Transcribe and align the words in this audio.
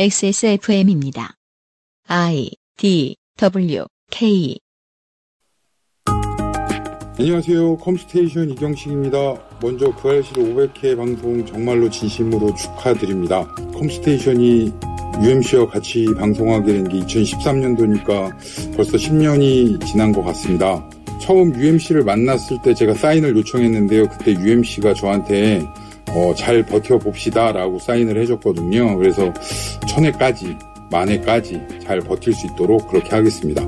XSFM입니다. 0.00 1.34
I 2.06 2.50
D 2.76 3.16
W 3.36 3.84
K 4.12 4.56
안녕하세요. 7.18 7.78
컴스테이션 7.78 8.50
이경식입니다. 8.50 9.58
먼저 9.60 9.90
부활실 9.96 10.34
500회 10.34 10.96
방송 10.96 11.44
정말로 11.44 11.90
진심으로 11.90 12.54
축하드립니다. 12.54 13.52
컴스테이션이 13.74 14.70
UMC와 15.20 15.66
같이 15.66 16.06
방송하게 16.16 16.74
된 16.74 16.84
게 16.88 17.00
2013년도니까 17.00 18.76
벌써 18.76 18.92
10년이 18.96 19.84
지난 19.84 20.12
것 20.12 20.22
같습니다. 20.22 20.88
처음 21.20 21.52
UMC를 21.56 22.04
만났을 22.04 22.58
때 22.62 22.72
제가 22.72 22.94
사인을 22.94 23.36
요청했는데요. 23.36 24.10
그때 24.10 24.30
UMC가 24.30 24.94
저한테 24.94 25.66
어, 26.10 26.34
잘 26.34 26.64
버텨봅시다 26.64 27.52
라고 27.52 27.78
사인을 27.78 28.20
해줬거든요. 28.22 28.96
그래서 28.96 29.32
천회까지, 29.88 30.56
만회까지 30.90 31.60
잘 31.84 32.00
버틸 32.00 32.32
수 32.32 32.46
있도록 32.46 32.88
그렇게 32.88 33.10
하겠습니다. 33.10 33.62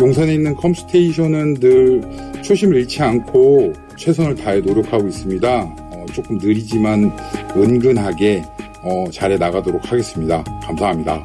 용산에 0.00 0.34
있는 0.34 0.54
컴스테이션은 0.54 1.54
늘 1.54 2.02
초심을 2.42 2.76
잃지 2.76 3.02
않고 3.02 3.72
최선을 3.96 4.36
다해 4.36 4.60
노력하고 4.60 5.06
있습니다. 5.08 5.62
어, 5.62 6.06
조금 6.12 6.38
느리지만 6.38 7.16
은근하게 7.56 8.42
어, 8.82 9.04
잘해 9.12 9.36
나가도록 9.36 9.90
하겠습니다. 9.90 10.42
감사합니다. 10.62 11.22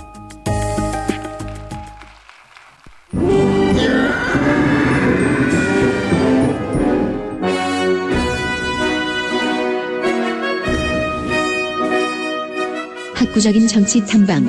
학구적인 13.38 13.68
정치 13.68 14.04
탐방 14.04 14.48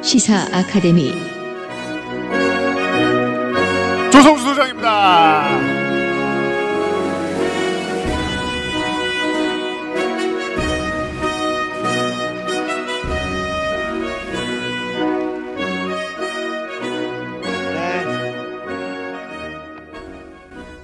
시사 0.00 0.46
아카데미 0.52 1.12
조성수 4.12 4.44
소장입니다. 4.44 5.48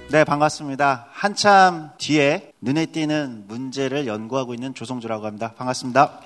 네, 0.09 0.23
반갑습니다. 0.25 1.07
한참 1.11 1.91
뒤에 1.97 2.51
눈에 2.59 2.87
띄는 2.87 3.45
문제를 3.47 4.05
연구하고 4.07 4.53
있는 4.53 4.73
조성주라고 4.73 5.25
합니다. 5.25 5.53
반갑습니다. 5.57 6.19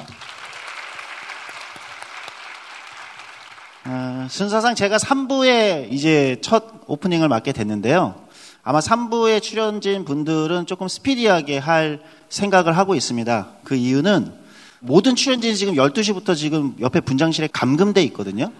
어, 3.87 4.25
순서상 4.31 4.73
제가 4.73 4.97
3부에 4.97 5.91
이제 5.91 6.37
첫 6.41 6.63
오프닝을 6.87 7.27
맡게 7.27 7.51
됐는데요. 7.51 8.15
아마 8.63 8.79
3부에 8.79 9.43
출연진 9.43 10.05
분들은 10.05 10.65
조금 10.65 10.87
스피디하게 10.87 11.59
할 11.59 12.01
생각을 12.29 12.75
하고 12.75 12.95
있습니다. 12.95 13.47
그 13.63 13.75
이유는 13.75 14.33
모든 14.79 15.15
출연진이 15.15 15.55
지금 15.55 15.75
12시부터 15.75 16.35
지금 16.35 16.75
옆에 16.79 16.99
분장실에 16.99 17.47
감금돼 17.53 18.01
있거든요. 18.05 18.51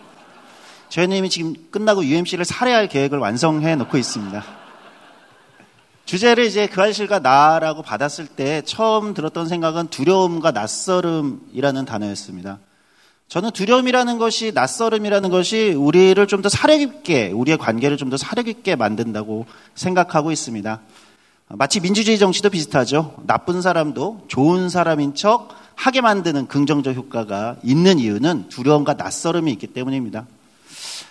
저희는 0.90 1.18
이미 1.18 1.32
지금 1.32 1.56
끝나고 1.72 2.06
UMC를 2.06 2.46
살해할 2.46 2.88
계획을 2.88 3.18
완성해 3.18 3.76
놓고 3.76 3.98
있습니다. 3.98 4.44
주제를 6.06 6.46
이제 6.46 6.68
그 6.68 6.80
알실과 6.84 7.18
나라고 7.18 7.82
받았을 7.82 8.28
때 8.28 8.62
처음 8.62 9.16
들었던 9.16 9.48
생각은 9.48 9.88
두려움과 9.88 10.52
낯설음이라는 10.52 11.86
단어였습니다. 11.86 12.60
저는 13.28 13.52
두려움이라는 13.52 14.18
것이 14.18 14.52
낯설음이라는 14.54 15.30
것이 15.30 15.74
우리를 15.74 16.26
좀 16.28 16.42
더 16.42 16.50
사려 16.50 16.78
깊게 16.78 17.32
우리의 17.32 17.58
관계를 17.58 17.98
좀 17.98 18.10
더 18.10 18.18
사려 18.18 18.44
깊게 18.44 18.76
만든다고 18.76 19.46
생각하고 19.74 20.32
있습니다. 20.32 20.80
마치 21.50 21.80
민주주의 21.80 22.18
정치도 22.20 22.50
비슷하죠. 22.50 23.16
나쁜 23.26 23.62
사람도 23.62 24.26
좋은 24.28 24.70
사람인 24.70 25.16
척 25.16 25.50
하게 25.76 26.02
만드는 26.02 26.48
긍정적 26.48 26.96
효과가 26.96 27.58
있는 27.64 28.00
이유는 28.00 28.50
두려움과 28.50 28.94
낯설음이 28.94 29.52
있기 29.54 29.68
때문입니다. 29.68 30.28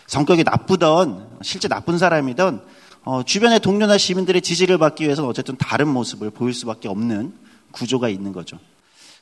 성격이 0.06 0.44
나쁘던 0.44 1.38
실제 1.42 1.68
나쁜 1.68 1.98
사람이던 1.98 2.62
어, 3.04 3.22
주변의 3.22 3.60
동료나 3.60 3.98
시민들의 3.98 4.40
지지를 4.40 4.78
받기 4.78 5.04
위해서는 5.04 5.28
어쨌든 5.28 5.56
다른 5.56 5.88
모습을 5.88 6.30
보일 6.30 6.54
수밖에 6.54 6.88
없는 6.88 7.32
구조가 7.72 8.08
있는 8.08 8.32
거죠. 8.32 8.58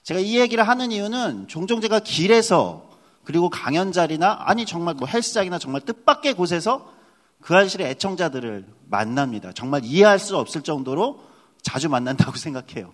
제가 0.03 0.21
이 0.21 0.39
얘기를 0.39 0.67
하는 0.67 0.91
이유는 0.91 1.49
종종 1.49 1.81
제가 1.81 2.01
길에서 2.01 2.91
그리고 3.25 3.51
강연 3.51 3.93
자리나 3.93 4.37
아니 4.41 4.67
정말 4.67 4.95
뭐 4.95 5.07
헬스장이나 5.07 5.59
정말 5.59 5.81
뜻밖의 5.83 6.35
곳에서 6.35 6.93
그 7.41 7.55
알실의 7.55 7.89
애청자들을 7.91 8.67
만납니다. 8.89 9.53
정말 9.53 9.85
이해할 9.85 10.19
수 10.19 10.37
없을 10.37 10.63
정도로 10.63 11.21
자주 11.63 11.89
만난다고 11.89 12.37
생각해요. 12.39 12.93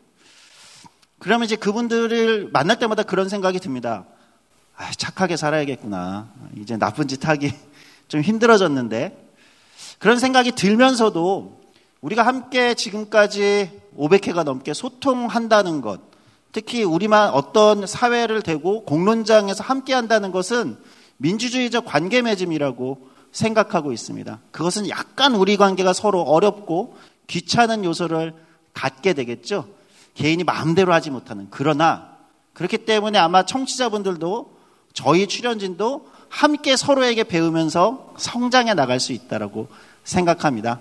그러면 1.19 1.47
이제 1.47 1.57
그분들을 1.57 2.51
만날 2.53 2.79
때마다 2.79 3.03
그런 3.03 3.29
생각이 3.29 3.59
듭니다. 3.59 4.05
아, 4.77 4.91
착하게 4.93 5.37
살아야겠구나. 5.37 6.33
이제 6.57 6.77
나쁜 6.77 7.09
짓 7.09 7.27
하기 7.27 7.53
좀 8.09 8.21
힘들어졌는데 8.21 9.29
그런 9.99 10.19
생각이 10.19 10.53
들면서도 10.53 11.61
우리가 12.01 12.23
함께 12.23 12.75
지금까지 12.75 13.81
500회가 13.97 14.45
넘게 14.45 14.73
소통한다는 14.73 15.81
것, 15.81 16.01
특히 16.53 16.83
우리만 16.83 17.31
어떤 17.31 17.87
사회를 17.87 18.43
대고 18.43 18.85
공론장에서 18.85 19.63
함께 19.63 19.95
한다는 19.95 20.33
것은 20.33 20.77
민주주의적 21.19 21.85
관계 21.85 22.23
맺음이라고 22.23 23.09
생각하고 23.33 23.93
있습니다. 23.93 24.41
그것은 24.51 24.89
약간 24.89 25.35
우리 25.35 25.57
관계가 25.57 25.93
서로 25.93 26.23
어렵고 26.23 26.97
귀찮은 27.27 27.85
요소를 27.85 28.35
갖게 28.73 29.13
되겠죠. 29.13 29.69
개인이 30.15 30.43
마음대로 30.45 30.93
하지 30.93 31.11
못하는. 31.11 31.47
그러나 31.51 32.17
그렇기 32.55 32.79
때문에 32.79 33.19
아마 33.19 33.45
청취자분들도 33.45 34.59
저희 34.93 35.27
출연진도 35.27 36.09
함께 36.29 36.77
서로에게 36.77 37.25
배우면서 37.25 38.15
성장해 38.17 38.75
나갈 38.75 39.01
수 39.01 39.13
있다라고 39.13 39.69
생각합니다. 40.05 40.81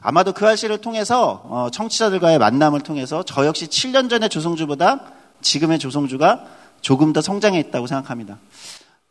아마도 0.00 0.32
그 0.32 0.46
알씨를 0.46 0.78
통해서 0.78 1.42
어, 1.44 1.68
청취자들과의 1.72 2.38
만남을 2.38 2.80
통해서 2.80 3.22
저 3.22 3.46
역시 3.46 3.66
7년 3.66 4.10
전의 4.10 4.28
조성주보다 4.28 5.12
지금의 5.40 5.78
조성주가 5.78 6.46
조금 6.80 7.12
더 7.12 7.20
성장해 7.20 7.58
있다고 7.60 7.86
생각합니다. 7.86 8.38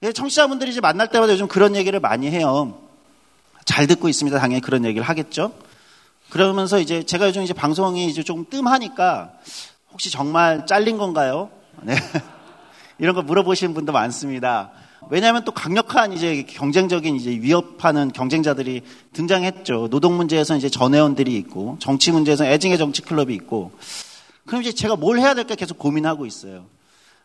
예, 0.04 0.12
청취자분들이 0.12 0.72
이제 0.72 0.82
만날 0.82 1.10
때마다 1.10 1.34
요즘 1.34 1.48
그런 1.48 1.76
얘기를 1.76 2.00
많이 2.00 2.30
해요. 2.30 2.78
잘 3.66 3.88
듣고 3.88 4.08
있습니다. 4.08 4.40
당연히 4.40 4.62
그런 4.62 4.86
얘기를 4.86 5.06
하겠죠. 5.06 5.52
그러면서 6.30 6.80
이제 6.80 7.04
제가 7.04 7.28
요즘 7.28 7.44
이제 7.44 7.54
방송이 7.54 8.06
이제 8.08 8.24
조금 8.24 8.46
뜸하니까 8.50 9.32
혹시 9.92 10.12
정말 10.12 10.66
잘린 10.66 10.98
건가요? 10.98 11.50
네. 11.82 11.96
이런 13.00 13.16
거 13.16 13.22
물어보시는 13.22 13.74
분도 13.74 13.92
많습니다. 13.92 14.72
왜냐하면 15.10 15.44
또 15.46 15.52
강력한 15.52 16.14
이제 16.14 16.44
경쟁적인 16.44 17.16
이제 17.16 17.32
위협하는 17.32 18.12
경쟁자들이 18.12 18.82
등장했죠. 19.14 19.88
노동 19.90 20.18
문제에서 20.18 20.56
이제 20.58 20.70
전회원들이 20.70 21.36
있고 21.38 21.78
정치 21.80 22.12
문제에서 22.12 22.46
애증의 22.46 22.78
정치 22.78 23.02
클럽이 23.02 23.34
있고 23.36 23.72
그럼 24.46 24.62
이제 24.62 24.72
제가 24.72 24.96
뭘 24.96 25.20
해야 25.20 25.34
될까 25.34 25.56
계속 25.56 25.78
고민하고 25.78 26.26
있어요. 26.26 26.66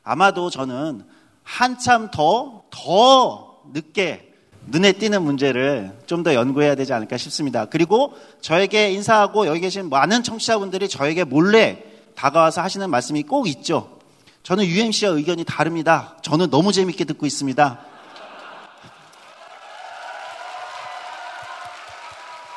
아마도 0.02 0.50
저는 0.50 1.04
한참 1.42 2.10
더, 2.10 2.62
더 2.70 3.60
늦게 3.72 4.32
눈에 4.66 4.92
띄는 4.92 5.22
문제를 5.22 5.92
좀 6.06 6.22
더 6.22 6.34
연구해야 6.34 6.76
되지 6.76 6.92
않을까 6.92 7.16
싶습니다. 7.16 7.64
그리고 7.64 8.14
저에게 8.40 8.92
인사하고 8.92 9.46
여기 9.46 9.60
계신 9.60 9.88
많은 9.88 10.22
청취자분들이 10.22 10.88
저에게 10.88 11.24
몰래 11.24 11.82
다가와서 12.14 12.62
하시는 12.62 12.88
말씀이 12.88 13.24
꼭 13.24 13.48
있죠. 13.48 14.01
저는 14.42 14.64
UMC와 14.64 15.12
의견이 15.12 15.44
다릅니다. 15.44 16.16
저는 16.22 16.50
너무 16.50 16.72
재밌게 16.72 17.04
듣고 17.04 17.26
있습니다. 17.26 17.78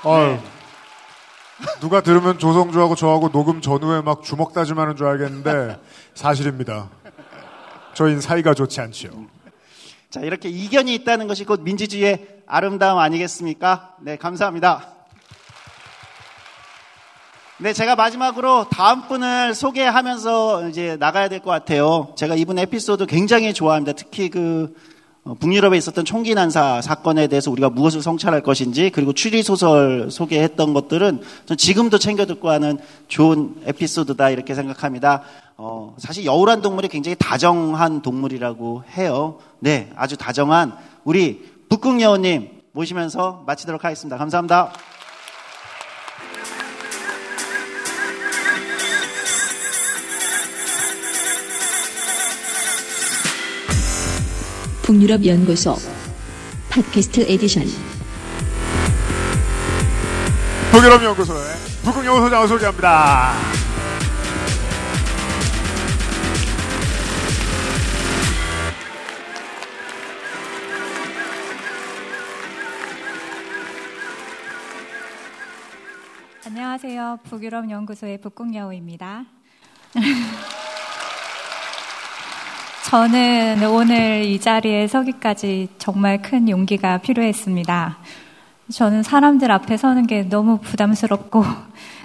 어, 0.03 0.43
누가 1.79 2.01
들으면 2.01 2.37
조성주하고 2.37 2.95
저하고 2.95 3.29
녹음 3.29 3.61
전후에 3.61 4.01
막 4.01 4.23
주먹 4.23 4.53
다짐하는 4.53 4.95
줄 4.95 5.07
알겠는데 5.07 5.79
사실입니다. 6.13 6.89
저희는 7.93 8.21
사이가 8.21 8.53
좋지 8.53 8.81
않지요. 8.81 9.11
자, 10.09 10.21
이렇게 10.21 10.49
이견이 10.49 10.93
있다는 10.95 11.27
것이 11.27 11.43
곧 11.43 11.61
민주주의의 11.61 12.41
아름다움 12.45 12.99
아니겠습니까? 12.99 13.95
네, 14.01 14.17
감사합니다. 14.17 14.94
네, 17.57 17.71
제가 17.71 17.95
마지막으로 17.95 18.67
다음 18.69 19.07
분을 19.07 19.53
소개하면서 19.55 20.67
이제 20.69 20.97
나가야 20.99 21.29
될 21.29 21.39
것 21.39 21.51
같아요. 21.51 22.09
제가 22.17 22.35
이분 22.35 22.59
에피소드 22.59 23.05
굉장히 23.05 23.53
좋아합니다. 23.53 23.93
특히 23.93 24.29
그 24.29 24.75
어, 25.23 25.35
북유럽에 25.39 25.77
있었던 25.77 26.03
총기 26.05 26.35
난사 26.35 26.81
사건에 26.81 27.27
대해서 27.27 27.49
우리가 27.49 27.69
무엇을 27.69 28.01
성찰할 28.01 28.41
것인지 28.41 28.89
그리고 28.93 29.13
추리 29.13 29.41
소설 29.41 30.11
소개했던 30.11 30.73
것들은 30.73 31.21
지금도 31.57 31.97
챙겨 31.97 32.25
듣고 32.25 32.49
하는 32.49 32.77
좋은 33.07 33.55
에피소드다 33.65 34.29
이렇게 34.31 34.53
생각합니다. 34.53 35.21
어, 35.57 35.95
사실 35.97 36.25
여우란 36.25 36.61
동물이 36.61 36.89
굉장히 36.89 37.15
다정한 37.17 38.01
동물이라고 38.01 38.83
해요. 38.97 39.39
네, 39.59 39.91
아주 39.95 40.17
다정한 40.17 40.73
우리 41.05 41.41
북극 41.69 42.01
여우님 42.01 42.49
모시면서 42.73 43.43
마치도록 43.47 43.85
하겠습니다. 43.85 44.17
감사합니다. 44.17 44.73
북유럽 54.85 55.25
연구소 55.25 55.75
팟캐스트 56.69 57.21
에디션 57.21 57.63
북유럽 60.71 61.03
연구소의 61.03 61.55
북극여우 61.83 62.21
소장을 62.21 62.47
소개합니다. 62.47 63.33
안녕하세요. 76.45 77.19
북유럽 77.23 77.71
연구소의 77.71 78.21
북극여우입니다. 78.21 79.25
저는 82.95 83.61
오늘 83.71 84.23
이 84.23 84.39
자리에 84.39 84.87
서기까지 84.87 85.67
정말 85.77 86.21
큰 86.21 86.47
용기가 86.47 86.97
필요했습니다. 86.99 87.97
저는 88.71 89.03
사람들 89.03 89.51
앞에 89.51 89.75
서는 89.75 90.07
게 90.07 90.23
너무 90.23 90.59
부담스럽고 90.59 91.43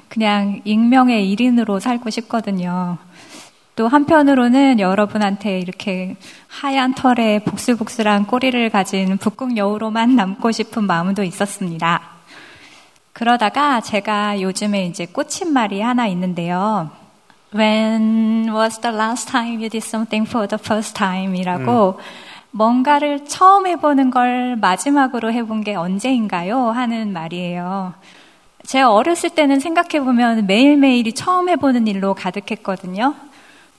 그냥 0.08 0.60
익명의 0.64 1.32
1인으로 1.32 1.78
살고 1.78 2.10
싶거든요. 2.10 2.98
또 3.76 3.86
한편으로는 3.86 4.80
여러분한테 4.80 5.60
이렇게 5.60 6.16
하얀 6.48 6.92
털에 6.92 7.38
복슬복슬한 7.44 8.26
꼬리를 8.26 8.68
가진 8.70 9.16
북극 9.16 9.56
여우로만 9.56 10.16
남고 10.16 10.50
싶은 10.50 10.88
마음도 10.88 11.22
있었습니다. 11.22 12.02
그러다가 13.12 13.80
제가 13.80 14.40
요즘에 14.40 14.86
이제 14.86 15.06
꽂힌 15.06 15.52
말이 15.52 15.80
하나 15.80 16.08
있는데요. 16.08 16.90
When 17.52 18.52
was 18.52 18.78
the 18.80 18.94
last 18.94 19.28
time 19.28 19.58
you 19.60 19.68
did 19.68 19.84
something 19.84 20.28
for 20.28 20.46
the 20.46 20.58
first 20.62 20.94
time? 20.94 21.34
이라고 21.34 21.96
음. 21.98 22.02
뭔가를 22.52 23.24
처음 23.26 23.66
해보는 23.66 24.10
걸 24.10 24.56
마지막으로 24.56 25.32
해본 25.32 25.64
게 25.64 25.74
언제인가요? 25.74 26.70
하는 26.70 27.12
말이에요. 27.12 27.94
제가 28.66 28.92
어렸을 28.92 29.30
때는 29.30 29.58
생각해보면 29.58 30.46
매일매일이 30.46 31.12
처음 31.12 31.48
해보는 31.48 31.86
일로 31.88 32.14
가득했거든요. 32.14 33.14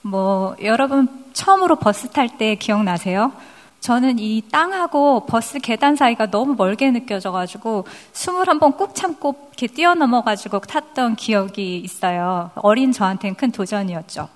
뭐, 0.02 0.54
여러분 0.62 1.08
처음으로 1.32 1.76
버스 1.76 2.08
탈 2.08 2.28
때 2.28 2.56
기억나세요? 2.56 3.32
저는 3.82 4.20
이 4.20 4.42
땅하고 4.52 5.26
버스 5.26 5.58
계단 5.58 5.96
사이가 5.96 6.30
너무 6.30 6.54
멀게 6.54 6.92
느껴져가지고 6.92 7.84
숨을 8.12 8.46
한번 8.46 8.76
꾹 8.76 8.94
참고 8.94 9.34
이렇게 9.48 9.66
뛰어넘어가지고 9.66 10.60
탔던 10.60 11.16
기억이 11.16 11.78
있어요. 11.78 12.52
어린 12.54 12.92
저한테는 12.92 13.34
큰 13.34 13.50
도전이었죠. 13.50 14.28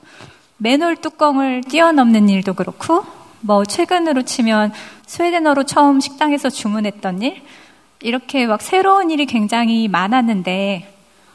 맨홀 0.57 0.97
뚜껑을 0.97 1.63
뛰어넘는 1.63 2.29
일도 2.29 2.55
그렇고, 2.55 3.05
뭐 3.41 3.65
최근으로 3.65 4.23
치면 4.23 4.73
스웨덴어로 5.07 5.63
처음 5.63 6.01
식당에서 6.01 6.51
주문했던 6.51 7.23
일, 7.23 7.41
이렇게 8.01 8.47
막 8.47 8.61
새로운 8.61 9.13
일이 9.13 9.27
굉장히 9.27 9.87
많았는데 9.87 10.93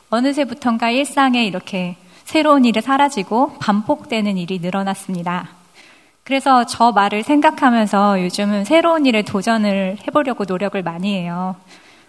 어느새부턴가 0.09 0.89
일상에 0.89 1.45
이렇게 1.45 1.95
새로운 2.25 2.65
일이 2.65 2.81
사라지고 2.81 3.53
반복되는 3.59 4.37
일이 4.37 4.59
늘어났습니다. 4.59 5.60
그래서 6.31 6.63
저 6.63 6.93
말을 6.93 7.23
생각하면서 7.23 8.23
요즘은 8.23 8.63
새로운 8.63 9.05
일에 9.05 9.21
도전을 9.21 9.97
해보려고 10.07 10.45
노력을 10.45 10.81
많이 10.81 11.13
해요. 11.13 11.57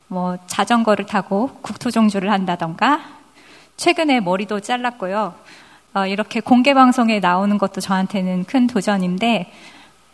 뭐 0.07 0.39
자전거를 0.47 1.07
타고 1.07 1.51
국토종주를 1.61 2.31
한다던가 2.31 3.01
최근에 3.77 4.21
머리도 4.21 4.61
잘랐고요. 4.61 5.35
어, 5.95 6.07
이렇게 6.07 6.39
공개 6.39 6.73
방송에 6.73 7.19
나오는 7.19 7.59
것도 7.59 7.81
저한테는 7.81 8.45
큰 8.45 8.69
도전인데 8.69 9.51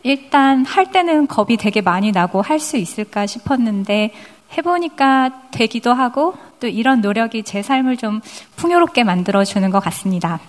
일단 0.05 0.65
할 0.65 0.91
때는 0.91 1.27
겁이 1.27 1.59
되게 1.59 1.83
많이 1.83 2.11
나고 2.11 2.41
할 2.41 2.61
수 2.61 2.79
있을까 2.79 3.27
싶었는데 3.27 4.15
해보니까 4.57 5.51
되기도 5.51 5.93
하고 5.93 6.35
또 6.61 6.67
이런 6.67 7.03
노력이 7.03 7.43
제 7.43 7.61
삶을 7.61 7.99
좀 7.99 8.23
풍요롭게 8.57 9.05
만들어주는 9.05 9.69
것 9.69 9.81
같습니다. 9.81 10.41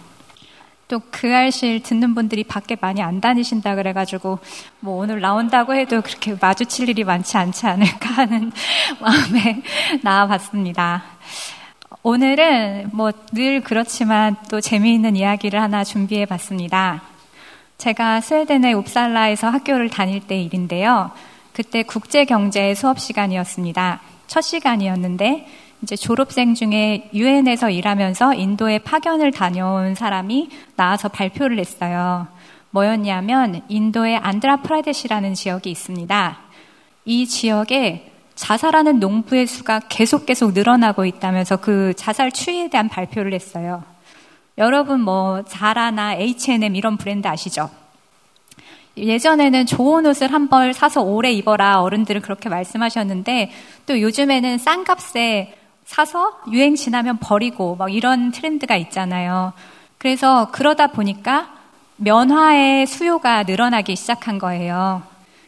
또 0.90 1.00
그 1.12 1.34
알실 1.34 1.84
듣는 1.84 2.16
분들이 2.16 2.44
밖에 2.44 2.76
많이 2.80 3.02
안 3.02 3.22
다니신다 3.22 3.76
그래가지고 3.76 4.40
뭐 4.80 4.96
오늘 5.02 5.22
나온다고 5.22 5.76
해도 5.76 6.02
그렇게 6.02 6.36
마주칠 6.40 6.90
일이 6.90 7.04
많지 7.04 7.38
않지 7.38 7.68
않을까 7.68 8.10
하는 8.10 8.52
마음에 9.00 9.62
나와봤습니다. 10.02 11.04
오늘은 12.04 12.90
뭐 12.94 13.12
늘 13.34 13.62
그렇지만 13.62 14.36
또 14.50 14.60
재미있는 14.60 15.16
이야기를 15.16 15.62
하나 15.62 15.84
준비해 15.84 16.26
봤습니다. 16.26 17.04
제가 17.78 18.22
스웨덴의 18.22 18.74
웁살라에서 18.74 19.50
학교를 19.50 19.90
다닐 19.90 20.26
때 20.26 20.42
일인데요. 20.42 21.12
그때 21.54 21.84
국제경제 21.84 22.74
수업 22.74 23.00
시간이었습니다. 23.00 24.02
첫 24.28 24.42
시간이었는데 24.42 25.48
이제 25.82 25.96
졸업생 25.96 26.56
중에 26.56 27.10
유엔에서 27.14 27.70
일하면서 27.70 28.34
인도에 28.34 28.80
파견을 28.80 29.32
다녀온 29.32 29.96
사람이 29.96 30.50
나와서 30.76 31.08
발표를 31.08 31.58
했어요. 31.60 32.28
뭐였냐면 32.72 33.62
인도의 33.70 34.18
안드라프라데시라는 34.18 35.34
지역이 35.34 35.72
있습니다. 35.72 36.38
이 37.06 37.26
지역에 37.26 38.12
자살하는 38.36 39.00
농부의 39.00 39.48
수가 39.48 39.80
계속 39.90 40.26
계속 40.26 40.54
늘어나고 40.54 41.06
있다면서 41.06 41.58
그 41.58 41.94
자살 41.96 42.32
추이에 42.32 42.70
대한 42.70 42.88
발표를 42.90 43.34
했어요. 43.34 43.84
여러분 44.58 45.02
뭐 45.02 45.44
자라나 45.44 46.16
H&M 46.16 46.76
이런 46.76 46.98
브랜드 46.98 47.28
아시죠? 47.28 47.70
예전에는 48.98 49.66
좋은 49.66 50.06
옷을 50.06 50.34
한 50.34 50.50
벌 50.50 50.74
사서 50.74 51.02
오래 51.02 51.32
입어라 51.32 51.82
어른들은 51.82 52.22
그렇게 52.22 52.50
말씀하셨는데 52.50 53.52
또 53.86 54.02
요즘에는 54.02 54.58
싼 54.58 54.84
값에 54.84 55.59
사서 55.90 56.42
유행 56.52 56.76
지나면 56.76 57.18
버리고 57.18 57.76
막 57.76 57.92
이런 57.92 58.30
트렌드가 58.32 58.76
있잖아요. 58.76 59.54
그래서 59.98 60.50
그러다 60.52 60.88
보니까 60.88 61.50
면화의 61.96 62.86
수요가 62.86 63.42
늘어나기 63.42 63.96
시작한 63.96 64.38
거예요. 64.38 65.02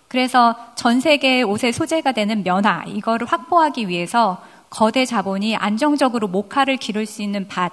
그래서 0.08 0.56
전 0.74 1.00
세계 1.00 1.44
옷의 1.44 1.72
소재가 1.74 2.14
되는 2.14 2.44
면화 2.44 2.84
이거를 2.88 3.28
확보하기 3.28 3.88
위해서 3.88 4.42
거대 4.72 5.06
자본이 5.06 5.56
안정적으로 5.58 6.28
목화를 6.28 6.78
기를 6.78 7.06
수 7.06 7.22
있는 7.22 7.48
밭 7.48 7.72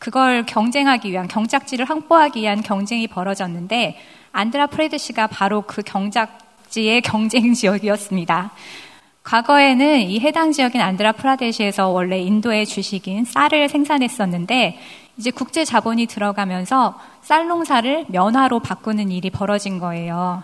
그걸 0.00 0.44
경쟁하기 0.44 1.08
위한 1.08 1.28
경작지를 1.28 1.88
확보하기 1.88 2.40
위한 2.40 2.62
경쟁이 2.62 3.06
벌어졌는데 3.06 3.96
안드라 4.32 4.66
프레드 4.66 4.98
씨가 4.98 5.28
바로 5.28 5.62
그 5.62 5.82
경작지의 5.82 7.02
경쟁 7.02 7.54
지역이었습니다. 7.54 8.50
과거에는 9.24 10.00
이 10.00 10.20
해당 10.20 10.52
지역인 10.52 10.80
안드라 10.80 11.12
프라데시에서 11.12 11.88
원래 11.88 12.18
인도의 12.18 12.66
주식인 12.66 13.24
쌀을 13.24 13.68
생산했었는데 13.68 14.78
이제 15.16 15.30
국제 15.30 15.64
자본이 15.64 16.06
들어가면서 16.06 16.98
쌀 17.22 17.46
농사를 17.46 18.06
면화로 18.08 18.60
바꾸는 18.60 19.10
일이 19.10 19.30
벌어진 19.30 19.78
거예요. 19.78 20.42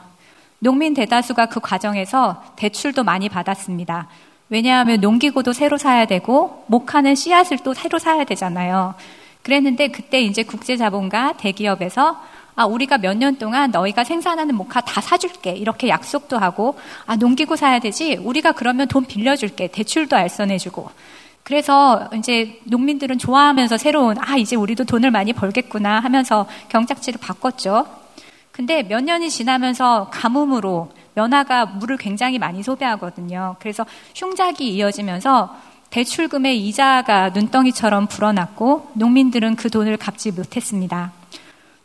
농민 0.61 0.95
대다수가 0.95 1.47
그 1.47 1.61
과정에서 1.61 2.43
대출도 2.57 3.05
많이 3.05 3.29
받았습니다. 3.29 4.09
왜냐하면 4.51 5.01
농기구도 5.01 5.53
새로 5.53 5.77
사야 5.77 6.07
되고 6.07 6.65
목하는 6.69 7.15
씨앗을 7.15 7.59
또 7.65 7.75
새로 7.75 7.99
사야 7.99 8.25
되잖아요. 8.25 8.95
그랬는데 9.43 9.89
그때 9.89 10.21
이제 10.21 10.43
국제 10.43 10.77
자본과 10.77 11.35
대기업에서 11.37 12.21
아, 12.59 12.67
우리가 12.67 12.99
몇 12.99 13.15
년 13.17 13.37
동안 13.39 13.71
너희가 13.71 14.03
생산하는 14.03 14.57
목화 14.57 14.81
다 14.81 15.01
사줄게. 15.01 15.53
이렇게 15.53 15.89
약속도 15.89 16.39
하고, 16.39 16.77
아, 17.07 17.15
농기구 17.15 17.55
사야 17.55 17.79
되지? 17.79 18.17
우리가 18.17 18.51
그러면 18.51 18.89
돈 18.89 19.05
빌려줄게. 19.05 19.69
대출도 19.69 20.17
알선해주고. 20.17 20.91
그래서 21.45 22.11
이제 22.17 22.59
농민들은 22.65 23.19
좋아하면서 23.19 23.77
새로운, 23.79 24.17
아, 24.19 24.37
이제 24.37 24.57
우리도 24.57 24.85
돈을 24.85 25.13
많이 25.13 25.33
벌겠구나 25.33 26.01
하면서 26.01 26.47
경작지를 26.69 27.21
바꿨죠. 27.21 27.87
근데 28.51 28.83
몇 28.83 29.05
년이 29.05 29.31
지나면서 29.31 30.11
가뭄으로 30.13 30.91
면화가 31.15 31.67
물을 31.67 31.97
굉장히 31.97 32.41
많이 32.41 32.65
소비하거든요. 32.65 33.55
그래서 33.61 33.87
흉작이 34.17 34.69
이어지면서 34.75 35.55
대출금의 35.91 36.67
이자가 36.67 37.31
눈덩이처럼 37.31 38.09
불어났고 38.09 38.91
농민들은 38.95 39.55
그 39.55 39.71
돈을 39.71 39.97
갚지 39.97 40.33
못했습니다. 40.33 41.13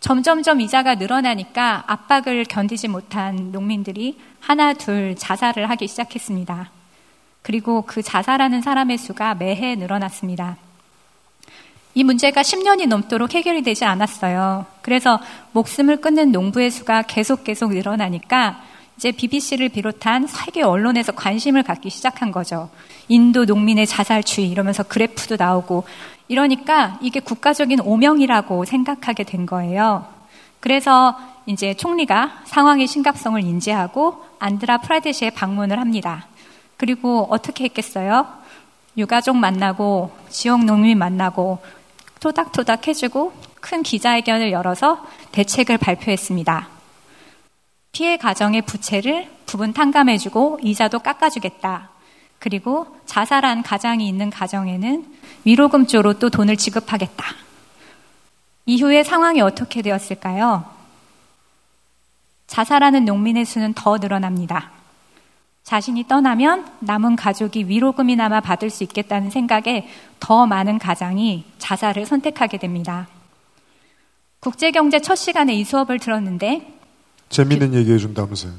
점점점 0.03 0.59
이자가 0.59 0.95
늘어나니까 0.95 1.85
압박을 1.87 2.43
견디지 2.43 2.89
못한 2.89 3.53
농민들이 3.53 4.19
하나 4.41 4.73
둘 4.73 5.15
자살을 5.15 5.69
하기 5.69 5.87
시작했습니다. 5.87 6.71
그리고 7.41 7.83
그 7.83 8.01
자살하는 8.01 8.61
사람의 8.61 8.97
수가 8.97 9.35
매해 9.35 9.75
늘어났습니다. 9.75 10.57
이 11.93 12.03
문제가 12.03 12.41
10년이 12.41 12.87
넘도록 12.87 13.33
해결이 13.33 13.63
되지 13.63 13.85
않았어요. 13.85 14.65
그래서 14.81 15.21
목숨을 15.53 16.01
끊는 16.01 16.33
농부의 16.33 16.69
수가 16.69 17.03
계속 17.03 17.45
계속 17.45 17.71
늘어나니까 17.73 18.61
이제 18.97 19.11
BBC를 19.11 19.69
비롯한 19.69 20.27
세계 20.27 20.63
언론에서 20.63 21.13
관심을 21.13 21.63
갖기 21.63 21.89
시작한 21.89 22.33
거죠. 22.33 22.69
인도 23.07 23.45
농민의 23.45 23.87
자살주의 23.87 24.49
이러면서 24.49 24.83
그래프도 24.83 25.37
나오고 25.37 25.85
이러니까 26.27 26.97
이게 27.01 27.19
국가적인 27.19 27.81
오명이라고 27.81 28.65
생각하게 28.65 29.23
된 29.23 29.45
거예요. 29.45 30.07
그래서 30.59 31.17
이제 31.45 31.73
총리가 31.73 32.43
상황의 32.45 32.87
심각성을 32.87 33.41
인지하고 33.41 34.23
안드라 34.39 34.79
프라데시에 34.79 35.31
방문을 35.31 35.79
합니다. 35.79 36.27
그리고 36.77 37.27
어떻게 37.29 37.65
했겠어요? 37.65 38.27
유가족 38.97 39.35
만나고 39.35 40.11
지역 40.29 40.63
농민 40.63 40.97
만나고 40.97 41.59
토닥토닥 42.19 42.87
해주고 42.87 43.33
큰 43.59 43.83
기자회견을 43.83 44.51
열어서 44.51 45.05
대책을 45.31 45.77
발표했습니다. 45.77 46.69
피해 47.91 48.17
가정의 48.17 48.61
부채를 48.63 49.29
부분 49.45 49.73
탕감해주고 49.73 50.59
이자도 50.63 50.99
깎아주겠다. 50.99 51.89
그리고 52.39 52.87
자살한 53.05 53.63
가장이 53.63 54.07
있는 54.07 54.29
가정에는 54.29 55.05
위로금 55.45 55.87
조로 55.87 56.13
또 56.13 56.29
돈을 56.29 56.57
지급하겠다. 56.57 57.25
이후에 58.65 59.03
상황이 59.03 59.41
어떻게 59.41 59.81
되었을까요? 59.81 60.65
자살하는 62.47 63.05
농민의 63.05 63.45
수는 63.45 63.73
더 63.73 63.97
늘어납니다. 63.97 64.71
자신이 65.63 66.07
떠나면 66.07 66.67
남은 66.79 67.15
가족이 67.15 67.67
위로금이나마 67.67 68.41
받을 68.41 68.69
수 68.69 68.83
있겠다는 68.83 69.29
생각에 69.29 69.87
더 70.19 70.45
많은 70.45 70.77
가장이 70.77 71.45
자살을 71.57 72.05
선택하게 72.05 72.57
됩니다. 72.57 73.07
국제경제 74.39 74.99
첫 74.99 75.15
시간에 75.15 75.53
이 75.53 75.63
수업을 75.63 75.99
들었는데 75.99 76.79
재밌는 77.29 77.71
그, 77.71 77.77
얘기 77.77 77.93
해 77.93 77.97
준다면서요. 77.97 78.53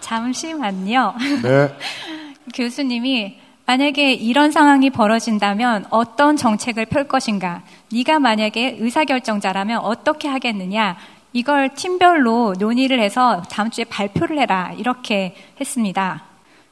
잠시만요. 0.00 1.14
네. 1.42 1.78
교수님이 2.52 3.43
만약에 3.66 4.12
이런 4.12 4.50
상황이 4.50 4.90
벌어진다면 4.90 5.86
어떤 5.88 6.36
정책을 6.36 6.84
펼 6.86 7.08
것인가? 7.08 7.62
네가 7.90 8.18
만약에 8.18 8.76
의사결정자라면 8.78 9.78
어떻게 9.78 10.28
하겠느냐? 10.28 10.96
이걸 11.32 11.74
팀별로 11.74 12.54
논의를 12.58 13.00
해서 13.00 13.42
다음 13.50 13.70
주에 13.70 13.84
발표를 13.84 14.38
해라. 14.38 14.72
이렇게 14.76 15.34
했습니다. 15.58 16.22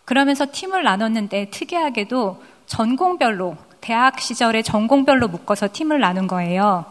그러면서 0.04 0.46
팀을 0.50 0.82
나눴는데 0.82 1.50
특이하게도 1.50 2.42
전공별로, 2.66 3.56
대학 3.80 4.20
시절에 4.20 4.62
전공별로 4.62 5.28
묶어서 5.28 5.68
팀을 5.72 5.98
나눈 5.98 6.26
거예요. 6.26 6.84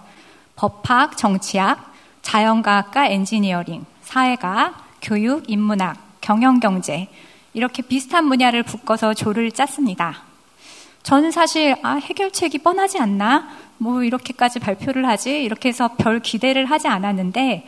법학, 0.56 1.16
정치학, 1.16 1.94
자연과학과 2.24 3.08
엔지니어링, 3.08 3.86
사회과학, 4.02 4.76
교육, 5.02 5.50
인문학, 5.50 5.98
경영경제, 6.22 7.08
이렇게 7.54 7.82
비슷한 7.82 8.30
분야를 8.30 8.64
묶어서 8.64 9.14
조를 9.14 9.52
짰습니다. 9.52 10.24
저는 11.04 11.32
사실, 11.32 11.76
아, 11.82 11.96
해결책이 11.96 12.60
뻔하지 12.60 13.00
않나? 13.00 13.50
뭐 13.78 14.04
이렇게까지 14.04 14.60
발표를 14.60 15.08
하지? 15.08 15.44
이렇게 15.44 15.70
해서 15.70 15.90
별 15.98 16.20
기대를 16.20 16.66
하지 16.66 16.88
않았는데 16.88 17.66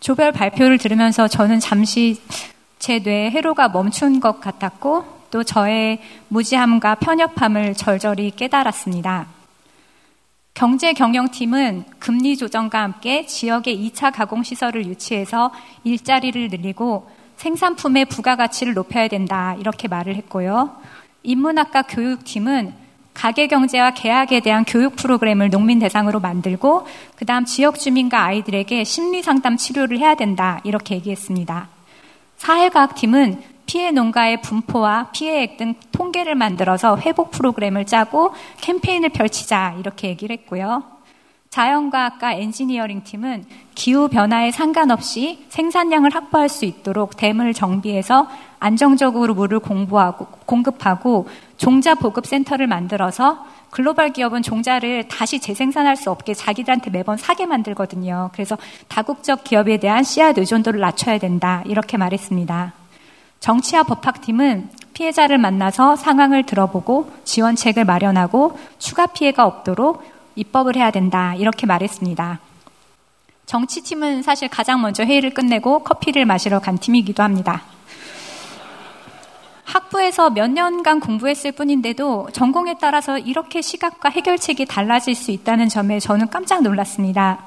조별 0.00 0.30
발표를 0.32 0.78
들으면서 0.78 1.26
저는 1.26 1.58
잠시 1.58 2.20
제 2.78 3.00
뇌에 3.00 3.30
회로가 3.30 3.68
멈춘 3.68 4.20
것 4.20 4.40
같았고 4.40 5.16
또 5.30 5.42
저의 5.42 6.00
무지함과 6.28 6.96
편협함을 6.96 7.74
절절히 7.74 8.30
깨달았습니다. 8.30 9.26
경제 10.54 10.92
경영팀은 10.92 11.84
금리 11.98 12.36
조정과 12.36 12.80
함께 12.80 13.26
지역의 13.26 13.90
2차 13.90 14.14
가공 14.14 14.42
시설을 14.42 14.86
유치해서 14.86 15.50
일자리를 15.84 16.48
늘리고 16.48 17.10
생산품의 17.36 18.06
부가가치를 18.06 18.74
높여야 18.74 19.08
된다 19.08 19.56
이렇게 19.58 19.88
말을 19.88 20.14
했고요. 20.16 20.76
인문학과 21.22 21.82
교육팀은 21.82 22.86
가계 23.14 23.46
경제와 23.46 23.92
계약에 23.92 24.40
대한 24.40 24.64
교육 24.64 24.94
프로그램을 24.96 25.50
농민 25.50 25.78
대상으로 25.78 26.20
만들고 26.20 26.86
그다음 27.16 27.46
지역 27.46 27.78
주민과 27.78 28.24
아이들에게 28.24 28.84
심리 28.84 29.22
상담 29.22 29.56
치료를 29.56 29.98
해야 29.98 30.14
된다 30.14 30.60
이렇게 30.64 30.96
얘기했습니다. 30.96 31.68
사회과학팀은 32.36 33.42
피해 33.64 33.90
농가의 33.90 34.42
분포와 34.42 35.10
피해액 35.12 35.56
등 35.56 35.74
통계를 35.92 36.34
만들어서 36.34 36.98
회복 36.98 37.30
프로그램을 37.30 37.86
짜고 37.86 38.32
캠페인을 38.60 39.08
펼치자 39.08 39.76
이렇게 39.80 40.08
얘기를 40.08 40.36
했고요. 40.36 40.95
자연과학과 41.56 42.34
엔지니어링 42.34 43.02
팀은 43.04 43.46
기후 43.74 44.08
변화에 44.08 44.50
상관없이 44.50 45.46
생산량을 45.48 46.14
확보할 46.14 46.50
수 46.50 46.66
있도록 46.66 47.16
댐을 47.16 47.54
정비해서 47.54 48.28
안정적으로 48.60 49.32
물을 49.32 49.58
공부하고 49.58 50.26
공급하고 50.44 51.30
종자 51.56 51.94
보급 51.94 52.26
센터를 52.26 52.66
만들어서 52.66 53.46
글로벌 53.70 54.10
기업은 54.12 54.42
종자를 54.42 55.08
다시 55.08 55.40
재생산할 55.40 55.96
수 55.96 56.10
없게 56.10 56.34
자기들한테 56.34 56.90
매번 56.90 57.16
사게 57.16 57.46
만들거든요. 57.46 58.28
그래서 58.34 58.58
다국적 58.88 59.42
기업에 59.42 59.78
대한 59.78 60.04
씨앗 60.04 60.36
의존도를 60.36 60.78
낮춰야 60.80 61.16
된다. 61.16 61.62
이렇게 61.64 61.96
말했습니다. 61.96 62.74
정치와 63.40 63.84
법학팀은 63.84 64.68
피해자를 64.92 65.38
만나서 65.38 65.96
상황을 65.96 66.44
들어보고 66.44 67.10
지원책을 67.24 67.86
마련하고 67.86 68.58
추가 68.78 69.06
피해가 69.06 69.46
없도록 69.46 70.15
입법을 70.36 70.76
해야 70.76 70.90
된다. 70.90 71.34
이렇게 71.34 71.66
말했습니다. 71.66 72.38
정치팀은 73.46 74.22
사실 74.22 74.48
가장 74.48 74.82
먼저 74.82 75.04
회의를 75.04 75.30
끝내고 75.34 75.80
커피를 75.80 76.24
마시러 76.24 76.60
간 76.60 76.78
팀이기도 76.78 77.22
합니다. 77.22 77.62
학부에서 79.64 80.30
몇 80.30 80.50
년간 80.50 81.00
공부했을 81.00 81.52
뿐인데도 81.52 82.28
전공에 82.32 82.76
따라서 82.80 83.18
이렇게 83.18 83.60
시각과 83.60 84.10
해결책이 84.10 84.66
달라질 84.66 85.14
수 85.14 85.30
있다는 85.30 85.68
점에 85.68 85.98
저는 85.98 86.28
깜짝 86.28 86.62
놀랐습니다. 86.62 87.46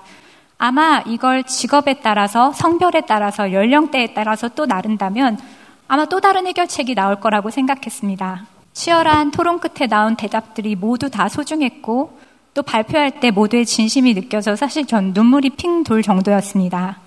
아마 0.58 1.01
이걸 1.05 1.43
직업에 1.43 2.01
따라서 2.01 2.51
성별에 2.51 3.01
따라서 3.08 3.53
연령대에 3.53 4.13
따라서 4.13 4.50
또 4.50 4.65
나른다면 4.65 5.39
아마 5.88 6.05
또 6.05 6.19
다른 6.19 6.46
해결책이 6.46 6.96
나올 6.96 7.19
거라고 7.19 7.50
생각했습니다. 7.50 8.46
치열한 8.74 9.31
토론 9.31 9.60
끝에 9.60 9.88
나온 9.88 10.15
대답들이 10.15 10.75
모두 10.75 11.10
다 11.10 11.29
소중했고 11.29 12.19
또 12.60 12.63
발표할 12.63 13.22
때 13.22 13.32
모두의 13.32 13.66
진심이 13.66 14.13
느껴져 14.13 14.54
사실 14.54 14.86
전 14.86 15.13
눈물이 15.13 15.51
핑 15.51 15.86
돌 15.86 16.04
정도였습니다. 16.04 16.98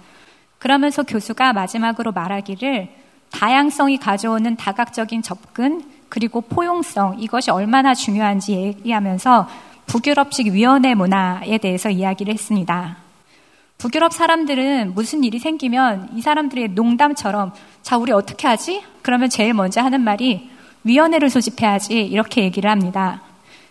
그러면서 0.58 1.02
교수가 1.02 1.52
마지막으로 1.52 2.10
말하기를 2.12 2.88
다양성이 3.30 3.98
가져오는 3.98 4.56
다각적인 4.56 5.20
접근 5.20 5.82
그리고 6.08 6.40
포용성 6.40 7.20
이것이 7.20 7.50
얼마나 7.50 7.92
중요한지 7.92 8.52
얘기하면서 8.54 9.46
북유럽식 9.84 10.46
위원회 10.54 10.94
문화에 10.94 11.58
대해서 11.58 11.90
이야기를 11.90 12.32
했습니다. 12.32 12.96
북유럽 13.76 14.14
사람들은 14.14 14.94
무슨 14.94 15.22
일이 15.22 15.38
생기면 15.38 16.12
이 16.14 16.22
사람들의 16.22 16.68
농담처럼 16.68 17.52
자 17.82 17.98
우리 17.98 18.10
어떻게 18.12 18.48
하지? 18.48 18.82
그러면 19.02 19.28
제일 19.28 19.52
먼저 19.52 19.82
하는 19.82 20.00
말이 20.00 20.48
위원회를 20.84 21.28
소집해야지 21.28 22.00
이렇게 22.00 22.42
얘기를 22.42 22.70
합니다. 22.70 23.20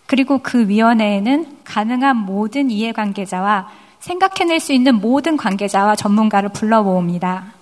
그리고 0.06 0.40
그 0.40 0.68
위원회에는 0.68 1.60
가능한 1.64 2.18
모든 2.18 2.70
이해관계자와 2.70 3.70
생각해낼 4.00 4.60
수 4.60 4.74
있는 4.74 4.96
모든 4.96 5.38
관계자와 5.38 5.96
전문가를 5.96 6.50
불러 6.50 6.84
모읍니다. 6.84 7.54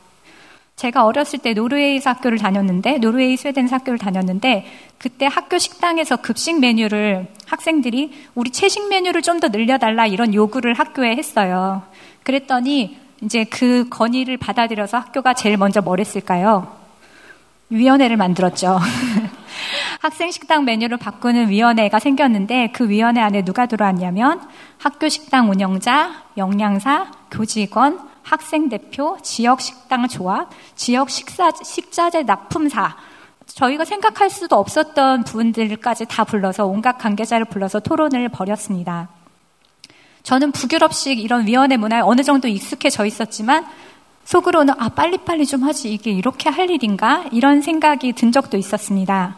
제가 0.78 1.04
어렸을 1.06 1.40
때 1.40 1.54
노르웨이에서 1.54 2.12
학교를 2.12 2.38
다녔는데 2.38 3.00
노르웨이 3.00 3.36
스웨덴에서 3.36 3.76
학교를 3.76 4.00
다녔는데 4.00 4.66
그때 4.98 5.26
학교 5.26 5.58
식당에서 5.58 6.16
급식 6.18 6.58
메뉴를 6.60 7.28
학생들이 7.48 8.14
우리 8.34 8.50
채식 8.52 8.88
메뉴를 8.88 9.22
좀 9.22 9.40
더 9.42 9.50
늘려달라 9.50 10.06
이런 10.08 10.34
요구를 10.34 10.74
학교에 10.74 11.16
했어요. 11.18 11.84
그랬더니 12.24 12.98
이제 13.22 13.44
그 13.44 13.88
건의를 13.90 14.38
받아들여서 14.38 14.98
학교가 14.98 15.34
제일 15.34 15.58
먼저 15.58 15.82
뭘 15.82 16.00
했을까요? 16.00 16.74
위원회를 17.70 18.16
만들었죠. 18.18 18.80
학생 20.00 20.32
식당 20.32 20.64
메뉴를 20.64 20.96
바꾸는 20.96 21.50
위원회가 21.50 22.00
생겼는데 22.00 22.72
그 22.74 22.88
위원회 22.88 23.20
안에 23.20 23.44
누가 23.44 23.66
들어왔냐면 23.66 24.42
학교 24.78 25.10
식당 25.10 25.50
운영자, 25.50 26.24
영양사, 26.38 27.12
교직원, 27.30 28.00
학생 28.24 28.70
대표, 28.70 29.18
지역 29.22 29.60
식당 29.60 30.08
조합, 30.08 30.50
지역 30.76 31.10
식사, 31.10 31.52
식자재 31.52 32.24
납품사, 32.24 32.96
저희가 33.48 33.84
생각할 33.84 34.30
수도 34.30 34.56
없었던 34.56 35.26
부분들까지 35.26 36.06
다 36.06 36.24
불러서 36.24 36.66
온갖 36.66 36.98
관계자를 36.98 37.46
불러서 37.46 37.82
토론을 37.82 38.30
벌였습니다. 38.30 39.10
저는 40.24 40.54
북유럽식 40.54 41.20
이런 41.20 41.46
위원회 41.46 41.76
문화에 41.76 42.00
어느 42.00 42.24
정도 42.24 42.48
익숙해져 42.48 43.06
있었지만 43.06 43.66
속으로는 44.24 44.76
아 44.78 44.90
빨리빨리 44.90 45.46
좀 45.46 45.64
하지 45.64 45.92
이게 45.92 46.12
이렇게 46.12 46.50
할 46.50 46.70
일인가 46.70 47.26
이런 47.32 47.62
생각이 47.62 48.14
든 48.14 48.32
적도 48.32 48.56
있었습니다. 48.56 49.38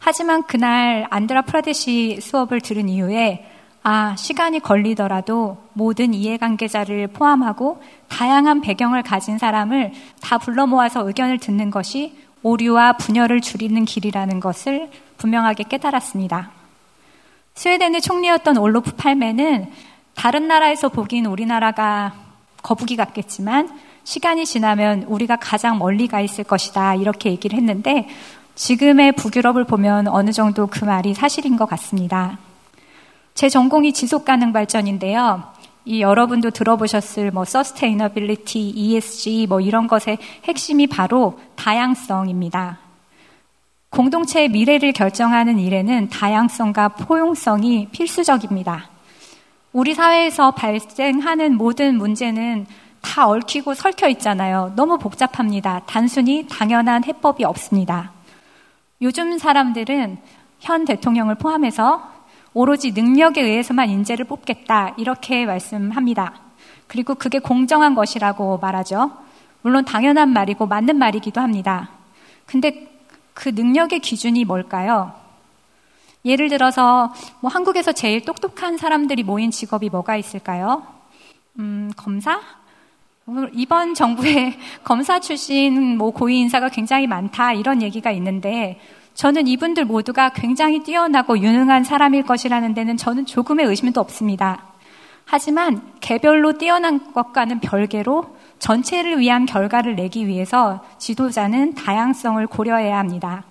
하지만 0.00 0.42
그날 0.44 1.06
안드라 1.10 1.42
프라데시 1.42 2.18
수업을 2.20 2.60
들은 2.60 2.88
이후에 2.88 3.46
아, 3.82 4.14
시간이 4.16 4.60
걸리더라도 4.60 5.58
모든 5.72 6.12
이해관계자를 6.12 7.08
포함하고 7.08 7.82
다양한 8.08 8.60
배경을 8.60 9.02
가진 9.02 9.38
사람을 9.38 9.92
다 10.20 10.38
불러 10.38 10.66
모아서 10.66 11.06
의견을 11.06 11.38
듣는 11.38 11.70
것이 11.70 12.16
오류와 12.42 12.94
분열을 12.94 13.40
줄이는 13.40 13.84
길이라는 13.84 14.40
것을 14.40 14.90
분명하게 15.18 15.64
깨달았습니다. 15.64 16.50
스웨덴의 17.54 18.00
총리였던 18.00 18.56
올로프 18.56 18.96
팔메는 18.96 19.70
다른 20.14 20.48
나라에서 20.48 20.88
보기엔 20.88 21.26
우리나라가 21.26 22.14
거북이 22.62 22.96
같겠지만 22.96 23.68
시간이 24.04 24.46
지나면 24.46 25.04
우리가 25.04 25.36
가장 25.36 25.78
멀리 25.78 26.06
가 26.08 26.20
있을 26.20 26.44
것이다 26.44 26.94
이렇게 26.94 27.30
얘기를 27.30 27.58
했는데 27.58 28.08
지금의 28.60 29.12
북유럽을 29.12 29.64
보면 29.64 30.06
어느 30.08 30.32
정도 30.32 30.66
그 30.66 30.84
말이 30.84 31.14
사실인 31.14 31.56
것 31.56 31.64
같습니다. 31.64 32.38
제 33.32 33.48
전공이 33.48 33.94
지속 33.94 34.26
가능 34.26 34.52
발전인데요. 34.52 35.42
이 35.86 36.02
여러분도 36.02 36.50
들어보셨을 36.50 37.30
뭐 37.30 37.44
sustainability, 37.44 38.68
ESG 38.68 39.46
뭐 39.48 39.62
이런 39.62 39.86
것의 39.86 40.18
핵심이 40.44 40.86
바로 40.86 41.40
다양성입니다. 41.56 42.78
공동체의 43.88 44.50
미래를 44.50 44.92
결정하는 44.92 45.58
일에는 45.58 46.10
다양성과 46.10 46.88
포용성이 46.88 47.88
필수적입니다. 47.92 48.90
우리 49.72 49.94
사회에서 49.94 50.50
발생하는 50.50 51.56
모든 51.56 51.96
문제는 51.96 52.66
다 53.00 53.26
얽히고 53.26 53.72
설켜 53.72 54.06
있잖아요. 54.10 54.74
너무 54.76 54.98
복잡합니다. 54.98 55.80
단순히 55.86 56.46
당연한 56.46 57.04
해법이 57.04 57.42
없습니다. 57.44 58.19
요즘 59.02 59.38
사람들은 59.38 60.18
현 60.58 60.84
대통령을 60.84 61.36
포함해서 61.36 62.10
오로지 62.52 62.92
능력에 62.92 63.40
의해서만 63.40 63.88
인재를 63.88 64.26
뽑겠다. 64.26 64.94
이렇게 64.98 65.46
말씀합니다. 65.46 66.34
그리고 66.86 67.14
그게 67.14 67.38
공정한 67.38 67.94
것이라고 67.94 68.58
말하죠. 68.58 69.10
물론 69.62 69.84
당연한 69.84 70.30
말이고 70.30 70.66
맞는 70.66 70.96
말이기도 70.96 71.40
합니다. 71.40 71.90
근데 72.44 72.88
그 73.32 73.48
능력의 73.48 74.00
기준이 74.00 74.44
뭘까요? 74.44 75.14
예를 76.24 76.50
들어서 76.50 77.14
뭐 77.40 77.50
한국에서 77.50 77.92
제일 77.92 78.24
똑똑한 78.24 78.76
사람들이 78.76 79.22
모인 79.22 79.50
직업이 79.50 79.88
뭐가 79.88 80.16
있을까요? 80.16 80.86
음, 81.58 81.90
검사? 81.96 82.40
이번 83.52 83.94
정부의 83.94 84.58
검사 84.82 85.20
출신 85.20 85.96
뭐 85.96 86.10
고위 86.10 86.38
인사가 86.38 86.68
굉장히 86.68 87.06
많다 87.06 87.52
이런 87.52 87.82
얘기가 87.82 88.10
있는데 88.12 88.80
저는 89.14 89.46
이분들 89.46 89.84
모두가 89.84 90.30
굉장히 90.30 90.82
뛰어나고 90.82 91.38
유능한 91.38 91.84
사람일 91.84 92.24
것이라는 92.24 92.74
데는 92.74 92.96
저는 92.96 93.26
조금의 93.26 93.66
의심도 93.66 94.00
없습니다. 94.00 94.64
하지만 95.26 95.82
개별로 96.00 96.54
뛰어난 96.54 97.12
것과는 97.12 97.60
별개로 97.60 98.36
전체를 98.58 99.18
위한 99.18 99.46
결과를 99.46 99.94
내기 99.94 100.26
위해서 100.26 100.84
지도자는 100.98 101.74
다양성을 101.74 102.44
고려해야 102.46 102.98
합니다. 102.98 103.44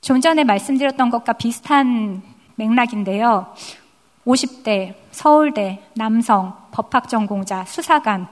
좀 0.00 0.20
전에 0.20 0.44
말씀드렸던 0.44 1.10
것과 1.10 1.34
비슷한 1.34 2.22
맥락인데요. 2.56 3.54
50대, 4.26 4.94
서울대, 5.10 5.82
남성, 5.94 6.56
법학 6.72 7.08
전공자, 7.08 7.64
수사관, 7.64 8.26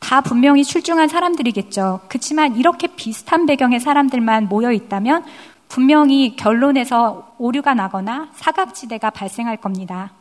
다 0.00 0.20
분명히 0.20 0.64
출중한 0.64 1.08
사람들이겠죠. 1.08 2.00
그렇지만 2.08 2.56
이렇게 2.56 2.86
비슷한 2.86 3.46
배경의 3.46 3.80
사람들만 3.80 4.48
모여 4.48 4.72
있다면 4.72 5.24
분명히 5.68 6.34
결론에서 6.36 7.34
오류가 7.38 7.74
나거나 7.74 8.28
사각지대가 8.34 9.10
발생할 9.10 9.58
겁니다. 9.58 10.12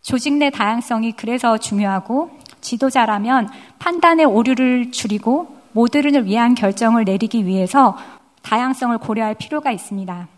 조직 0.00 0.34
내 0.34 0.50
다양성이 0.50 1.12
그래서 1.12 1.58
중요하고 1.58 2.30
지도자라면 2.60 3.48
판단의 3.78 4.26
오류를 4.26 4.90
줄이고 4.90 5.56
모두를 5.72 6.24
위한 6.24 6.54
결정을 6.54 7.04
내리기 7.04 7.46
위해서 7.46 7.96
다양성을 8.42 8.96
고려할 8.98 9.34
필요가 9.34 9.70
있습니다. 9.70 10.28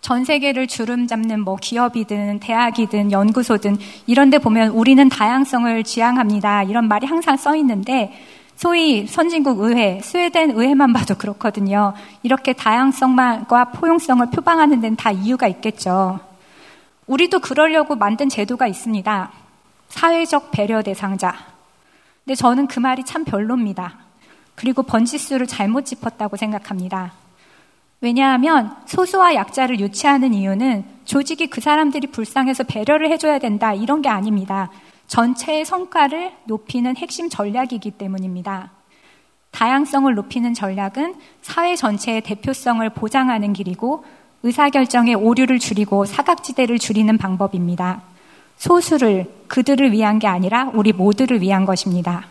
전 0.00 0.24
세계를 0.24 0.66
주름 0.66 1.06
잡는 1.06 1.40
뭐 1.40 1.56
기업이든 1.56 2.40
대학이든 2.40 3.12
연구소든 3.12 3.76
이런 4.06 4.30
데 4.30 4.38
보면 4.38 4.70
우리는 4.70 5.08
다양성을 5.08 5.84
지향합니다. 5.84 6.62
이런 6.64 6.88
말이 6.88 7.06
항상 7.06 7.36
써 7.36 7.54
있는데 7.56 8.12
소위 8.56 9.06
선진국 9.06 9.60
의회, 9.60 10.00
스웨덴 10.02 10.50
의회만 10.50 10.92
봐도 10.92 11.14
그렇거든요. 11.14 11.94
이렇게 12.22 12.52
다양성과 12.52 13.72
포용성을 13.72 14.26
표방하는 14.30 14.80
데는 14.80 14.96
다 14.96 15.10
이유가 15.10 15.48
있겠죠. 15.48 16.20
우리도 17.06 17.40
그러려고 17.40 17.96
만든 17.96 18.28
제도가 18.28 18.66
있습니다. 18.66 19.30
사회적 19.88 20.50
배려 20.50 20.82
대상자. 20.82 21.34
근데 22.24 22.34
저는 22.34 22.66
그 22.66 22.78
말이 22.78 23.02
참 23.04 23.24
별로입니다. 23.24 23.94
그리고 24.54 24.82
번지수를 24.82 25.46
잘못 25.46 25.86
짚었다고 25.86 26.36
생각합니다. 26.36 27.12
왜냐하면 28.00 28.74
소수와 28.86 29.34
약자를 29.34 29.78
유치하는 29.78 30.32
이유는 30.32 30.84
조직이 31.04 31.48
그 31.48 31.60
사람들이 31.60 32.06
불쌍해서 32.06 32.64
배려를 32.64 33.10
해줘야 33.10 33.38
된다 33.38 33.74
이런 33.74 34.00
게 34.00 34.08
아닙니다. 34.08 34.70
전체의 35.06 35.64
성과를 35.64 36.32
높이는 36.44 36.96
핵심 36.96 37.28
전략이기 37.28 37.90
때문입니다. 37.92 38.70
다양성을 39.50 40.14
높이는 40.14 40.54
전략은 40.54 41.16
사회 41.42 41.76
전체의 41.76 42.22
대표성을 42.22 42.88
보장하는 42.90 43.52
길이고 43.52 44.04
의사결정의 44.42 45.16
오류를 45.16 45.58
줄이고 45.58 46.06
사각지대를 46.06 46.78
줄이는 46.78 47.18
방법입니다. 47.18 48.02
소수를 48.56 49.26
그들을 49.48 49.92
위한 49.92 50.18
게 50.18 50.26
아니라 50.26 50.70
우리 50.72 50.92
모두를 50.92 51.42
위한 51.42 51.66
것입니다. 51.66 52.26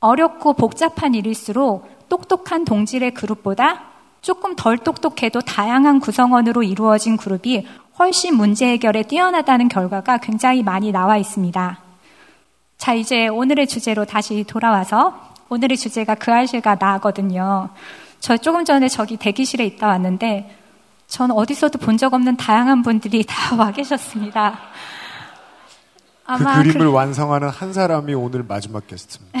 어렵고 0.00 0.54
복잡한 0.54 1.14
일일수록 1.14 2.08
똑똑한 2.08 2.64
동질의 2.64 3.14
그룹보다 3.14 3.89
조금 4.20 4.54
덜 4.56 4.78
똑똑해도 4.78 5.40
다양한 5.40 6.00
구성원으로 6.00 6.62
이루어진 6.62 7.16
그룹이 7.16 7.66
훨씬 7.98 8.36
문제 8.36 8.66
해결에 8.66 9.02
뛰어나다는 9.04 9.68
결과가 9.68 10.18
굉장히 10.18 10.62
많이 10.62 10.92
나와 10.92 11.16
있습니다. 11.16 11.78
자, 12.78 12.94
이제 12.94 13.28
오늘의 13.28 13.66
주제로 13.66 14.04
다시 14.04 14.44
돌아와서 14.44 15.32
오늘의 15.48 15.76
주제가 15.76 16.14
그 16.14 16.32
알실가 16.32 16.76
나거든요. 16.80 17.68
저 18.20 18.36
조금 18.36 18.64
전에 18.64 18.88
저기 18.88 19.16
대기실에 19.16 19.64
있다 19.66 19.88
왔는데 19.88 20.56
전 21.08 21.30
어디서도 21.30 21.78
본 21.78 21.96
적 21.98 22.14
없는 22.14 22.36
다양한 22.36 22.82
분들이 22.82 23.24
다 23.28 23.56
와 23.56 23.70
계셨습니다. 23.72 24.58
그 26.38 26.44
그림을 26.44 26.86
그... 26.86 26.92
완성하는 26.92 27.48
한 27.48 27.72
사람이 27.72 28.14
오늘 28.14 28.44
마지막 28.44 28.86
게스트입니다. 28.86 29.38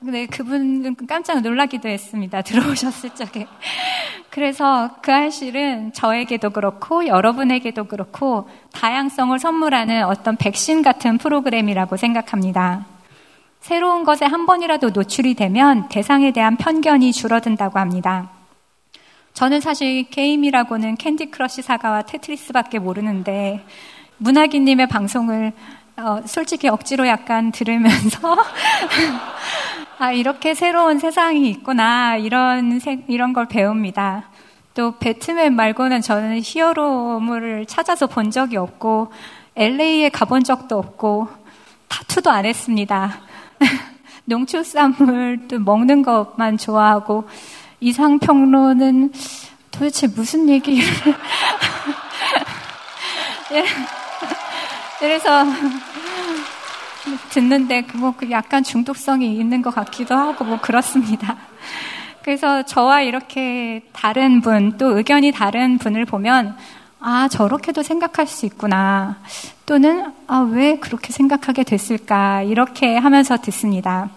네, 0.00 0.26
그분 0.26 0.94
깜짝 1.06 1.40
놀라기도 1.40 1.88
했습니다. 1.88 2.42
들어오셨을 2.42 3.10
적에. 3.10 3.46
그래서 4.28 4.90
그 5.00 5.10
알실은 5.10 5.92
저에게도 5.94 6.50
그렇고 6.50 7.06
여러분에게도 7.06 7.84
그렇고 7.84 8.48
다양성을 8.72 9.38
선물하는 9.38 10.04
어떤 10.04 10.36
백신 10.36 10.82
같은 10.82 11.16
프로그램이라고 11.16 11.96
생각합니다. 11.96 12.84
새로운 13.60 14.04
것에 14.04 14.26
한 14.26 14.44
번이라도 14.44 14.90
노출이 14.90 15.34
되면 15.34 15.88
대상에 15.88 16.30
대한 16.30 16.56
편견이 16.56 17.12
줄어든다고 17.12 17.78
합니다. 17.78 18.30
저는 19.32 19.60
사실 19.60 20.08
게임이라고는 20.10 20.96
Candy 20.96 21.30
Crush 21.30 21.62
Saga와 21.62 22.02
테트리스밖에 22.02 22.78
모르는데 22.78 23.64
문학인님의 24.18 24.88
방송을 24.88 25.52
어, 25.98 26.20
솔직히 26.26 26.68
억지로 26.68 27.06
약간 27.06 27.50
들으면서 27.52 28.36
아 29.98 30.12
이렇게 30.12 30.52
새로운 30.52 30.98
세상이 30.98 31.48
있구나 31.48 32.16
이런 32.16 32.78
세, 32.80 33.02
이런 33.08 33.32
걸 33.32 33.46
배웁니다. 33.46 34.24
또 34.74 34.98
배트맨 34.98 35.56
말고는 35.56 36.02
저는 36.02 36.40
히어로물을 36.44 37.64
찾아서 37.64 38.06
본 38.06 38.30
적이 38.30 38.58
없고 38.58 39.10
LA에 39.54 40.10
가본 40.10 40.44
적도 40.44 40.76
없고 40.76 41.28
타투도 41.88 42.30
안 42.30 42.44
했습니다. 42.44 43.20
농축산물도 44.26 45.60
먹는 45.60 46.02
것만 46.02 46.58
좋아하고 46.58 47.26
이상평론은 47.80 49.12
도대체 49.70 50.08
무슨 50.08 50.50
얘기를 50.50 50.84
예. 53.52 53.64
그래서 54.98 55.44
듣는데 57.30 57.86
뭐 57.94 58.14
약간 58.30 58.62
중독성이 58.62 59.36
있는 59.36 59.62
것 59.62 59.74
같기도 59.74 60.14
하고 60.14 60.44
뭐 60.44 60.60
그렇습니다. 60.60 61.36
그래서 62.26 62.64
저와 62.64 63.02
이렇게 63.02 63.84
다른 63.92 64.40
분, 64.40 64.76
또 64.78 64.96
의견이 64.96 65.30
다른 65.30 65.78
분을 65.78 66.04
보면, 66.04 66.56
아, 66.98 67.28
저렇게도 67.28 67.84
생각할 67.84 68.26
수 68.26 68.46
있구나. 68.46 69.18
또는, 69.64 70.12
아, 70.26 70.38
왜 70.38 70.80
그렇게 70.80 71.12
생각하게 71.12 71.62
됐을까. 71.62 72.42
이렇게 72.42 72.96
하면서 72.96 73.36
듣습니다. 73.36 74.10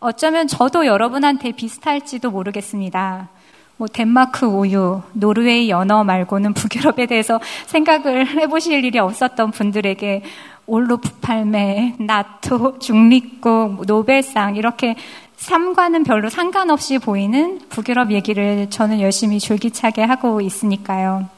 어쩌면 0.00 0.46
저도 0.46 0.86
여러분한테 0.86 1.52
비슷할지도 1.52 2.30
모르겠습니다. 2.30 3.28
뭐 3.78 3.86
덴마크 3.86 4.44
우유, 4.44 5.02
노르웨이 5.12 5.70
연어 5.70 6.02
말고는 6.02 6.52
북유럽에 6.52 7.06
대해서 7.06 7.40
생각을 7.66 8.26
해보실 8.36 8.84
일이 8.84 8.98
없었던 8.98 9.52
분들에게 9.52 10.22
올로프 10.66 11.10
팔메, 11.20 11.94
나토, 12.00 12.80
중립국, 12.80 13.86
노벨상 13.86 14.56
이렇게 14.56 14.96
삶과는 15.36 16.02
별로 16.02 16.28
상관없이 16.28 16.98
보이는 16.98 17.60
북유럽 17.68 18.10
얘기를 18.10 18.68
저는 18.68 19.00
열심히 19.00 19.38
줄기차게 19.38 20.02
하고 20.02 20.40
있으니까요. 20.40 21.28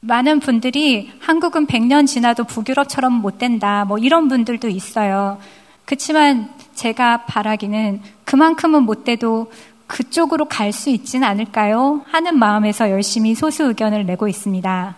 많은 0.00 0.40
분들이 0.40 1.12
한국은 1.20 1.66
100년 1.66 2.08
지나도 2.08 2.44
북유럽처럼 2.44 3.12
못 3.12 3.38
된다. 3.38 3.84
뭐 3.86 3.98
이런 3.98 4.28
분들도 4.28 4.68
있어요. 4.68 5.38
그렇지만 5.84 6.50
제가 6.74 7.24
바라기는 7.26 8.00
그만큼은 8.24 8.84
못 8.84 9.04
돼도 9.04 9.50
그쪽으로 9.90 10.44
갈 10.44 10.72
수 10.72 10.88
있지는 10.88 11.26
않을까요? 11.26 12.02
하는 12.06 12.38
마음에서 12.38 12.90
열심히 12.90 13.34
소수 13.34 13.64
의견을 13.64 14.06
내고 14.06 14.28
있습니다. 14.28 14.94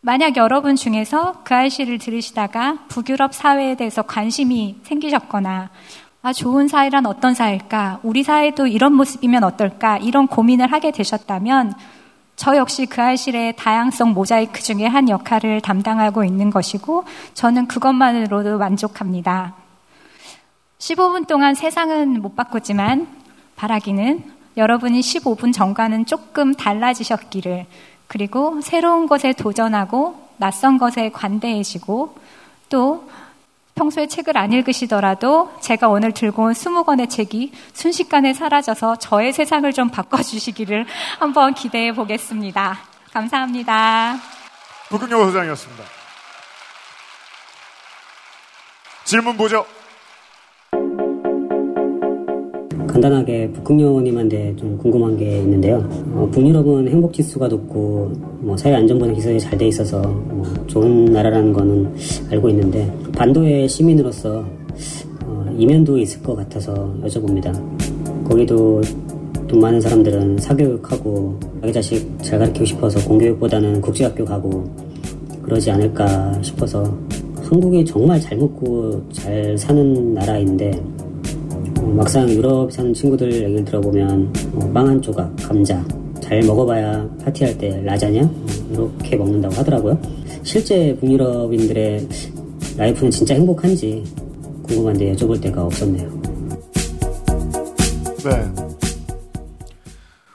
만약 0.00 0.36
여러분 0.38 0.76
중에서 0.76 1.42
그 1.44 1.54
알씨를 1.54 1.98
들으시다가 1.98 2.78
북유럽 2.88 3.34
사회에 3.34 3.74
대해서 3.74 4.00
관심이 4.00 4.76
생기셨거나 4.84 5.68
아, 6.22 6.32
좋은 6.32 6.68
사회란 6.68 7.04
어떤 7.04 7.34
사회일까? 7.34 8.00
우리 8.02 8.22
사회도 8.22 8.66
이런 8.66 8.94
모습이면 8.94 9.44
어떨까? 9.44 9.98
이런 9.98 10.26
고민을 10.26 10.72
하게 10.72 10.90
되셨다면 10.90 11.74
저 12.34 12.56
역시 12.56 12.86
그 12.86 13.02
알실의 13.02 13.56
다양성 13.56 14.14
모자이크 14.14 14.62
중에 14.62 14.86
한 14.86 15.10
역할을 15.10 15.60
담당하고 15.60 16.24
있는 16.24 16.50
것이고 16.50 17.04
저는 17.34 17.68
그것만으로도 17.68 18.56
만족합니다. 18.56 19.54
15분 20.78 21.26
동안 21.26 21.54
세상은 21.54 22.22
못 22.22 22.34
바꿨지만 22.34 23.27
바라기는 23.58 24.22
여러분이 24.56 25.00
15분 25.00 25.52
전과는 25.52 26.06
조금 26.06 26.54
달라지셨기를 26.54 27.66
그리고 28.06 28.60
새로운 28.62 29.06
것에 29.06 29.32
도전하고 29.32 30.28
낯선 30.36 30.78
것에 30.78 31.10
관대해지고 31.10 32.16
또 32.68 33.08
평소에 33.74 34.06
책을 34.06 34.36
안 34.38 34.52
읽으시더라도 34.52 35.52
제가 35.60 35.88
오늘 35.88 36.12
들고 36.12 36.44
온 36.44 36.52
20권의 36.52 37.10
책이 37.10 37.52
순식간에 37.72 38.32
사라져서 38.32 38.96
저의 38.96 39.32
세상을 39.32 39.72
좀 39.72 39.88
바꿔주시기를 39.88 40.86
한번 41.18 41.54
기대해 41.54 41.92
보겠습니다. 41.92 42.78
감사합니다. 43.12 44.16
북극여고 44.88 45.26
소장이었습니다. 45.26 45.84
질문 49.04 49.36
보죠. 49.36 49.66
간단하게 52.98 53.52
북극여우님한테 53.52 54.56
좀 54.56 54.76
궁금한 54.76 55.16
게 55.16 55.38
있는데요. 55.38 55.88
어, 56.14 56.28
북유럽은 56.32 56.88
행복 56.88 57.12
지수가 57.12 57.46
높고 57.46 58.10
뭐 58.40 58.56
사회 58.56 58.74
안전보장 58.74 59.14
기술이 59.14 59.38
잘 59.38 59.56
돼 59.56 59.68
있어서 59.68 60.00
뭐 60.00 60.44
좋은 60.66 61.06
나라라는 61.06 61.52
거는 61.52 61.94
알고 62.30 62.48
있는데 62.50 62.92
반도의 63.16 63.68
시민으로서 63.68 64.44
어, 65.24 65.46
이면도 65.56 65.98
있을 65.98 66.22
것 66.22 66.34
같아서 66.34 66.92
여쭤봅니다. 67.04 67.52
거기도 68.24 68.80
돈 69.46 69.60
많은 69.60 69.80
사람들은 69.80 70.38
사교육하고 70.38 71.38
자기 71.60 71.72
자식 71.72 72.22
잘 72.22 72.38
가르치고 72.40 72.64
싶어서 72.64 73.08
공교육보다는 73.08 73.80
국제학교 73.80 74.24
가고 74.24 74.64
그러지 75.42 75.70
않을까 75.70 76.42
싶어서 76.42 76.82
한국이 77.44 77.84
정말 77.84 78.20
잘 78.20 78.36
먹고 78.38 79.00
잘 79.12 79.56
사는 79.56 80.14
나라인데 80.14 80.97
막상 81.94 82.28
유럽 82.28 82.72
사는 82.72 82.92
친구들 82.92 83.32
얘기를 83.32 83.64
들어보면 83.64 84.32
어, 84.54 84.70
빵한 84.72 85.02
조각, 85.02 85.34
감자 85.36 85.84
잘 86.20 86.42
먹어봐야 86.42 87.08
파티할 87.24 87.56
때 87.58 87.80
라자냐 87.82 88.22
어, 88.22 88.68
이렇게 88.70 89.16
먹는다고 89.16 89.54
하더라고요. 89.54 89.98
실제 90.42 90.96
북유럽인들의 91.00 92.08
라이프는 92.76 93.10
진짜 93.10 93.34
행복한지 93.34 94.04
궁금한데 94.64 95.14
여쭤볼 95.14 95.40
데가 95.40 95.64
없었네요. 95.64 96.22
네. 98.24 98.52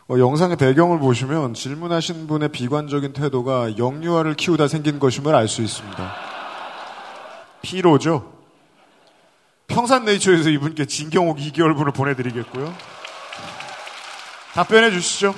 어, 0.10 0.20
영상의 0.20 0.58
배경을 0.58 1.00
보시면 1.00 1.54
질문하신 1.54 2.28
분의 2.28 2.50
비관적인 2.50 3.14
태도가 3.14 3.78
영유아를 3.78 4.36
키우다 4.36 4.68
생긴 4.68 5.00
것임을 5.00 5.34
알 5.34 5.48
수 5.48 5.62
있습니다. 5.62 6.12
피로죠? 7.62 8.33
평산네이처에서 9.68 10.50
이분께 10.50 10.86
진경옥 10.86 11.38
2개월분을 11.38 11.94
보내드리겠고요. 11.94 12.74
답변해 14.54 14.92
주시죠. 14.92 15.34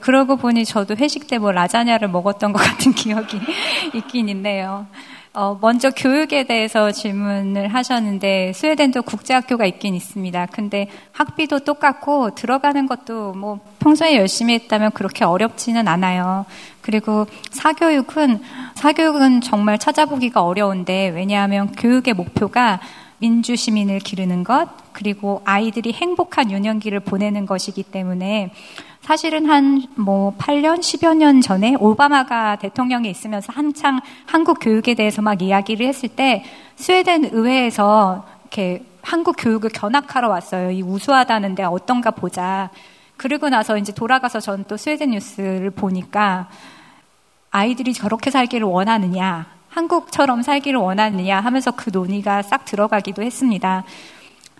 그러고 0.00 0.36
보니 0.36 0.64
저도 0.64 0.96
회식 0.96 1.26
때 1.26 1.38
뭐 1.38 1.52
라자냐를 1.52 2.08
먹었던 2.08 2.52
것 2.52 2.58
같은 2.58 2.92
기억이 2.94 3.40
있긴 3.94 4.28
있네요. 4.30 4.86
어, 5.32 5.56
먼저 5.60 5.90
교육에 5.90 6.42
대해서 6.42 6.90
질문을 6.90 7.68
하셨는데 7.68 8.52
스웨덴도 8.52 9.02
국제학교가 9.02 9.64
있긴 9.64 9.94
있습니다. 9.94 10.46
근데 10.46 10.88
학비도 11.12 11.60
똑같고 11.60 12.34
들어가는 12.34 12.86
것도 12.88 13.34
뭐 13.34 13.60
평소에 13.78 14.16
열심히 14.16 14.54
했다면 14.54 14.90
그렇게 14.90 15.24
어렵지는 15.24 15.86
않아요. 15.86 16.46
그리고 16.80 17.28
사교육은 17.52 18.40
사교육은 18.74 19.40
정말 19.42 19.78
찾아보기가 19.78 20.42
어려운데 20.42 21.10
왜냐하면 21.10 21.70
교육의 21.72 22.14
목표가 22.14 22.80
민주 23.20 23.54
시민을 23.54 24.00
기르는 24.00 24.44
것 24.44 24.68
그리고 24.92 25.42
아이들이 25.44 25.92
행복한 25.92 26.50
유년기를 26.50 27.00
보내는 27.00 27.46
것이기 27.46 27.84
때문에 27.84 28.52
사실은 29.02 29.46
한 29.46 29.86
뭐 29.96 30.34
8년, 30.38 30.78
10여 30.78 31.16
년 31.16 31.40
전에 31.40 31.74
오바마가 31.78 32.56
대통령에 32.56 33.08
있으면서 33.10 33.52
한창 33.52 34.00
한국 34.26 34.58
교육에 34.60 34.94
대해서 34.94 35.22
막 35.22 35.42
이야기를 35.42 35.86
했을 35.86 36.08
때 36.08 36.44
스웨덴 36.76 37.28
의회에서 37.30 38.26
이렇게 38.42 38.84
한국 39.02 39.36
교육을 39.38 39.70
견학하러 39.70 40.28
왔어요. 40.28 40.70
이 40.70 40.82
우수하다는데 40.82 41.64
어떤가 41.64 42.10
보자. 42.10 42.70
그리고 43.16 43.48
나서 43.48 43.76
이제 43.76 43.92
돌아가서 43.92 44.40
저는 44.40 44.64
또 44.68 44.76
스웨덴 44.76 45.10
뉴스를 45.10 45.70
보니까 45.70 46.48
아이들이 47.50 47.92
저렇게 47.92 48.30
살기를 48.30 48.66
원하느냐, 48.66 49.46
한국처럼 49.70 50.42
살기를 50.42 50.78
원하느냐 50.78 51.40
하면서 51.40 51.70
그 51.70 51.90
논의가 51.92 52.42
싹 52.42 52.64
들어가기도 52.64 53.22
했습니다. 53.22 53.84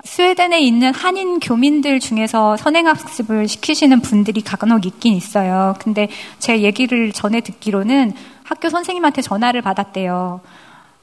스웨덴에 0.03 0.61
있는 0.61 0.95
한인 0.95 1.41
교민들 1.41 2.01
중에서 2.01 2.57
선행학습을 2.57 3.49
시키시는 3.49 4.01
분들이 4.01 4.41
간혹 4.41 4.87
있긴 4.87 5.15
있어요. 5.15 5.75
근데 5.79 6.09
제 6.39 6.63
얘기를 6.63 7.13
전에 7.13 7.41
듣기로는 7.43 8.15
학교 8.45 8.71
선생님한테 8.71 9.21
전화를 9.21 9.61
받았대요. 9.61 10.41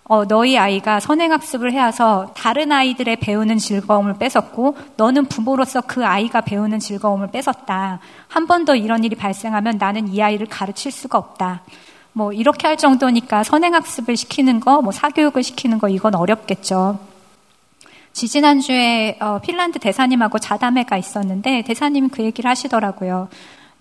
어, 0.09 0.25
너희 0.25 0.57
아이가 0.57 0.99
선행학습을 1.01 1.73
해와서 1.73 2.31
다른 2.35 2.71
아이들의 2.71 3.17
배우는 3.17 3.57
즐거움을 3.57 4.15
뺏었고 4.17 4.77
너는 4.95 5.25
부모로서 5.25 5.81
그 5.81 6.05
아이가 6.05 6.41
배우는 6.41 6.79
즐거움을 6.79 7.29
뺏었다. 7.29 7.99
한 8.29 8.47
번 8.47 8.65
더 8.65 8.73
이런 8.75 9.03
일이 9.03 9.15
발생하면 9.15 9.77
나는 9.77 10.07
이 10.07 10.21
아이를 10.23 10.47
가르칠 10.47 10.91
수가 10.91 11.17
없다. 11.17 11.61
뭐 12.17 12.33
이렇게 12.33 12.65
할 12.65 12.77
정도니까 12.77 13.43
선행학습을 13.43 14.17
시키는 14.17 14.59
거, 14.59 14.81
뭐 14.81 14.91
사교육을 14.91 15.43
시키는 15.43 15.77
거 15.77 15.87
이건 15.87 16.15
어렵겠죠. 16.15 16.97
지지난주에 18.11 19.19
어, 19.19 19.39
핀란드 19.39 19.77
대사님하고 19.77 20.39
자담회가 20.39 20.97
있었는데 20.97 21.61
대사님이 21.61 22.09
그 22.09 22.23
얘기를 22.23 22.49
하시더라고요. 22.49 23.29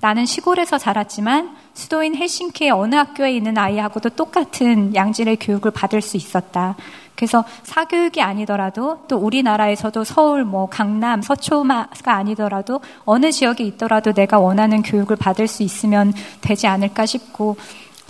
나는 0.00 0.26
시골에서 0.26 0.76
자랐지만 0.76 1.56
수도인 1.72 2.14
헬싱키의 2.14 2.72
어느 2.72 2.94
학교에 2.94 3.34
있는 3.34 3.56
아이하고도 3.56 4.10
똑같은 4.10 4.94
양질의 4.94 5.36
교육을 5.36 5.70
받을 5.70 6.02
수 6.02 6.18
있었다. 6.18 6.76
그래서 7.14 7.42
사교육이 7.62 8.20
아니더라도 8.20 9.04
또 9.08 9.16
우리나라에서도 9.16 10.04
서울, 10.04 10.44
뭐 10.44 10.68
강남, 10.68 11.22
서초마가 11.22 12.14
아니더라도 12.14 12.82
어느 13.06 13.32
지역에 13.32 13.64
있더라도 13.64 14.12
내가 14.12 14.38
원하는 14.38 14.82
교육을 14.82 15.16
받을 15.16 15.48
수 15.48 15.62
있으면 15.62 16.12
되지 16.42 16.66
않을까 16.66 17.06
싶고 17.06 17.56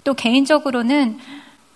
또 0.06 0.14
개인적으로는 0.14 1.18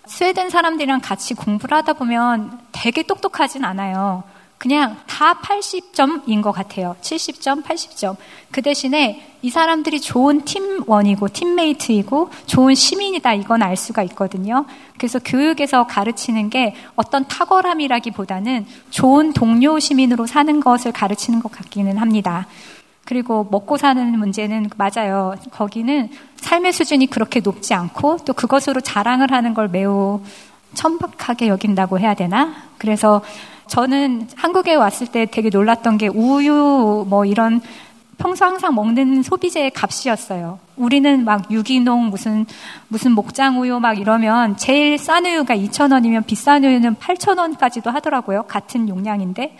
스웨덴 0.05 0.49
사람들이랑 0.49 1.01
같이 1.01 1.33
공부를 1.33 1.75
하다 1.77 1.93
보면 1.93 2.59
되게 2.71 3.03
똑똑하진 3.03 3.65
않아요. 3.65 4.23
그냥 4.57 4.97
다 5.05 5.33
80점인 5.41 6.41
것 6.41 6.51
같아요. 6.53 6.95
70점, 7.01 7.63
80점. 7.63 8.15
그 8.51 8.61
대신에 8.61 9.35
이 9.41 9.49
사람들이 9.49 9.99
좋은 9.99 10.45
팀원이고 10.45 11.27
팀메이트이고 11.29 12.29
좋은 12.45 12.73
시민이다 12.73 13.33
이건 13.33 13.63
알 13.63 13.75
수가 13.75 14.03
있거든요. 14.03 14.65
그래서 14.97 15.19
교육에서 15.19 15.87
가르치는 15.87 16.49
게 16.49 16.75
어떤 16.95 17.27
탁월함이라기보다는 17.27 18.65
좋은 18.91 19.33
동료 19.33 19.77
시민으로 19.77 20.25
사는 20.25 20.59
것을 20.61 20.93
가르치는 20.93 21.41
것 21.41 21.51
같기는 21.51 21.97
합니다. 21.97 22.47
그리고 23.05 23.47
먹고 23.49 23.77
사는 23.77 24.17
문제는 24.17 24.69
맞아요. 24.77 25.35
거기는 25.51 26.09
삶의 26.37 26.73
수준이 26.73 27.07
그렇게 27.07 27.39
높지 27.39 27.73
않고 27.73 28.17
또 28.25 28.33
그것으로 28.33 28.81
자랑을 28.81 29.31
하는 29.31 29.53
걸 29.53 29.67
매우 29.67 30.21
천박하게 30.73 31.47
여긴다고 31.47 31.99
해야 31.99 32.13
되나? 32.13 32.53
그래서 32.77 33.21
저는 33.67 34.27
한국에 34.35 34.75
왔을 34.75 35.07
때 35.07 35.25
되게 35.25 35.49
놀랐던 35.49 35.97
게 35.97 36.07
우유 36.07 37.05
뭐 37.07 37.25
이런 37.25 37.61
평소 38.17 38.45
항상 38.45 38.75
먹는 38.75 39.23
소비재의 39.23 39.71
값이었어요. 39.71 40.59
우리는 40.75 41.25
막 41.25 41.51
유기농 41.51 42.09
무슨 42.09 42.45
무슨 42.87 43.13
목장 43.13 43.59
우유 43.59 43.79
막 43.79 43.97
이러면 43.97 44.57
제일 44.57 44.97
싼 44.99 45.25
우유가 45.25 45.55
2,000원이면 45.55 46.27
비싼 46.27 46.63
우유는 46.63 46.95
8,000원까지도 46.95 47.85
하더라고요. 47.91 48.43
같은 48.43 48.87
용량인데 48.87 49.57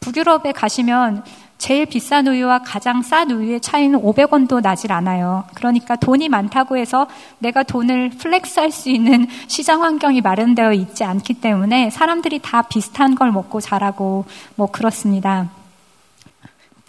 북유럽에 0.00 0.50
가시면 0.52 1.22
제일 1.62 1.86
비싼 1.86 2.26
우유와 2.26 2.62
가장 2.64 3.02
싼 3.02 3.30
우유의 3.30 3.60
차이는 3.60 4.02
500원도 4.02 4.60
나질 4.60 4.90
않아요. 4.90 5.44
그러니까 5.54 5.94
돈이 5.94 6.28
많다고 6.28 6.76
해서 6.76 7.06
내가 7.38 7.62
돈을 7.62 8.10
flex 8.18 8.58
할 8.58 8.72
수 8.72 8.90
있는 8.90 9.28
시장 9.46 9.84
환경이 9.84 10.22
마련되어 10.22 10.72
있지 10.72 11.04
않기 11.04 11.34
때문에 11.34 11.90
사람들이 11.90 12.40
다 12.40 12.62
비슷한 12.62 13.14
걸 13.14 13.30
먹고 13.30 13.60
자라고 13.60 14.24
뭐 14.56 14.72
그렇습니다. 14.72 15.50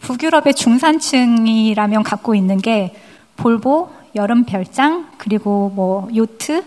북유럽의 0.01 0.55
중산층이라면 0.55 2.01
갖고 2.01 2.33
있는 2.33 2.57
게 2.57 2.95
볼보, 3.35 3.89
여름 4.15 4.43
별장, 4.43 5.07
그리고 5.19 5.71
뭐 5.75 6.07
요트 6.15 6.63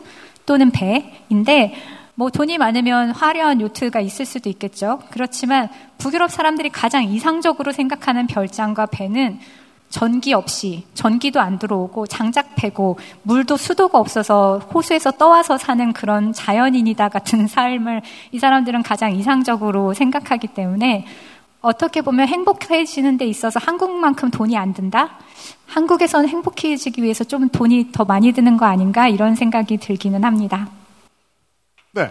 또는 0.46 0.70
배인데 0.70 1.74
뭐 2.18 2.31
돈이 2.31 2.57
많으면 2.57 3.11
화려한 3.11 3.61
요트가 3.61 4.00
있을 4.00 4.24
수도 4.24 4.48
있겠죠. 4.48 5.00
그렇지만 5.11 5.68
북유럽 5.98 6.31
사람들이 6.31 6.70
가장 6.70 7.05
이상적으로 7.05 7.72
생각하는 7.72 8.26
별장과 8.26 8.87
배는 8.87 9.38
전기 9.90 10.33
없이 10.33 10.85
전기도 10.94 11.40
안 11.40 11.59
들어오고 11.59 12.07
장작 12.07 12.57
패고 12.57 12.98
물도 13.22 13.59
수도가 13.59 13.98
없어서 13.98 14.59
호수에서 14.72 15.12
떠와서 15.12 15.59
사는 15.59 15.92
그런 15.92 16.33
자연인이다 16.33 17.11
같은 17.11 17.46
삶을 17.48 18.00
이 18.33 18.38
사람들은 18.38 18.83
가장 18.83 19.14
이상적으로 19.14 19.92
생각하기 19.92 20.48
때문에 20.48 21.05
어떻게 21.61 22.00
보면 22.00 22.29
행복해지는 22.29 23.18
데 23.18 23.26
있어서 23.26 23.61
한국만큼 23.62 24.31
돈이 24.31 24.57
안 24.57 24.72
든다? 24.72 25.18
한국에서는 25.66 26.29
행복해지기 26.29 27.02
위해서 27.02 27.24
좀 27.24 27.48
돈이 27.50 27.92
더 27.92 28.05
많이 28.05 28.33
드는 28.33 28.57
거 28.57 28.64
아닌가? 28.64 29.07
이런 29.07 29.35
생각이 29.35 29.76
들기는 29.76 30.24
합니다. 30.24 30.68
네. 31.96 32.11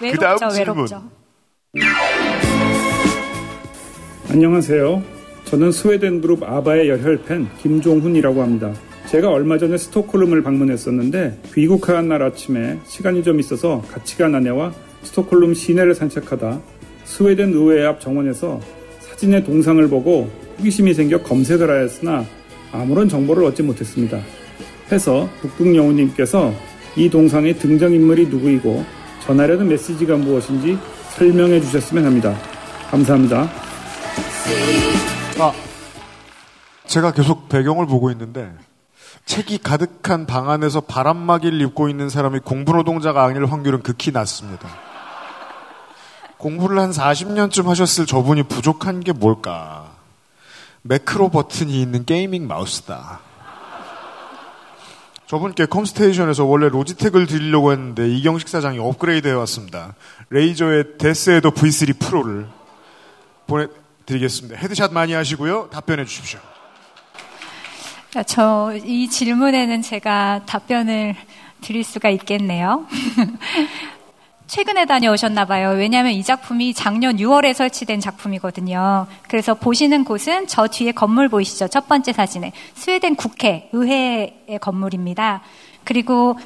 외롭죠, 0.00 0.46
외롭죠. 0.56 1.02
안녕하세요. 4.30 5.02
저는 5.44 5.72
스웨덴 5.72 6.22
그룹 6.22 6.44
아바의 6.44 6.88
열혈 6.88 7.24
팬 7.24 7.46
김종훈이라고 7.60 8.40
합니다. 8.40 8.72
제가 9.10 9.28
얼마 9.28 9.58
전에 9.58 9.76
스톡홀름을 9.76 10.42
방문했었는데 10.42 11.42
귀국한 11.54 12.08
날 12.08 12.22
아침에 12.22 12.78
시간이 12.86 13.22
좀 13.22 13.38
있어서 13.38 13.82
같이 13.92 14.16
간 14.16 14.34
아내와 14.34 14.72
스톡홀름 15.02 15.52
시내를 15.52 15.94
산책하다 15.94 16.60
스웨덴 17.04 17.52
의회 17.52 17.84
앞 17.84 18.00
정원에서 18.00 18.60
사진의 19.00 19.44
동상을 19.44 19.86
보고 19.88 20.30
호기심이 20.58 20.94
생겨 20.94 21.18
검색을 21.18 21.68
하였으나 21.68 22.24
아무런 22.72 23.10
정보를 23.10 23.44
얻지 23.44 23.62
못했습니다. 23.62 24.18
해서 24.90 25.28
북극여우님께서 25.42 26.54
이 26.98 27.08
동상의 27.08 27.56
등장인물이 27.60 28.26
누구이고 28.26 28.84
전하려는 29.20 29.68
메시지가 29.68 30.16
무엇인지 30.16 30.76
설명해 31.10 31.60
주셨으면 31.60 32.04
합니다. 32.04 32.36
감사합니다. 32.90 33.48
아, 35.38 35.52
제가 36.86 37.12
계속 37.12 37.48
배경을 37.48 37.86
보고 37.86 38.10
있는데 38.10 38.52
책이 39.26 39.58
가득한 39.58 40.26
방 40.26 40.50
안에서 40.50 40.80
바람막이를 40.80 41.60
입고 41.60 41.88
있는 41.88 42.08
사람이 42.08 42.40
공부노동자가 42.40 43.22
아닐 43.24 43.46
확률은 43.46 43.82
극히 43.82 44.10
낮습니다. 44.10 44.68
공부를 46.36 46.80
한 46.80 46.90
40년쯤 46.90 47.66
하셨을 47.66 48.06
저분이 48.06 48.44
부족한 48.44 49.00
게 49.00 49.12
뭘까? 49.12 49.92
매크로 50.82 51.28
버튼이 51.28 51.80
있는 51.80 52.04
gaming 52.04 52.48
마우스다. 52.48 53.27
저분께 55.28 55.66
컴스테이션에서 55.66 56.44
원래 56.46 56.70
로지텍을 56.70 57.26
드리려고 57.26 57.70
했는데 57.72 58.08
이경식 58.08 58.48
사장이 58.48 58.78
업그레이드 58.78 59.28
해왔습니다. 59.28 59.94
레이저의 60.30 60.96
데스에더 60.98 61.50
V3 61.50 61.98
프로를 61.98 62.46
보내드리겠습니다. 63.46 64.56
headshot 64.58 64.92
많이 64.92 65.12
하시고요. 65.12 65.68
답변해 65.70 66.04
주십시오. 66.06 66.40
저 68.26 68.72
이 68.86 69.08
질문에는 69.10 69.82
제가 69.82 70.46
답변을 70.46 71.14
드릴 71.60 71.84
수가 71.84 72.08
있겠네요. 72.08 72.86
최근에 74.48 74.86
다녀오셨나 74.86 75.44
봐요. 75.44 75.74
왜냐하면 75.76 76.12
이 76.12 76.22
작품이 76.24 76.72
작년 76.72 77.18
6월에 77.18 77.52
설치된 77.52 78.00
작품이거든요. 78.00 79.06
그래서 79.28 79.52
보시는 79.52 80.04
곳은 80.04 80.46
저 80.46 80.66
뒤에 80.66 80.92
건물 80.92 81.28
보이시죠? 81.28 81.68
첫 81.68 81.86
번째 81.86 82.14
사진에 82.14 82.52
스웨덴 82.72 83.14
국회 83.14 83.68
의회의 83.72 84.58
건물입니다. 84.58 85.42
그리고 85.84 86.38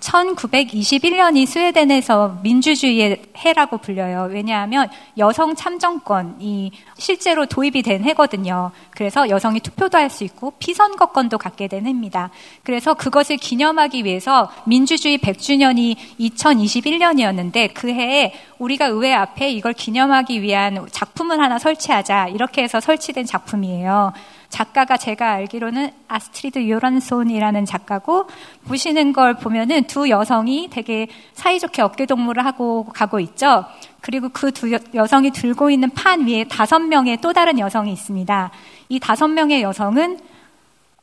1921년이 0.00 1.46
스웨덴에서 1.46 2.40
민주주의의 2.42 3.22
해라고 3.38 3.78
불려요. 3.78 4.28
왜냐하면 4.30 4.88
여성 5.16 5.54
참정권이 5.54 6.72
실제로 6.98 7.46
도입이 7.46 7.82
된 7.82 8.02
해거든요. 8.04 8.70
그래서 8.90 9.28
여성이 9.28 9.60
투표도 9.60 9.96
할 9.96 10.10
수 10.10 10.24
있고 10.24 10.52
피선거권도 10.58 11.38
갖게 11.38 11.68
된 11.68 11.86
해입니다. 11.86 12.30
그래서 12.64 12.94
그것을 12.94 13.36
기념하기 13.36 14.04
위해서 14.04 14.50
민주주의 14.66 15.16
100주년이 15.18 15.96
2021년이었는데 16.18 17.70
그 17.72 17.88
해에 17.88 18.34
우리가 18.58 18.86
의회 18.86 19.14
앞에 19.14 19.50
이걸 19.50 19.72
기념하기 19.72 20.42
위한 20.42 20.86
작품을 20.90 21.40
하나 21.40 21.58
설치하자 21.58 22.28
이렇게 22.28 22.62
해서 22.62 22.80
설치된 22.80 23.24
작품이에요. 23.24 24.12
작가가 24.50 24.96
제가 24.96 25.30
알기로는 25.30 25.90
아스트리드 26.08 26.68
요란손이라는 26.68 27.64
작가고 27.64 28.26
보시는 28.66 29.12
걸 29.12 29.34
보면은 29.34 29.84
두 29.84 30.10
여성이 30.10 30.68
되게 30.70 31.08
사이좋게 31.32 31.80
어깨동무를 31.82 32.44
하고 32.44 32.84
가고 32.84 33.20
있죠. 33.20 33.64
그리고 34.00 34.28
그 34.28 34.50
두 34.50 34.76
여성이 34.94 35.30
들고 35.30 35.70
있는 35.70 35.88
판 35.90 36.26
위에 36.26 36.44
다섯 36.44 36.80
명의 36.80 37.16
또 37.20 37.32
다른 37.32 37.58
여성이 37.58 37.92
있습니다. 37.92 38.50
이 38.88 38.98
다섯 39.00 39.28
명의 39.28 39.62
여성은 39.62 40.18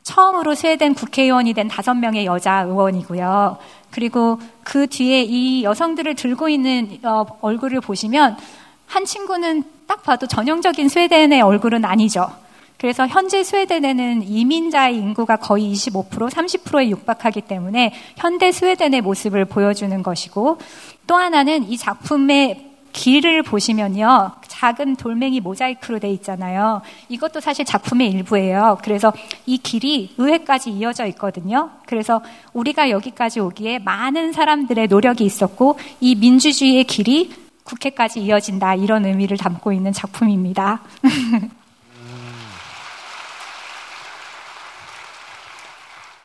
처음으로 0.03 0.55
스웨덴 0.55 0.93
국회의원이 0.93 1.53
된 1.53 1.67
다섯 1.67 1.93
명의 1.93 2.25
여자 2.25 2.61
의원이고요. 2.61 3.57
그리고 3.91 4.39
그 4.63 4.87
뒤에 4.87 5.23
이 5.23 5.63
여성들을 5.63 6.15
들고 6.15 6.49
있는 6.49 6.99
어, 7.03 7.25
얼굴을 7.41 7.81
보시면 7.81 8.37
한 8.85 9.05
친구는 9.05 9.63
딱 9.87 10.03
봐도 10.03 10.27
전형적인 10.27 10.89
스웨덴의 10.89 11.41
얼굴은 11.41 11.83
아니죠. 11.83 12.29
그래서 12.77 13.07
현재 13.07 13.43
스웨덴에는 13.43 14.23
이민자의 14.23 14.97
인구가 14.97 15.35
거의 15.35 15.73
25% 15.73 16.29
30%에 16.29 16.89
육박하기 16.89 17.41
때문에 17.41 17.93
현대 18.15 18.51
스웨덴의 18.51 19.01
모습을 19.01 19.45
보여주는 19.45 20.03
것이고 20.03 20.59
또 21.07 21.15
하나는 21.15 21.69
이 21.69 21.77
작품의 21.77 22.67
길을 22.93 23.43
보시면요. 23.43 24.31
작은 24.47 24.95
돌멩이 24.95 25.39
모자이크로 25.39 25.99
돼 25.99 26.09
있잖아요. 26.13 26.81
이것도 27.09 27.39
사실 27.39 27.63
작품의 27.63 28.09
일부예요. 28.09 28.79
그래서 28.81 29.13
이 29.45 29.57
길이 29.59 30.13
의회까지 30.17 30.71
이어져 30.71 31.05
있거든요. 31.07 31.69
그래서 31.85 32.21
우리가 32.53 32.89
여기까지 32.89 33.39
오기에 33.39 33.79
많은 33.79 34.33
사람들의 34.33 34.87
노력이 34.87 35.23
있었고 35.25 35.77
이 35.99 36.15
민주주의의 36.15 36.85
길이 36.85 37.31
국회까지 37.63 38.21
이어진다. 38.21 38.75
이런 38.75 39.05
의미를 39.05 39.37
담고 39.37 39.73
있는 39.73 39.93
작품입니다. 39.93 40.81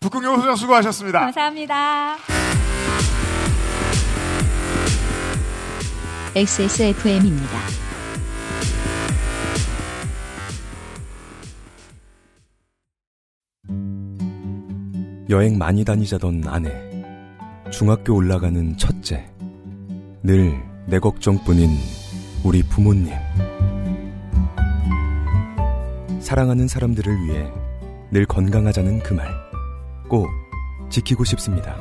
북극여우 0.02 0.36
소장 0.36 0.56
수고하셨습니다. 0.56 1.20
감사합니다. 1.20 2.16
XSFM입니다. 6.34 7.58
여행 15.30 15.56
많이 15.56 15.84
다니자던 15.84 16.44
아내. 16.46 16.70
중학교 17.70 18.14
올라가는 18.14 18.76
첫째. 18.76 19.26
늘 20.22 20.72
내 20.86 20.98
걱정뿐인 20.98 21.70
우리 22.44 22.62
부모님. 22.62 23.12
사랑하는 26.20 26.66
사람들을 26.68 27.24
위해 27.24 27.50
늘 28.10 28.26
건강하자는 28.26 29.00
그 29.00 29.14
말. 29.14 29.41
꼭 30.12 30.28
지키고 30.90 31.24
싶습니다. 31.24 31.74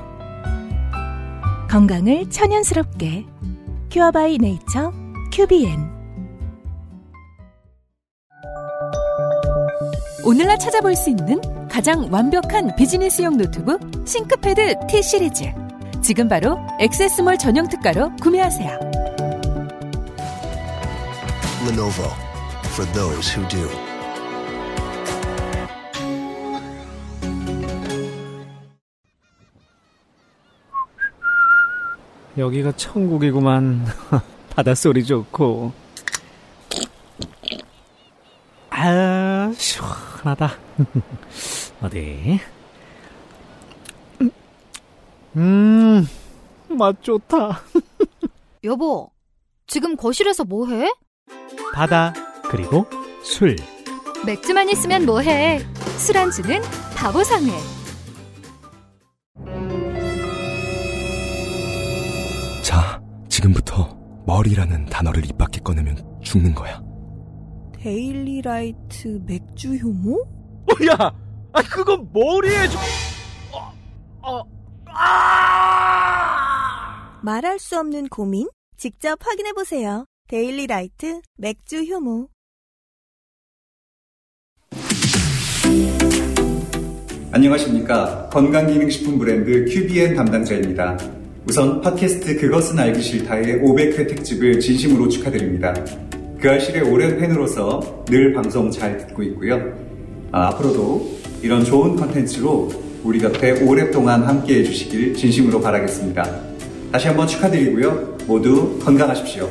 건강을 1.69 2.29
천연스럽게 2.29 3.25
큐어바이 3.91 4.37
네이처 4.37 4.93
큐비엔 5.33 5.91
오늘날 10.23 10.57
찾아볼 10.57 10.95
수 10.95 11.09
있는 11.09 11.41
가장 11.67 12.07
완벽한 12.09 12.73
비즈니스용 12.77 13.35
노트북 13.35 13.81
싱크패드 14.07 14.75
T 14.87 15.03
시리즈 15.03 15.51
지금 16.01 16.29
바로 16.29 16.57
액세스몰 16.79 17.37
전용 17.37 17.67
특가로 17.67 18.15
구매하세요. 18.21 18.79
Lenovo 21.67 22.09
for 22.73 22.89
those 22.93 23.29
who 23.35 23.45
do. 23.49 23.90
여기가 32.37 32.71
천국이구만. 32.73 33.85
바닷소리 34.55 35.05
좋고. 35.05 35.71
아, 38.69 39.51
시원하다. 39.55 40.51
어디? 41.83 42.39
음, 45.35 46.07
맛 46.69 47.01
좋다. 47.01 47.61
여보, 48.63 49.11
지금 49.67 49.95
거실에서 49.95 50.43
뭐 50.43 50.67
해? 50.67 50.91
바다, 51.73 52.13
그리고 52.49 52.85
술. 53.23 53.55
맥주만 54.25 54.69
있으면 54.69 55.05
뭐 55.05 55.19
해? 55.19 55.59
술안주는 55.97 56.61
바보상회. 56.95 57.51
지금부터 63.41 63.97
머리라는 64.25 64.86
단어를 64.86 65.25
입 65.25 65.38
밖에 65.38 65.60
꺼내면 65.62 65.97
죽는 66.21 66.54
거야. 66.54 66.82
데일리라이트 67.73 69.21
맥주 69.25 69.75
효모? 69.75 70.21
어, 70.21 70.73
야, 70.91 70.95
아 71.54 71.62
그건 71.63 72.08
머리에 72.13 72.67
좀. 72.67 72.80
어, 73.51 73.73
어, 74.21 74.43
아! 74.86 76.21
말할 77.23 77.58
수 77.60 77.80
없는 77.80 78.10
고민? 78.10 78.47
직접 78.77 79.17
확인해 79.25 79.54
보세요. 79.54 80.06
데일리라이트 80.27 81.21
맥주 81.38 81.84
효모. 81.84 82.30
안녕하십니까. 87.32 88.30
건강기능식품 88.30 89.17
브랜드 89.17 89.65
QBN 89.65 90.15
담당자입니다. 90.15 91.20
우선 91.47 91.82
팟캐스트 91.82 92.39
그것은 92.39 92.77
알기 92.77 93.01
싫다의 93.01 93.62
500회 93.62 94.08
특집을 94.08 94.60
진심으로 94.60 95.10
축하드립니다. 95.10 95.73
그 96.39 96.49
알실의 96.49 96.84
오랜 96.84 97.17
팬으로서 97.17 98.06
늘 98.08 98.34
방송 98.34 98.69
잘 98.69 98.97
듣고 98.97 99.23
있고요. 99.23 99.60
아, 100.32 100.47
앞으로도 100.49 101.17
이런 101.41 101.65
좋은 101.65 101.95
컨텐츠로 101.95 102.69
우리 103.04 103.19
곁에 103.19 103.63
오랫동안 103.63 104.23
함께 104.23 104.60
해주시길 104.60 105.15
진심으로 105.15 105.60
바라겠습니다. 105.60 106.41
다시 106.91 107.08
한번 107.08 107.27
축하드리고요. 107.27 108.17
모두 108.27 108.80
건강하십시오. 108.84 109.49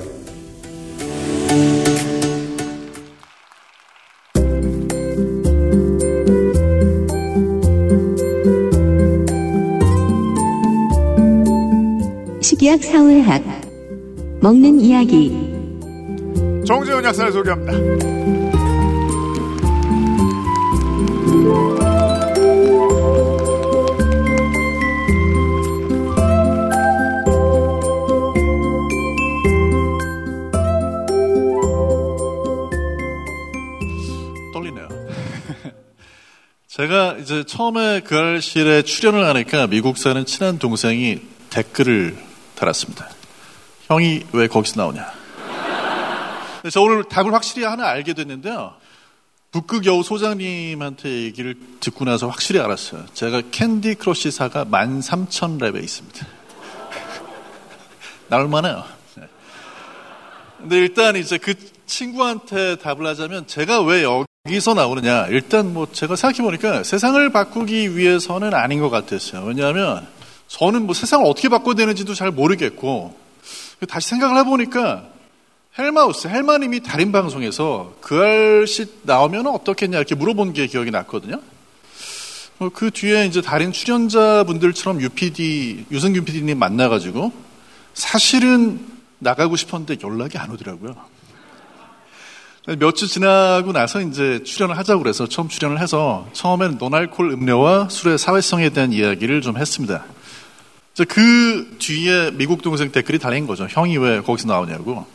식약 12.50 12.82
사회학 12.82 13.44
먹는 14.40 14.80
이야기 14.80 15.30
정재훈 16.66 17.04
약사를 17.04 17.30
소개합니다. 17.30 17.72
떨리네요. 34.52 34.88
제가 36.66 37.16
이제 37.20 37.44
처음에 37.44 38.00
그 38.00 38.16
알실에 38.16 38.82
출연을 38.82 39.24
하니까 39.24 39.68
미국 39.68 39.96
사는 39.96 40.26
친한 40.26 40.58
동생이 40.58 41.20
댓글을 41.50 42.29
달았습니다. 42.60 43.08
형이 43.86 44.26
왜 44.32 44.46
거기서 44.46 44.80
나오냐? 44.80 45.12
그래서 46.60 46.82
오늘 46.82 47.04
답을 47.04 47.32
확실히 47.32 47.64
하나 47.64 47.88
알게 47.88 48.12
됐는데요. 48.12 48.74
북극 49.50 49.86
여우 49.86 50.02
소장님한테 50.02 51.22
얘기를 51.22 51.56
듣고 51.80 52.04
나서 52.04 52.28
확실히 52.28 52.60
알았어요. 52.60 53.06
제가 53.14 53.42
캔디 53.50 53.94
크러쉬사가 53.94 54.66
13,000랩에 54.66 55.82
있습니다. 55.82 56.26
나올 58.28 58.46
만해요. 58.46 58.84
네. 59.16 59.24
근데 60.58 60.76
일단 60.76 61.16
이제 61.16 61.38
그 61.38 61.54
친구한테 61.86 62.76
답을 62.76 63.04
하자면 63.06 63.48
제가 63.48 63.80
왜 63.82 64.04
여기서 64.46 64.74
나오느냐. 64.74 65.26
일단 65.28 65.72
뭐 65.72 65.88
제가 65.90 66.14
생각해보니까 66.14 66.84
세상을 66.84 67.28
바꾸기 67.32 67.96
위해서는 67.96 68.54
아닌 68.54 68.78
것 68.80 68.90
같았어요. 68.90 69.44
왜냐하면 69.46 70.06
저는 70.50 70.84
뭐 70.84 70.94
세상을 70.94 71.24
어떻게 71.26 71.48
바꿔야 71.48 71.74
되는지도 71.74 72.14
잘 72.14 72.32
모르겠고 72.32 73.16
다시 73.88 74.08
생각을 74.08 74.36
해보니까 74.40 75.04
헬마우스, 75.78 76.26
헬마님이 76.26 76.80
달인 76.82 77.12
방송에서 77.12 77.94
그 78.00 78.20
알씨 78.20 78.86
나오면 79.02 79.46
어떻겠냐 79.46 79.96
이렇게 79.96 80.16
물어본 80.16 80.52
게 80.52 80.66
기억이 80.66 80.90
났거든요. 80.90 81.40
어, 82.58 82.68
그 82.74 82.90
뒤에 82.90 83.26
이제 83.26 83.40
다른 83.40 83.72
출연자분들처럼 83.72 85.00
UPD, 85.00 85.86
유승균 85.92 86.24
PD님 86.24 86.58
만나가지고 86.58 87.32
사실은 87.94 88.84
나가고 89.20 89.54
싶었는데 89.56 89.98
연락이 90.04 90.36
안 90.36 90.50
오더라고요. 90.50 90.96
몇 92.78 92.94
주 92.94 93.06
지나고 93.06 93.72
나서 93.72 94.00
이제 94.00 94.42
출연을 94.42 94.76
하자고 94.76 95.02
그래서 95.02 95.26
처음 95.26 95.48
출연을 95.48 95.80
해서 95.80 96.28
처음에는 96.32 96.76
노알콜 96.78 97.30
음료와 97.30 97.88
술의 97.88 98.18
사회성에 98.18 98.70
대한 98.70 98.92
이야기를 98.92 99.40
좀 99.40 99.56
했습니다. 99.56 100.04
그 101.04 101.76
뒤에 101.78 102.32
미국 102.32 102.62
동생 102.62 102.90
댓글이 102.92 103.18
달린 103.18 103.46
거죠. 103.46 103.66
형이 103.68 103.98
왜 103.98 104.20
거기서 104.20 104.48
나오냐고. 104.48 105.06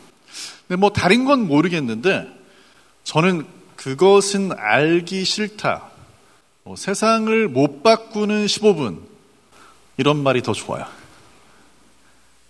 근데 0.66 0.80
뭐 0.80 0.90
다른 0.90 1.24
건 1.24 1.46
모르겠는데 1.46 2.28
저는 3.04 3.46
그것은 3.76 4.52
알기 4.56 5.24
싫다. 5.24 5.84
뭐 6.64 6.76
세상을 6.76 7.48
못 7.48 7.82
바꾸는 7.82 8.46
15분 8.46 9.00
이런 9.96 10.22
말이 10.22 10.42
더 10.42 10.52
좋아요. 10.52 10.86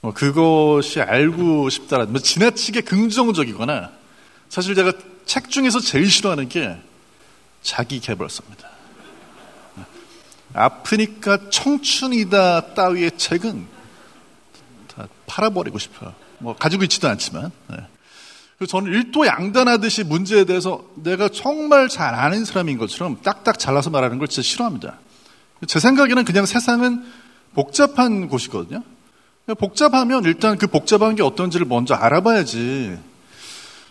뭐 0.00 0.12
그것이 0.12 1.00
알고 1.00 1.68
싶다라는 1.68 2.12
뭐 2.12 2.20
지나치게 2.20 2.82
긍정적이거나 2.82 3.90
사실 4.48 4.74
제가 4.74 4.92
책 5.26 5.50
중에서 5.50 5.80
제일 5.80 6.10
싫어하는 6.10 6.48
게 6.48 6.76
자기 7.62 8.00
개발서입니다. 8.00 8.75
아프니까 10.56 11.50
청춘이다 11.50 12.74
따위의 12.74 13.12
책은 13.18 13.66
다 14.94 15.06
팔아버리고 15.26 15.78
싶어요. 15.78 16.14
뭐 16.38 16.56
가지고 16.56 16.84
있지도 16.84 17.08
않지만. 17.08 17.50
네. 17.68 17.76
그래서 18.58 18.70
저는 18.70 18.90
일도 18.90 19.26
양단하듯이 19.26 20.04
문제에 20.04 20.44
대해서 20.44 20.82
내가 20.94 21.28
정말 21.28 21.88
잘 21.88 22.14
아는 22.14 22.44
사람인 22.44 22.78
것처럼 22.78 23.20
딱딱 23.22 23.58
잘라서 23.58 23.90
말하는 23.90 24.18
걸 24.18 24.28
진짜 24.28 24.46
싫어합니다. 24.46 24.98
제 25.66 25.78
생각에는 25.78 26.24
그냥 26.24 26.46
세상은 26.46 27.04
복잡한 27.54 28.28
곳이거든요. 28.28 28.82
복잡하면 29.58 30.24
일단 30.24 30.58
그 30.58 30.66
복잡한 30.66 31.16
게 31.16 31.22
어떤지를 31.22 31.66
먼저 31.66 31.94
알아봐야지. 31.94 32.98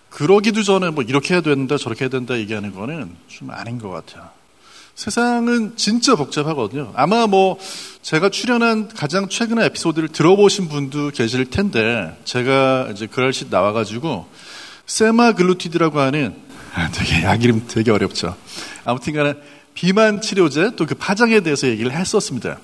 그러기도 0.10 0.64
전에 0.64 0.90
뭐 0.90 1.04
이렇게 1.04 1.34
해야 1.34 1.42
된다 1.42 1.78
저렇게 1.78 2.06
해야 2.06 2.10
된다 2.10 2.38
얘기하는 2.38 2.74
거는 2.74 3.16
좀 3.28 3.52
아닌 3.52 3.78
것 3.78 3.90
같아요. 3.90 4.30
세상은 4.96 5.74
진짜 5.76 6.16
복잡하거든요. 6.16 6.94
아마 6.96 7.28
뭐 7.28 7.60
제가 8.02 8.30
출연한 8.30 8.88
가장 8.88 9.28
최근의 9.28 9.66
에피소드를 9.66 10.08
들어보신 10.10 10.70
분도 10.70 11.12
계실 11.12 11.50
텐데 11.50 12.18
제가 12.24 12.90
이제 12.94 13.06
그럴시 13.06 13.48
나와가지고 13.50 14.26
세마글루티드라고 14.86 16.00
하는 16.00 16.36
아, 16.74 16.90
되게 16.96 17.24
약 17.24 17.44
이름 17.44 17.68
되게 17.68 17.92
어렵죠. 17.92 18.36
아무튼간에 18.86 19.34
비만 19.74 20.22
치료제 20.22 20.72
또 20.78 20.86
그 20.86 20.96
파장에 20.96 21.42
대해서 21.42 21.68
얘기를 21.68 21.92
했었습니다. 21.92 22.58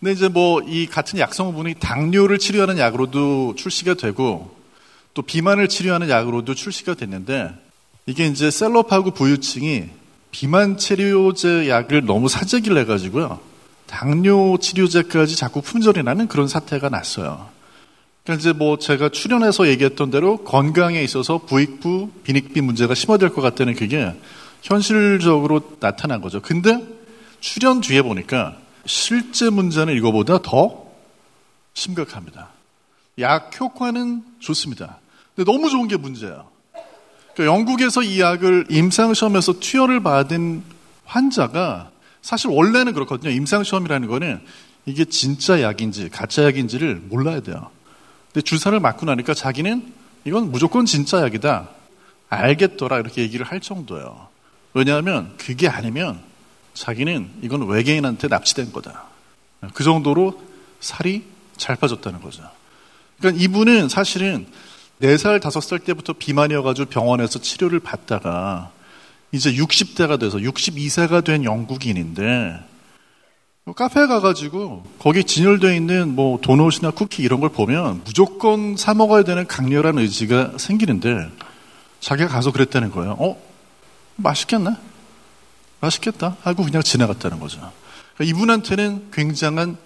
근데 0.00 0.12
이제 0.12 0.28
뭐 0.28 0.60
이 0.66 0.86
같은 0.86 1.18
약성분이 1.20 1.74
당뇨를 1.74 2.38
치료하는 2.38 2.78
약으로도 2.78 3.54
출시가 3.56 3.94
되고 3.94 4.56
또 5.14 5.22
비만을 5.22 5.68
치료하는 5.68 6.08
약으로도 6.08 6.54
출시가 6.54 6.94
됐는데 6.94 7.52
이게 8.06 8.26
이제 8.26 8.50
셀럽하고 8.50 9.12
부유층이 9.12 9.99
비만 10.30 10.76
치료제 10.76 11.68
약을 11.68 12.04
너무 12.04 12.28
사재기를 12.28 12.78
해가지고요. 12.78 13.40
당뇨 13.86 14.56
치료제까지 14.58 15.36
자꾸 15.36 15.60
품절이 15.60 16.02
나는 16.02 16.28
그런 16.28 16.46
사태가 16.46 16.88
났어요. 16.88 17.48
그러니까 18.22 18.40
이제 18.40 18.52
뭐 18.52 18.78
제가 18.78 19.08
출연해서 19.08 19.66
얘기했던 19.68 20.10
대로 20.10 20.38
건강에 20.44 21.02
있어서 21.02 21.38
부익부, 21.38 22.10
빈익비 22.22 22.60
문제가 22.60 22.94
심화될 22.94 23.30
것 23.30 23.40
같다는 23.42 23.74
그게 23.74 24.14
현실적으로 24.62 25.78
나타난 25.80 26.20
거죠. 26.20 26.40
근데 26.40 26.78
출연 27.40 27.80
뒤에 27.80 28.02
보니까 28.02 28.56
실제 28.86 29.50
문제는 29.50 29.96
이거보다 29.96 30.38
더 30.42 30.86
심각합니다. 31.74 32.50
약 33.18 33.58
효과는 33.58 34.22
좋습니다. 34.38 34.98
근데 35.34 35.50
너무 35.50 35.68
좋은 35.70 35.88
게 35.88 35.96
문제예요. 35.96 36.46
그러니까 37.40 37.54
영국에서 37.54 38.02
이 38.02 38.20
약을 38.20 38.66
임상시험에서 38.68 39.60
투여를 39.60 40.00
받은 40.02 40.62
환자가 41.06 41.90
사실 42.20 42.50
원래는 42.50 42.92
그렇거든요. 42.92 43.32
임상시험이라는 43.32 44.08
거는 44.08 44.40
이게 44.84 45.06
진짜 45.06 45.62
약인지 45.62 46.10
가짜 46.10 46.44
약인지를 46.44 47.02
몰라야 47.08 47.40
돼요. 47.40 47.70
근데 48.26 48.42
주사를 48.42 48.78
맞고 48.78 49.06
나니까 49.06 49.32
자기는 49.32 49.90
이건 50.26 50.50
무조건 50.50 50.84
진짜 50.84 51.22
약이다. 51.22 51.70
알겠더라 52.28 52.98
이렇게 52.98 53.22
얘기를 53.22 53.46
할 53.46 53.60
정도예요. 53.60 54.28
왜냐하면 54.74 55.32
그게 55.38 55.66
아니면 55.66 56.20
자기는 56.74 57.30
이건 57.40 57.66
외계인한테 57.66 58.28
납치된 58.28 58.70
거다. 58.70 59.04
그 59.72 59.82
정도로 59.82 60.42
살이 60.80 61.24
잘 61.56 61.76
빠졌다는 61.76 62.20
거죠. 62.20 62.42
그러니까 63.18 63.42
이분은 63.42 63.88
사실은 63.88 64.46
4살, 65.02 65.40
5살 65.40 65.84
때부터 65.84 66.12
비만이어가지고 66.12 66.90
병원에서 66.90 67.38
치료를 67.38 67.80
받다가 67.80 68.70
이제 69.32 69.52
60대가 69.52 70.18
돼서 70.18 70.38
62세가 70.38 71.24
된 71.24 71.44
영국인인데 71.44 72.58
카페에 73.76 74.06
가가지고 74.06 74.84
거기 74.98 75.22
진열되어 75.22 75.72
있는 75.72 76.14
뭐 76.14 76.40
도넛이나 76.40 76.90
쿠키 76.90 77.22
이런 77.22 77.40
걸 77.40 77.50
보면 77.50 78.02
무조건 78.04 78.76
사 78.76 78.94
먹어야 78.94 79.22
되는 79.22 79.46
강렬한 79.46 79.98
의지가 79.98 80.54
생기는데 80.58 81.30
자기가 82.00 82.28
가서 82.28 82.50
그랬다는 82.50 82.90
거예요. 82.90 83.12
어? 83.12 83.40
맛있겠나? 84.16 84.76
맛있겠다 85.80 86.36
하고 86.42 86.64
그냥 86.64 86.82
지나갔다는 86.82 87.38
거죠. 87.38 87.58
그러니까 88.16 88.36
이분한테는 88.36 89.10
굉장한 89.12 89.76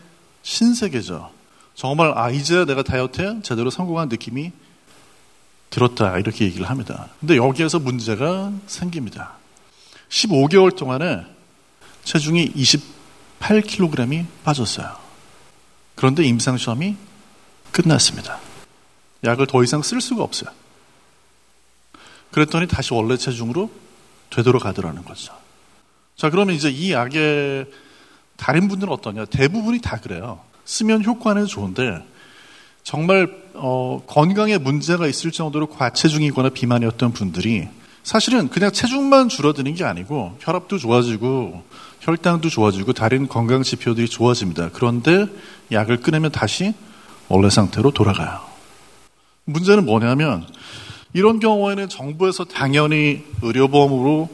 신세계죠. 0.42 1.30
정말 1.74 2.16
아 2.16 2.30
이제 2.30 2.64
내가 2.64 2.82
다이어트에 2.82 3.40
제대로 3.42 3.70
성공한 3.70 4.08
느낌이 4.08 4.52
들었다 5.74 6.18
이렇게 6.18 6.44
얘기를 6.44 6.70
합니다. 6.70 7.08
근데 7.18 7.36
여기에서 7.36 7.80
문제가 7.80 8.52
생깁니다. 8.68 9.32
15개월 10.08 10.76
동안에 10.76 11.26
체중이 12.04 12.52
28kg이 12.52 14.24
빠졌어요. 14.44 14.96
그런데 15.96 16.22
임상시험이 16.22 16.96
끝났습니다. 17.72 18.38
약을 19.24 19.48
더 19.48 19.64
이상 19.64 19.82
쓸 19.82 20.00
수가 20.00 20.22
없어요. 20.22 20.50
그랬더니 22.30 22.68
다시 22.68 22.94
원래 22.94 23.16
체중으로 23.16 23.68
되돌아가더라는 24.30 25.04
거죠. 25.04 25.34
자, 26.16 26.30
그러면 26.30 26.54
이제 26.54 26.70
이 26.70 26.92
약의 26.92 27.66
다른 28.36 28.68
분들은 28.68 28.92
어떠냐? 28.92 29.24
대부분이 29.24 29.80
다 29.80 29.96
그래요. 29.96 30.40
쓰면 30.66 31.04
효과는 31.04 31.46
좋은데 31.46 32.04
정말 32.84 33.43
어, 33.54 34.02
건강에 34.06 34.58
문제가 34.58 35.06
있을 35.06 35.30
정도로 35.30 35.68
과체중이거나 35.68 36.50
비만이었던 36.50 37.12
분들이 37.12 37.68
사실은 38.02 38.50
그냥 38.50 38.70
체중만 38.70 39.28
줄어드는 39.28 39.74
게 39.74 39.84
아니고 39.84 40.36
혈압도 40.40 40.78
좋아지고 40.78 41.62
혈당도 42.00 42.50
좋아지고 42.50 42.92
다른 42.92 43.28
건강 43.28 43.62
지표들이 43.62 44.08
좋아집니다. 44.08 44.70
그런데 44.72 45.26
약을 45.72 46.00
끊으면 46.00 46.30
다시 46.30 46.74
원래 47.28 47.48
상태로 47.48 47.92
돌아가요. 47.92 48.40
문제는 49.46 49.86
뭐냐면 49.86 50.46
이런 51.14 51.40
경우에는 51.40 51.88
정부에서 51.88 52.44
당연히 52.44 53.22
의료보험으로 53.40 54.28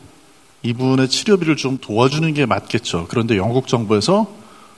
이분의 0.62 1.08
치료비를 1.08 1.56
좀 1.56 1.78
도와주는 1.78 2.32
게 2.34 2.46
맞겠죠. 2.46 3.06
그런데 3.08 3.36
영국 3.36 3.68
정부에서 3.68 4.34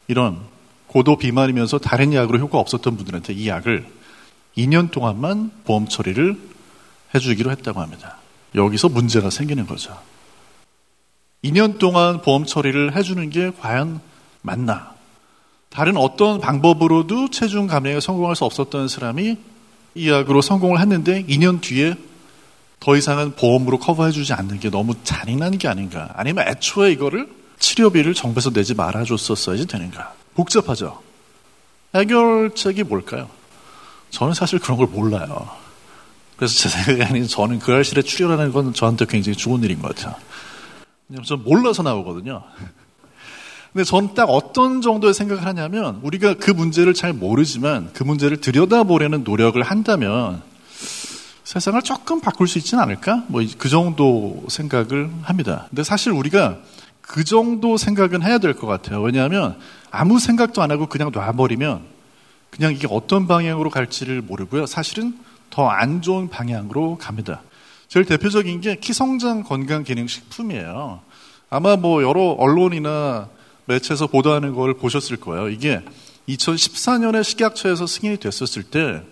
이런 0.08 0.38
고도 0.86 1.16
비만이면서 1.16 1.78
다른 1.78 2.12
약으로 2.12 2.38
효과 2.38 2.58
없었던 2.58 2.96
분들한테 2.96 3.32
이 3.32 3.48
약을 3.48 3.86
2년 4.56 4.90
동안만 4.90 5.50
보험 5.64 5.88
처리를 5.88 6.38
해주기로 7.14 7.50
했다고 7.50 7.80
합니다. 7.80 8.18
여기서 8.54 8.88
문제가 8.88 9.30
생기는 9.30 9.66
거죠. 9.66 9.98
2년 11.44 11.78
동안 11.78 12.22
보험 12.22 12.44
처리를 12.44 12.94
해주는 12.94 13.30
게 13.30 13.50
과연 13.60 14.00
맞나? 14.42 14.92
다른 15.70 15.96
어떤 15.96 16.40
방법으로도 16.40 17.30
체중 17.30 17.66
감량에 17.66 18.00
성공할 18.00 18.36
수 18.36 18.44
없었던 18.44 18.88
사람이 18.88 19.36
이 19.94 20.10
약으로 20.10 20.42
성공을 20.42 20.80
했는데 20.80 21.24
2년 21.24 21.60
뒤에 21.60 21.94
더 22.78 22.96
이상은 22.96 23.34
보험으로 23.34 23.78
커버해주지 23.78 24.32
않는 24.32 24.60
게 24.60 24.68
너무 24.68 24.94
잔인한 25.04 25.56
게 25.56 25.68
아닌가? 25.68 26.10
아니면 26.14 26.48
애초에 26.48 26.92
이거를 26.92 27.28
치료비를 27.58 28.12
정부에서 28.12 28.50
내지 28.50 28.74
말아줬었어야지 28.74 29.66
되는가? 29.66 30.14
복잡하죠? 30.34 31.00
해결책이 31.94 32.82
뭘까요? 32.84 33.28
저는 34.12 34.34
사실 34.34 34.58
그런 34.58 34.76
걸 34.76 34.86
몰라요. 34.86 35.48
그래서 36.36 36.68
제 36.68 37.02
아닌 37.02 37.26
저는 37.26 37.58
그 37.58 37.72
알실에 37.72 38.02
출연하는 38.02 38.52
건 38.52 38.74
저한테 38.74 39.06
굉장히 39.06 39.36
좋은 39.36 39.62
일인 39.62 39.80
것 39.80 39.94
같아요. 39.94 40.14
왜냐면 41.08 41.24
전 41.24 41.42
몰라서 41.44 41.82
나오거든요. 41.82 42.42
근데 43.72 43.84
저는 43.84 44.14
딱 44.14 44.24
어떤 44.24 44.82
정도의 44.82 45.14
생각을 45.14 45.46
하냐면 45.46 45.98
우리가 46.02 46.34
그 46.34 46.50
문제를 46.50 46.92
잘 46.92 47.14
모르지만 47.14 47.90
그 47.94 48.02
문제를 48.02 48.38
들여다보려는 48.40 49.24
노력을 49.24 49.60
한다면 49.62 50.42
세상을 51.44 51.80
조금 51.82 52.20
바꿀 52.20 52.48
수 52.48 52.58
있지는 52.58 52.82
않을까? 52.82 53.24
뭐 53.28 53.42
그 53.58 53.68
정도 53.70 54.44
생각을 54.48 55.10
합니다. 55.22 55.66
근데 55.70 55.82
사실 55.84 56.12
우리가 56.12 56.58
그 57.00 57.24
정도 57.24 57.76
생각은 57.78 58.22
해야 58.22 58.38
될 58.38 58.54
것 58.54 58.66
같아요. 58.66 59.00
왜냐하면 59.00 59.56
아무 59.90 60.18
생각도 60.18 60.60
안 60.62 60.70
하고 60.70 60.86
그냥 60.86 61.10
놔버리면 61.12 61.80
그냥 62.52 62.72
이게 62.72 62.86
어떤 62.88 63.26
방향으로 63.26 63.70
갈지를 63.70 64.20
모르고요. 64.20 64.66
사실은 64.66 65.18
더 65.50 65.68
안 65.68 66.02
좋은 66.02 66.28
방향으로 66.28 66.98
갑니다. 66.98 67.42
제일 67.88 68.06
대표적인 68.06 68.60
게 68.60 68.76
키성장 68.76 69.42
건강기능식품이에요. 69.42 71.00
아마 71.50 71.76
뭐 71.76 72.02
여러 72.02 72.22
언론이나 72.38 73.28
매체에서 73.66 74.06
보도하는 74.06 74.54
걸 74.54 74.74
보셨을 74.74 75.16
거예요. 75.18 75.48
이게 75.48 75.82
2014년에 76.28 77.24
식약처에서 77.24 77.86
승인이 77.86 78.18
됐었을 78.18 78.62
때 78.62 79.02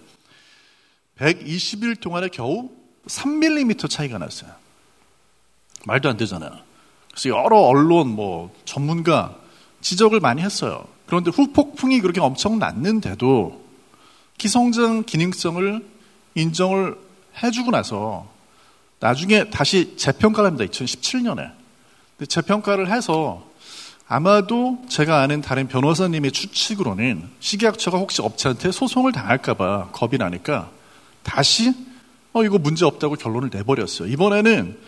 120일 1.19 2.01
동안에 2.01 2.29
겨우 2.29 2.71
3mm 3.07 3.89
차이가 3.91 4.19
났어요. 4.19 4.51
말도 5.87 6.09
안 6.09 6.17
되잖아요. 6.17 6.51
그래서 7.11 7.29
여러 7.31 7.59
언론, 7.59 8.09
뭐, 8.09 8.55
전문가 8.65 9.35
지적을 9.81 10.21
많이 10.21 10.43
했어요. 10.43 10.87
그런데 11.11 11.33
후폭풍이 11.33 12.01
그렇게 12.01 12.21
엄청 12.21 12.61
났는데도 12.61 13.61
기성장 14.39 15.03
기능성을 15.03 15.85
인정을 16.37 16.97
해주고 17.43 17.73
나서 17.73 18.29
나중에 19.01 19.51
다시 19.51 19.97
재평가를 19.97 20.47
합니다. 20.47 20.71
2017년에. 20.71 21.51
재평가를 22.29 22.93
해서 22.93 23.45
아마도 24.07 24.85
제가 24.89 25.21
아는 25.21 25.41
다른 25.41 25.67
변호사님의 25.67 26.31
추측으로는 26.31 27.29
식약처가 27.41 27.99
혹시 27.99 28.23
업체한테 28.23 28.71
소송을 28.71 29.11
당할까봐 29.11 29.89
겁이 29.91 30.17
나니까 30.17 30.71
다시 31.25 31.75
어 32.33 32.45
이거 32.45 32.59
문제 32.59 32.85
없다고 32.85 33.17
결론을 33.17 33.51
내버렸어요. 33.53 34.07
이번에는 34.09 34.79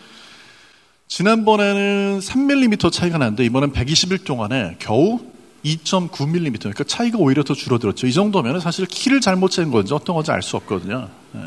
지난번에는 1.09 2.19
3mm 2.19 2.93
차이가 2.93 3.17
났는데 3.17 3.43
이번엔 3.43 3.73
120일 3.73 4.23
동안에 4.23 4.77
겨우 4.79 5.32
2.9mm 5.65 6.59
그러니까 6.59 6.83
차이가 6.83 7.17
오히려 7.17 7.43
더 7.43 7.53
줄어들었죠. 7.53 8.07
이 8.07 8.13
정도면 8.13 8.59
사실 8.59 8.85
키를 8.85 9.21
잘못 9.21 9.49
잰 9.49 9.71
건지 9.71 9.93
어떤 9.93 10.15
건지 10.15 10.31
알 10.31 10.41
수 10.41 10.57
없거든요. 10.57 11.09
네. 11.31 11.41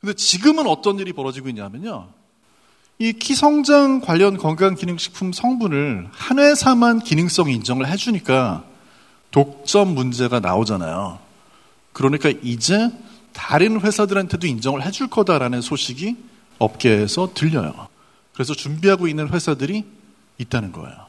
근데 0.00 0.14
지금은 0.14 0.66
어떤 0.66 0.98
일이 0.98 1.12
벌어지고 1.12 1.48
있냐면요. 1.48 2.08
이 3.00 3.12
키 3.12 3.34
성장 3.34 4.00
관련 4.00 4.36
건강기능식품 4.36 5.32
성분을 5.32 6.08
한 6.10 6.38
회사만 6.38 6.98
기능성 7.00 7.48
인정을 7.50 7.86
해주니까 7.88 8.64
독점 9.30 9.94
문제가 9.94 10.40
나오잖아요. 10.40 11.18
그러니까 11.92 12.32
이제 12.42 12.90
다른 13.32 13.80
회사들한테도 13.80 14.46
인정을 14.46 14.84
해줄 14.84 15.08
거다라는 15.08 15.60
소식이 15.60 16.16
업계에서 16.58 17.30
들려요. 17.34 17.88
그래서 18.32 18.54
준비하고 18.54 19.06
있는 19.08 19.28
회사들이 19.28 19.84
있다는 20.38 20.72
거예요. 20.72 21.07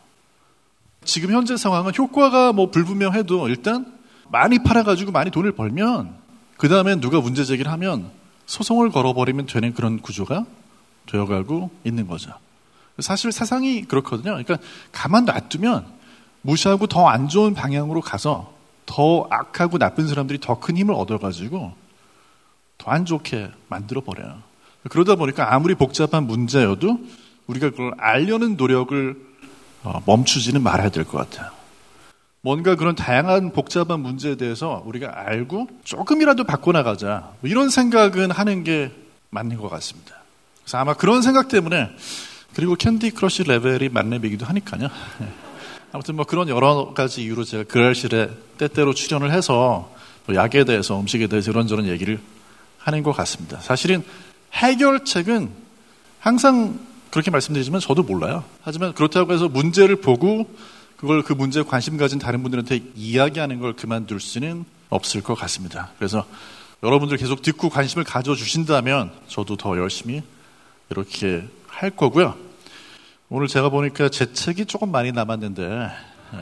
지금 1.03 1.31
현재 1.31 1.57
상황은 1.57 1.93
효과가 1.97 2.53
뭐 2.53 2.69
불분명해도 2.71 3.47
일단 3.47 3.97
많이 4.29 4.59
팔아가지고 4.61 5.11
많이 5.11 5.31
돈을 5.31 5.53
벌면 5.53 6.15
그 6.57 6.69
다음에 6.69 6.95
누가 6.99 7.19
문제 7.21 7.43
제기를 7.45 7.71
하면 7.71 8.11
소송을 8.45 8.89
걸어버리면 8.89 9.45
되는 9.47 9.73
그런 9.73 9.99
구조가 10.01 10.45
되어가고 11.07 11.71
있는 11.83 12.07
거죠. 12.07 12.31
사실 12.99 13.31
세상이 13.31 13.83
그렇거든요. 13.83 14.31
그러니까 14.31 14.57
가만 14.91 15.25
놔두면 15.25 15.85
무시하고 16.41 16.87
더 16.87 17.07
안 17.07 17.27
좋은 17.27 17.53
방향으로 17.53 18.01
가서 18.01 18.53
더 18.85 19.27
악하고 19.29 19.77
나쁜 19.77 20.07
사람들이 20.07 20.39
더 20.39 20.59
큰 20.59 20.77
힘을 20.77 20.93
얻어가지고 20.93 21.73
더 22.77 22.91
안 22.91 23.05
좋게 23.05 23.51
만들어 23.67 24.01
버려요. 24.01 24.41
그러다 24.89 25.15
보니까 25.15 25.53
아무리 25.53 25.75
복잡한 25.75 26.25
문제여도 26.27 26.99
우리가 27.47 27.71
그걸 27.71 27.93
알려는 27.97 28.55
노력을 28.57 29.15
어, 29.15 29.28
멈추지는 30.05 30.61
말아야 30.61 30.89
될 30.89 31.05
것 31.05 31.17
같아요. 31.29 31.51
뭔가 32.41 32.75
그런 32.75 32.95
다양한 32.95 33.51
복잡한 33.51 33.99
문제에 33.99 34.35
대해서 34.35 34.81
우리가 34.85 35.11
알고 35.13 35.67
조금이라도 35.83 36.45
바꿔나가자. 36.45 37.31
뭐 37.41 37.49
이런 37.49 37.69
생각은 37.69 38.31
하는 38.31 38.63
게 38.63 38.91
맞는 39.29 39.57
것 39.57 39.69
같습니다. 39.69 40.15
그래서 40.63 40.77
아마 40.77 40.93
그런 40.93 41.21
생각 41.21 41.49
때문에 41.49 41.89
그리고 42.55 42.75
캔디 42.75 43.11
크러쉬 43.11 43.43
레벨이 43.43 43.89
만렙이기도 43.89 44.45
하니까요. 44.45 44.87
아무튼 45.91 46.15
뭐 46.15 46.25
그런 46.25 46.47
여러 46.49 46.93
가지 46.93 47.23
이유로 47.23 47.43
제가 47.43 47.63
그랄실에 47.63 48.29
때때로 48.57 48.93
출연을 48.93 49.31
해서 49.31 49.91
뭐 50.25 50.35
약에 50.35 50.63
대해서 50.63 50.99
음식에 50.99 51.27
대해서 51.27 51.51
이런저런 51.51 51.87
얘기를 51.87 52.19
하는 52.77 53.03
것 53.03 53.11
같습니다. 53.13 53.59
사실은 53.59 54.03
해결책은 54.53 55.49
항상 56.19 56.79
그렇게 57.11 57.31
말씀드리지만 57.31 57.81
저도 57.81 58.03
몰라요. 58.03 58.43
하지만 58.61 58.93
그렇다고 58.93 59.33
해서 59.33 59.47
문제를 59.49 59.97
보고 59.97 60.49
그걸 60.97 61.23
그 61.23 61.33
문제에 61.33 61.63
관심 61.63 61.97
가진 61.97 62.19
다른 62.19 62.41
분들한테 62.43 62.81
이야기하는 62.95 63.59
걸 63.59 63.73
그만둘 63.73 64.19
수는 64.19 64.65
없을 64.89 65.21
것 65.21 65.35
같습니다. 65.35 65.91
그래서 65.97 66.25
여러분들 66.83 67.17
계속 67.17 67.41
듣고 67.41 67.69
관심을 67.69 68.03
가져주신다면 68.03 69.11
저도 69.27 69.55
더 69.55 69.77
열심히 69.77 70.21
이렇게 70.89 71.47
할 71.67 71.89
거고요. 71.91 72.35
오늘 73.29 73.47
제가 73.47 73.69
보니까 73.69 74.09
제 74.09 74.33
책이 74.33 74.65
조금 74.65 74.91
많이 74.91 75.11
남았는데, 75.11 75.63
예. 76.33 76.37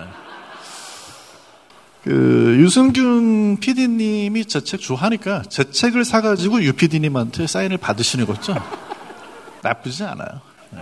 그, 2.03 2.57
유승균 2.61 3.57
PD님이 3.59 4.45
제 4.45 4.61
책 4.61 4.79
좋아하니까 4.79 5.43
제 5.49 5.69
책을 5.69 6.05
사가지고 6.05 6.63
유 6.63 6.71
PD님한테 6.73 7.45
사인을 7.47 7.77
받으시는 7.77 8.25
거죠? 8.25 8.55
나쁘지 9.61 10.03
않아요. 10.05 10.39
네. 10.71 10.79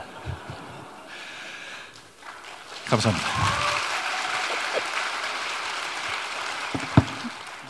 감사합니다. 2.89 3.27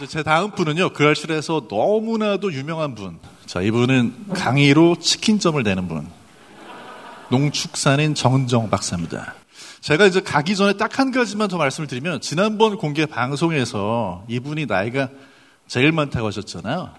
제 0.08 0.24
다음 0.24 0.52
분은요, 0.52 0.90
그 0.90 1.06
알실에서 1.06 1.68
너무나도 1.70 2.54
유명한 2.54 2.96
분. 2.96 3.18
자, 3.46 3.62
이분은 3.62 4.34
강의로 4.34 4.98
치킨점을 5.00 5.62
내는 5.64 5.88
분. 5.88 6.08
농축산인 7.30 8.14
정은정 8.14 8.70
박사입니다. 8.70 9.34
제가 9.82 10.06
이제 10.06 10.20
가기 10.20 10.56
전에 10.56 10.74
딱 10.74 11.00
한 11.00 11.12
가지만 11.12 11.48
더 11.48 11.58
말씀을 11.58 11.88
드리면, 11.88 12.22
지난번 12.22 12.78
공개 12.78 13.06
방송에서 13.06 14.24
이분이 14.28 14.66
나이가 14.66 15.10
제일 15.68 15.92
많다고 15.92 16.28
하셨잖아요. 16.28 16.94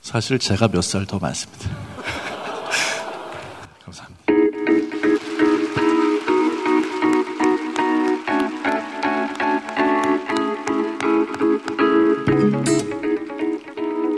사실 0.00 0.38
제가 0.38 0.68
몇 0.68 0.82
살 0.82 1.04
더 1.04 1.18
많습니다. 1.18 1.68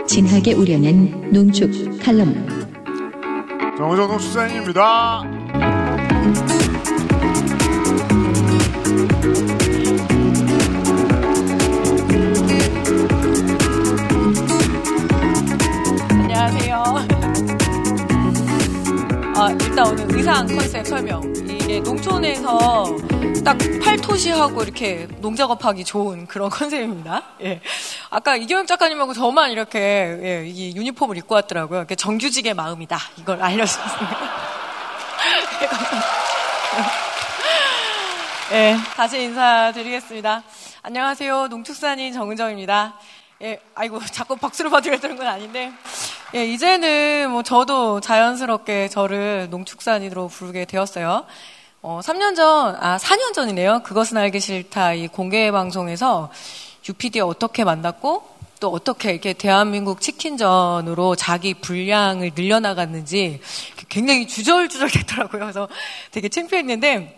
진하게 0.09 0.53
우려낸 0.53 1.29
농축 1.31 1.99
칼럼 2.01 2.33
정우정 3.77 4.17
수사님입니다. 4.17 5.21
안녕하세요. 16.09 16.83
아, 19.35 19.51
일단 19.61 19.87
오늘 19.87 20.07
의상 20.17 20.47
컨셉 20.47 20.87
설명. 20.87 21.48
이게 21.69 21.79
농촌에서 21.81 22.83
딱 23.45 23.55
팔토시하고 23.83 24.63
이렇게 24.63 25.07
농작업하기 25.19 25.85
좋은 25.85 26.25
그런 26.25 26.49
컨셉입니다. 26.49 27.21
예. 27.43 27.61
아까 28.09 28.35
이경영 28.35 28.65
작가님하고 28.65 29.13
저만 29.13 29.51
이렇게 29.51 29.79
예, 29.79 30.47
이 30.47 30.75
유니폼을 30.75 31.15
입고 31.17 31.35
왔더라고요. 31.35 31.77
이렇게 31.77 31.93
정규직의 31.93 32.55
마음이다. 32.55 32.97
이걸 33.17 33.39
알려주셨습니다. 33.43 34.17
예, 38.53 38.75
다시 38.95 39.21
인사드리겠습니다. 39.21 40.41
안녕하세요. 40.81 41.49
농축산인 41.49 42.13
정은정입니다. 42.13 42.95
예, 43.43 43.61
아이고, 43.75 44.03
자꾸 44.07 44.35
박수를 44.37 44.71
받으려 44.71 44.99
드는 44.99 45.17
건 45.17 45.27
아닌데, 45.27 45.71
예, 46.33 46.45
이제는 46.45 47.29
뭐 47.29 47.43
저도 47.43 48.01
자연스럽게 48.01 48.87
저를 48.89 49.49
농축산인으로 49.51 50.29
부르게 50.29 50.65
되었어요. 50.65 51.25
어, 51.81 52.01
3년 52.03 52.35
전, 52.35 52.75
아, 52.79 52.97
4년 52.97 53.33
전이네요. 53.33 53.81
그것은 53.83 54.17
알기 54.17 54.39
싫다. 54.39 54.93
이 54.93 55.07
공개 55.07 55.49
방송에서 55.51 56.29
UPD에 56.87 57.21
어떻게 57.21 57.63
만났고, 57.63 58.23
또 58.59 58.69
어떻게 58.69 59.11
이렇게 59.11 59.31
대한민국 59.31 60.01
치킨전으로 60.01 61.15
자기 61.15 61.53
분량을 61.53 62.31
늘려나갔는지 62.35 63.39
굉장히 63.87 64.27
주절주절 64.27 64.89
됐더라고요. 64.91 65.39
그래서 65.39 65.69
되게 66.11 66.27
창피했는데, 66.27 67.15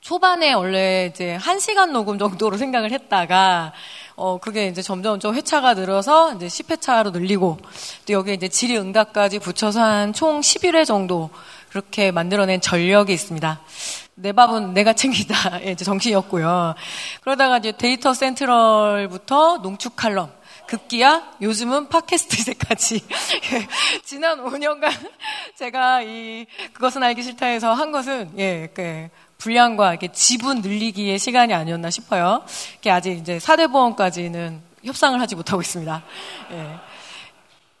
초반에 0.00 0.52
원래 0.52 1.10
이제 1.12 1.36
1시간 1.42 1.90
녹음 1.90 2.18
정도로 2.20 2.56
생각을 2.56 2.92
했다가, 2.92 3.72
어, 4.14 4.38
그게 4.38 4.68
이제 4.68 4.80
점점 4.80 5.18
좀 5.18 5.34
회차가 5.34 5.74
늘어서 5.74 6.34
이제 6.34 6.46
10회차로 6.46 7.10
늘리고, 7.12 7.58
또 8.06 8.12
여기에 8.12 8.34
이제 8.34 8.46
질의응답까지 8.48 9.40
붙여서 9.40 9.80
한 9.82 10.12
총 10.12 10.40
11회 10.40 10.86
정도 10.86 11.30
그렇게 11.70 12.10
만들어낸 12.10 12.60
전력이 12.60 13.12
있습니다. 13.12 13.60
내 14.14 14.32
밥은 14.32 14.74
내가 14.74 14.92
챙기다. 14.92 15.62
예, 15.66 15.74
정신이었고요. 15.74 16.74
그러다가 17.22 17.58
이제 17.58 17.72
데이터 17.72 18.14
센트럴부터 18.14 19.58
농축 19.58 19.94
칼럼, 19.96 20.32
급기야 20.66 21.22
요즘은 21.40 21.88
팟캐스트에까지 21.88 23.04
지난 24.04 24.44
5년간 24.44 24.90
제가 25.56 26.02
이 26.02 26.46
그것은 26.72 27.02
알기 27.02 27.22
싫다에서 27.22 27.72
한 27.72 27.92
것은 27.92 28.32
예, 28.38 28.68
그 28.74 29.08
분량과 29.38 29.90
이렇게 29.90 30.08
지분 30.08 30.60
늘리기의 30.62 31.18
시간이 31.18 31.54
아니었나 31.54 31.90
싶어요. 31.90 32.42
이게 32.78 32.90
아직 32.90 33.12
이제 33.12 33.38
4대 33.38 33.70
보험까지는 33.70 34.60
협상을 34.84 35.20
하지 35.20 35.36
못하고 35.36 35.62
있습니다. 35.62 36.02
예. 36.52 36.76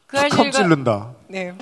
그 0.06 0.18
알실가 0.18 0.50
찔른다. 0.50 1.17
네. 1.30 1.52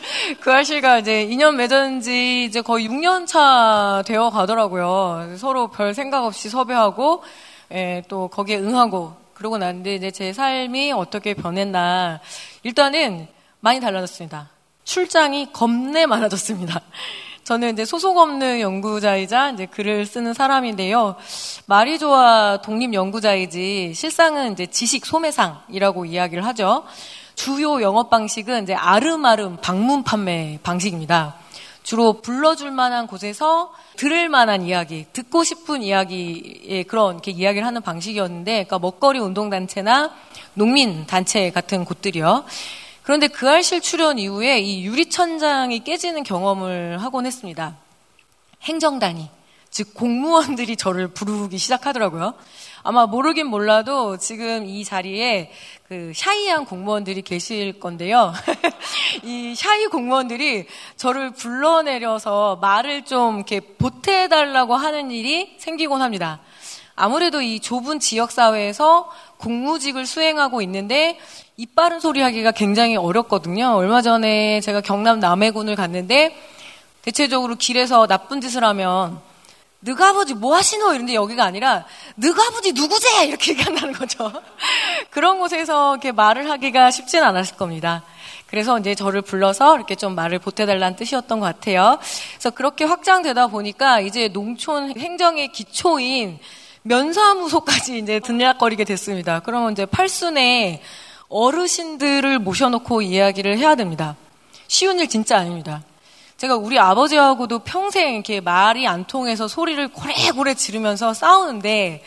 그 0.41 0.53
알실가 0.53 1.01
이제 1.01 1.27
2년 1.27 1.57
맺은 1.57 2.01
지 2.01 2.45
이제 2.45 2.61
거의 2.61 2.89
6년 2.89 3.27
차 3.27 4.05
되어 4.07 4.31
가더라고요. 4.31 5.37
서로 5.39 5.67
별 5.73 5.93
생각 5.93 6.25
없이 6.25 6.49
섭외하고, 6.49 7.25
예, 7.73 8.05
또 8.07 8.29
거기에 8.29 8.59
응하고, 8.59 9.15
그러고 9.35 9.59
났는데 9.59 9.97
이제 9.97 10.13
제 10.13 10.33
삶이 10.33 10.93
어떻게 10.93 11.35
변했나. 11.35 12.21
일단은 12.63 13.27
많이 13.59 13.81
달라졌습니다. 13.81 14.51
출장이 14.85 15.53
겁내 15.53 16.07
많아졌습니다. 16.07 16.81
저는 17.43 17.73
이제 17.73 17.85
소속 17.85 18.19
없는 18.19 18.61
연구자이자 18.61 19.51
이제 19.51 19.67
글을 19.67 20.07
쓰는 20.07 20.33
사람인데요. 20.33 21.17
말이 21.67 21.99
좋아 21.99 22.61
독립 22.63 22.95
연구자이지 22.95 23.95
실상은 23.95 24.53
이제 24.53 24.67
지식 24.67 25.07
소매상이라고 25.07 26.05
이야기를 26.05 26.45
하죠. 26.47 26.85
주요 27.37 27.81
영업 27.83 28.11
방식은 28.11 28.65
이제 28.65 28.75
아름아름 28.75 29.59
방문 29.63 30.03
판매 30.03 30.59
방식입니다. 30.63 31.37
주로 31.83 32.15
불러줄 32.21 32.73
만한 32.73 33.07
곳에서 33.07 33.73
들을 33.97 34.29
만한 34.29 34.63
이야기, 34.63 35.07
듣고 35.13 35.45
싶은 35.45 35.83
이야기의 35.83 36.85
그런 36.85 37.15
이렇게 37.15 37.31
이야기를 37.31 37.65
하는 37.65 37.83
방식이었는데, 37.83 38.53
그러니까 38.65 38.79
먹거리 38.81 39.21
운동단체나 39.21 40.11
농민단체 40.55 41.53
같은 41.53 41.85
곳들이요. 41.85 42.45
그런데 43.03 43.29
그 43.29 43.49
알실 43.49 43.83
출연 43.83 44.19
이후에 44.19 44.59
이 44.59 44.85
유리천장이 44.85 45.85
깨지는 45.85 46.25
경험을 46.25 47.01
하곤 47.01 47.27
했습니다. 47.27 47.77
행정단이, 48.63 49.31
즉 49.71 49.95
공무원들이 49.95 50.77
저를 50.77 51.09
부르기 51.09 51.59
시작하더라고요. 51.59 52.35
아마 52.87 53.05
모르긴 53.07 53.49
몰라도 53.49 54.17
지금 54.17 54.65
이 54.65 54.85
자리에 54.85 55.51
그 55.89 56.13
샤이한 56.15 56.65
공무원들이 56.65 57.23
계실 57.23 57.81
건데요. 57.81 58.33
이 59.25 59.57
샤이 59.57 59.87
공무원들이 59.87 60.67
저를 60.95 61.33
불러내려서 61.33 62.61
말을 62.63 63.05
좀 63.05 63.39
이렇게 63.39 63.59
보태달라고 63.59 64.77
하는 64.77 65.11
일이 65.11 65.57
생기곤 65.59 66.01
합니다. 66.01 66.39
아무래도 66.95 67.43
이 67.43 67.59
좁은 67.59 67.99
지역사회에서 67.99 69.11
공무직을 69.39 70.07
수행하고 70.07 70.63
있는데 70.63 71.19
입 71.57 71.75
바른 71.75 71.99
소리 71.99 72.21
하기가 72.21 72.53
굉장히 72.53 72.95
어렵거든요. 72.95 73.75
얼마 73.75 74.01
전에 74.01 74.61
제가 74.61 74.81
경남 74.81 75.19
남해군을 75.19 75.75
갔는데 75.75 76.37
대체적으로 77.03 77.57
길에서 77.57 78.07
나쁜 78.07 78.41
짓을 78.41 78.63
하면 78.63 79.21
너가 79.87 80.09
아버지 80.09 80.35
뭐 80.35 80.57
하시노? 80.57 80.95
이런데 80.95 81.15
여기가 81.15 81.45
아니라 81.45 81.85
너가 82.17 82.45
아버지 82.49 82.73
누구제? 82.73 83.27
이렇게 83.27 83.53
얘기한다는 83.55 83.95
거죠. 83.95 84.33
그런 85.11 85.39
곳에서 85.39 85.95
이렇게 85.95 86.11
말을 86.11 86.51
하기가 86.51 86.91
쉽진 86.91 87.23
않았을 87.23 87.57
겁니다. 87.57 88.03
그래서 88.49 88.79
이제 88.79 88.97
저를 88.97 89.23
불러서 89.23 89.77
이렇게 89.77 89.95
좀 89.95 90.17
말을 90.17 90.41
보태달라는 90.41 90.97
뜻이었던 90.97 91.39
것 91.39 91.47
같아요. 91.47 91.99
그래서 92.33 92.51
그렇게 92.51 92.85
확장되다 92.85 93.47
보니까 93.47 94.01
이제 94.01 94.29
농촌 94.29 94.99
행정의 94.99 95.53
기초인 95.53 96.39
면사무소까지 96.83 97.99
이제 97.99 98.21
들락거리게 98.21 98.85
됐습니다. 98.85 99.41
그러면 99.41 99.73
이제 99.73 99.87
팔순에 99.87 100.83
어르신들을 101.29 102.41
모셔놓고 102.41 103.03
이야기를 103.03 103.59
해야 103.59 103.77
됩니다. 103.77 104.17
쉬운 104.69 104.99
일 104.99 105.09
진짜 105.09 105.39
아닙니다. 105.39 105.83
제가 106.37 106.57
우리 106.57 106.79
아버지하고도 106.79 107.61
평생 107.61 108.15
이렇게 108.15 108.41
말이 108.41 108.87
안 108.87 109.07
통해서 109.07 109.49
소리를 109.49 109.89
고래고래 109.89 110.55
지르면서 110.55 111.15
싸우는데 111.15 112.03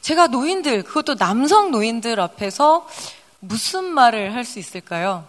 제가 0.00 0.28
노인들, 0.28 0.84
그것도 0.84 1.16
남성 1.16 1.72
노인들 1.72 2.20
앞에서 2.20 2.86
무슨 3.40 3.84
말을 3.84 4.34
할 4.34 4.44
수 4.44 4.60
있을까요? 4.60 5.24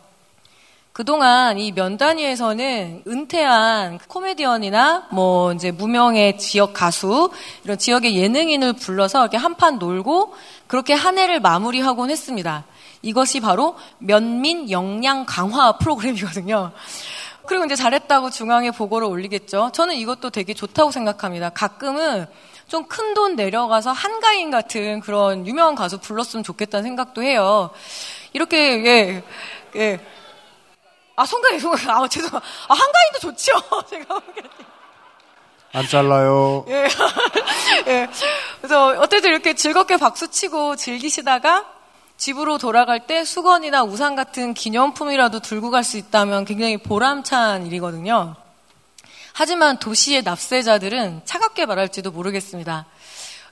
그동안 0.93 1.59
이 1.59 1.71
면단위에서는 1.71 3.03
은퇴한 3.07 3.99
코미디언이나 4.07 5.07
뭐 5.11 5.53
이제 5.53 5.71
무명의 5.71 6.37
지역 6.39 6.73
가수 6.73 7.31
이런 7.63 7.77
지역의 7.77 8.15
예능인을 8.15 8.73
불러서 8.73 9.21
이렇게 9.21 9.37
한판 9.37 9.77
놀고 9.77 10.35
그렇게 10.65 10.93
한 10.93 11.17
해를 11.17 11.39
마무리하곤 11.39 12.09
했습니다. 12.09 12.65
이것이 13.03 13.39
바로 13.39 13.75
면민 13.99 14.71
역량 14.71 15.25
강화 15.27 15.77
프로그램이거든요. 15.77 16.71
그리고 17.47 17.65
이제 17.65 17.75
잘했다고 17.75 18.29
중앙에 18.29 18.71
보고를 18.71 19.07
올리겠죠. 19.07 19.71
저는 19.73 19.95
이것도 19.95 20.29
되게 20.29 20.53
좋다고 20.53 20.91
생각합니다. 20.91 21.49
가끔은 21.49 22.27
좀 22.67 22.83
큰 22.89 23.13
돈 23.13 23.35
내려가서 23.35 23.91
한가인 23.93 24.51
같은 24.51 24.99
그런 24.99 25.47
유명한 25.47 25.73
가수 25.75 25.97
불렀으면 25.99 26.43
좋겠다는 26.43 26.83
생각도 26.83 27.23
해요. 27.23 27.69
이렇게 28.33 28.85
예, 28.85 29.23
예. 29.77 29.99
아, 31.15 31.25
송가인, 31.25 31.59
송가인. 31.59 31.89
아, 31.89 32.07
죄송. 32.07 32.37
아, 32.37 32.41
한가인도 32.73 33.19
좋죠. 33.21 33.53
제가 33.89 34.21
안 35.73 35.87
잘라요. 35.87 36.65
예. 36.67 36.87
예. 37.87 38.09
그래서 38.59 38.87
어쨌든 38.99 39.31
이렇게 39.31 39.53
즐겁게 39.53 39.97
박수 39.97 40.29
치고 40.29 40.75
즐기시다가 40.75 41.65
집으로 42.17 42.57
돌아갈 42.57 43.05
때 43.05 43.23
수건이나 43.23 43.83
우산 43.83 44.15
같은 44.15 44.53
기념품이라도 44.53 45.39
들고 45.39 45.69
갈 45.69 45.83
수 45.83 45.97
있다면 45.97 46.45
굉장히 46.45 46.77
보람찬 46.77 47.67
일이거든요. 47.67 48.35
하지만 49.33 49.77
도시의 49.77 50.23
납세자들은 50.23 51.21
차갑게 51.23 51.67
말할지도 51.67 52.11
모르겠습니다. 52.11 52.87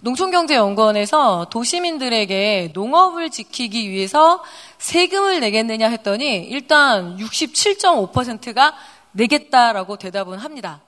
농촌경제연구원에서 0.01 1.47
도시민들에게 1.51 2.71
농업을 2.73 3.29
지키기 3.29 3.89
위해서 3.89 4.43
세금을 4.79 5.39
내겠느냐 5.39 5.87
했더니 5.89 6.37
일단 6.37 7.17
67.5%가 7.17 8.75
내겠다라고 9.11 9.95
대답은 9.97 10.39
합니다. 10.39 10.81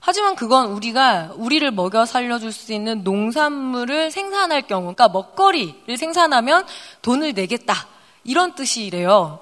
하지만 0.00 0.34
그건 0.34 0.72
우리가 0.72 1.32
우리를 1.36 1.70
먹여 1.72 2.06
살려줄 2.06 2.52
수 2.52 2.72
있는 2.72 3.04
농산물을 3.04 4.10
생산할 4.10 4.62
경우, 4.62 4.82
그러니까 4.94 5.08
먹거리를 5.08 5.96
생산하면 5.96 6.66
돈을 7.02 7.34
내겠다. 7.34 7.86
이런 8.24 8.54
뜻이래요. 8.54 9.40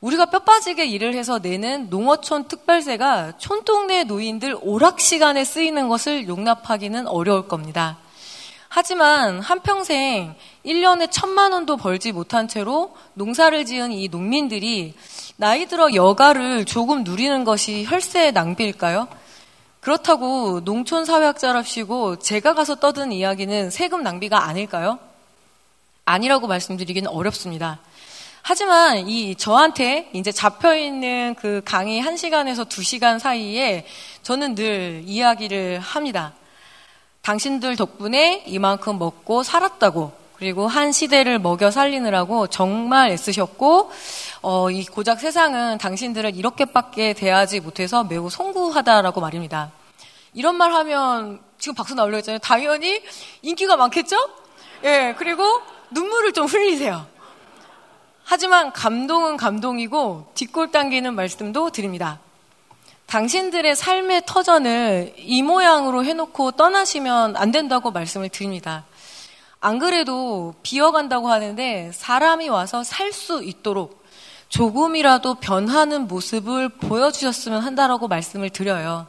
우리가 0.00 0.26
뼈 0.26 0.40
빠지게 0.40 0.84
일을 0.84 1.14
해서 1.14 1.38
내는 1.38 1.88
농어촌 1.90 2.46
특별세가 2.46 3.38
촌동네 3.38 4.04
노인들 4.04 4.56
오락 4.60 5.00
시간에 5.00 5.44
쓰이는 5.44 5.88
것을 5.88 6.28
용납하기는 6.28 7.06
어려울 7.08 7.48
겁니다. 7.48 7.98
하지만 8.68 9.40
한평생 9.40 10.34
1년에 10.66 11.08
천만 11.10 11.52
원도 11.52 11.76
벌지 11.76 12.12
못한 12.12 12.48
채로 12.48 12.94
농사를 13.14 13.64
지은 13.64 13.92
이 13.92 14.08
농민들이 14.08 14.94
나이 15.36 15.66
들어 15.66 15.94
여가를 15.94 16.64
조금 16.64 17.02
누리는 17.04 17.44
것이 17.44 17.84
혈세의 17.84 18.32
낭비일까요? 18.32 19.08
그렇다고 19.84 20.64
농촌 20.64 21.04
사회학자랍시고 21.04 22.18
제가 22.18 22.54
가서 22.54 22.76
떠든 22.76 23.12
이야기는 23.12 23.68
세금 23.68 24.02
낭비가 24.02 24.44
아닐까요? 24.46 24.98
아니라고 26.06 26.46
말씀드리기는 26.46 27.10
어렵습니다. 27.10 27.80
하지만 28.40 29.06
이 29.10 29.34
저한테 29.34 30.08
이제 30.14 30.32
잡혀 30.32 30.74
있는 30.74 31.34
그 31.38 31.60
강의 31.66 32.02
1시간에서 32.02 32.66
2시간 32.66 33.18
사이에 33.18 33.84
저는 34.22 34.54
늘 34.54 35.02
이야기를 35.04 35.80
합니다. 35.80 36.32
당신들 37.20 37.76
덕분에 37.76 38.42
이만큼 38.46 38.98
먹고 38.98 39.42
살았다고 39.42 40.12
그리고 40.36 40.66
한 40.66 40.92
시대를 40.92 41.38
먹여 41.38 41.70
살리느라고 41.70 42.48
정말 42.48 43.10
애쓰셨고 43.10 43.90
어, 44.42 44.70
이 44.70 44.84
고작 44.84 45.20
세상은 45.20 45.78
당신들을 45.78 46.36
이렇게밖에 46.36 47.12
대하지 47.12 47.60
못해서 47.60 48.04
매우 48.04 48.28
송구하다라고 48.28 49.20
말입니다. 49.20 49.70
이런 50.34 50.56
말 50.56 50.72
하면 50.72 51.40
지금 51.58 51.74
박수 51.74 51.94
나올려 51.94 52.16
했잖아요. 52.16 52.40
당연히 52.40 53.02
인기가 53.42 53.76
많겠죠? 53.76 54.16
예, 54.84 55.14
그리고 55.16 55.44
눈물을 55.90 56.32
좀 56.32 56.46
흘리세요. 56.46 57.06
하지만 58.24 58.72
감동은 58.72 59.36
감동이고 59.36 60.32
뒷골 60.34 60.72
당기는 60.72 61.14
말씀도 61.14 61.70
드립니다. 61.70 62.18
당신들의 63.06 63.76
삶의 63.76 64.22
터전을 64.26 65.14
이 65.18 65.42
모양으로 65.42 66.04
해놓고 66.04 66.52
떠나시면 66.52 67.36
안 67.36 67.50
된다고 67.52 67.90
말씀을 67.90 68.30
드립니다. 68.30 68.84
안 69.64 69.78
그래도 69.78 70.52
비어간다고 70.62 71.28
하는데 71.30 71.90
사람이 71.94 72.50
와서 72.50 72.84
살 72.84 73.14
수 73.14 73.42
있도록 73.42 74.04
조금이라도 74.50 75.36
변하는 75.36 76.06
모습을 76.06 76.68
보여주셨으면 76.68 77.62
한다라고 77.62 78.06
말씀을 78.06 78.50
드려요. 78.50 79.06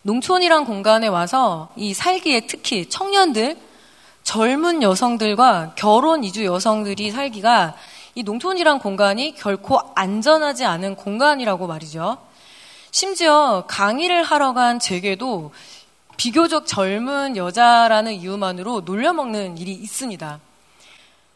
농촌이란 0.00 0.64
공간에 0.64 1.08
와서 1.08 1.68
이 1.76 1.92
살기에 1.92 2.46
특히 2.46 2.88
청년들, 2.88 3.58
젊은 4.22 4.82
여성들과 4.82 5.72
결혼 5.76 6.24
이주 6.24 6.46
여성들이 6.46 7.10
살기가 7.10 7.74
이 8.14 8.22
농촌이란 8.22 8.78
공간이 8.78 9.34
결코 9.34 9.78
안전하지 9.94 10.64
않은 10.64 10.96
공간이라고 10.96 11.66
말이죠. 11.66 12.16
심지어 12.90 13.64
강의를 13.68 14.22
하러 14.22 14.54
간 14.54 14.78
제게도 14.78 15.52
비교적 16.18 16.66
젊은 16.66 17.36
여자라는 17.36 18.12
이유만으로 18.14 18.80
놀려먹는 18.80 19.56
일이 19.56 19.72
있습니다. 19.72 20.40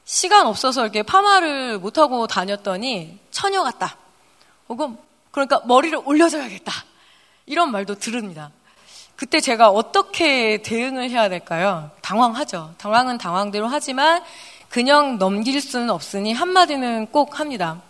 시간 0.04 0.46
없어서 0.48 0.82
이렇게 0.82 1.04
파마를 1.04 1.78
못하고 1.78 2.26
다녔더니 2.26 3.18
처녀 3.30 3.62
같다. 3.62 3.96
혹은 4.68 4.98
그러니까 5.30 5.62
머리를 5.64 5.98
올려줘야겠다. 6.04 6.72
이런 7.46 7.70
말도 7.70 7.94
들읍니다. 7.94 8.50
그때 9.14 9.38
제가 9.38 9.70
어떻게 9.70 10.60
대응을 10.62 11.10
해야 11.10 11.28
될까요? 11.28 11.90
당황하죠. 12.00 12.74
당황은 12.78 13.18
당황대로 13.18 13.68
하지만 13.68 14.22
그냥 14.68 15.16
넘길 15.16 15.60
수는 15.60 15.90
없으니 15.90 16.32
한마디는 16.32 17.06
꼭 17.12 17.38
합니다. 17.38 17.80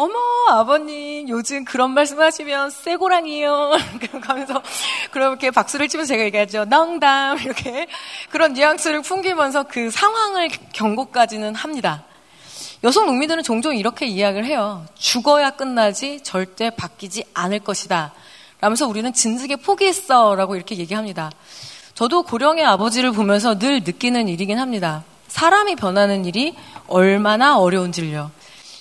어머, 0.00 0.14
아버님, 0.50 1.28
요즘 1.28 1.64
그런 1.64 1.90
말씀 1.90 2.20
하시면 2.20 2.70
쇠고랑이에요. 2.70 3.72
가면서, 4.22 4.62
그렇게 5.10 5.50
박수를 5.50 5.88
치면서 5.88 6.10
제가 6.10 6.22
얘기하죠. 6.22 6.66
농담. 6.66 7.36
이렇게. 7.42 7.88
그런 8.30 8.52
뉘앙스를 8.52 9.02
풍기면서 9.02 9.64
그 9.64 9.90
상황을 9.90 10.50
경고까지는 10.72 11.56
합니다. 11.56 12.04
여성 12.84 13.06
농민들은 13.06 13.42
종종 13.42 13.76
이렇게 13.76 14.06
이야기를 14.06 14.46
해요. 14.46 14.86
죽어야 14.94 15.50
끝나지 15.50 16.20
절대 16.22 16.70
바뀌지 16.70 17.24
않을 17.34 17.58
것이다. 17.58 18.12
라면서 18.60 18.86
우리는 18.86 19.12
진즉에 19.12 19.56
포기했어. 19.56 20.36
라고 20.36 20.54
이렇게 20.54 20.76
얘기합니다. 20.76 21.32
저도 21.94 22.22
고령의 22.22 22.64
아버지를 22.64 23.10
보면서 23.10 23.58
늘 23.58 23.80
느끼는 23.80 24.28
일이긴 24.28 24.60
합니다. 24.60 25.02
사람이 25.26 25.74
변하는 25.74 26.24
일이 26.24 26.54
얼마나 26.86 27.58
어려운지를요. 27.58 28.37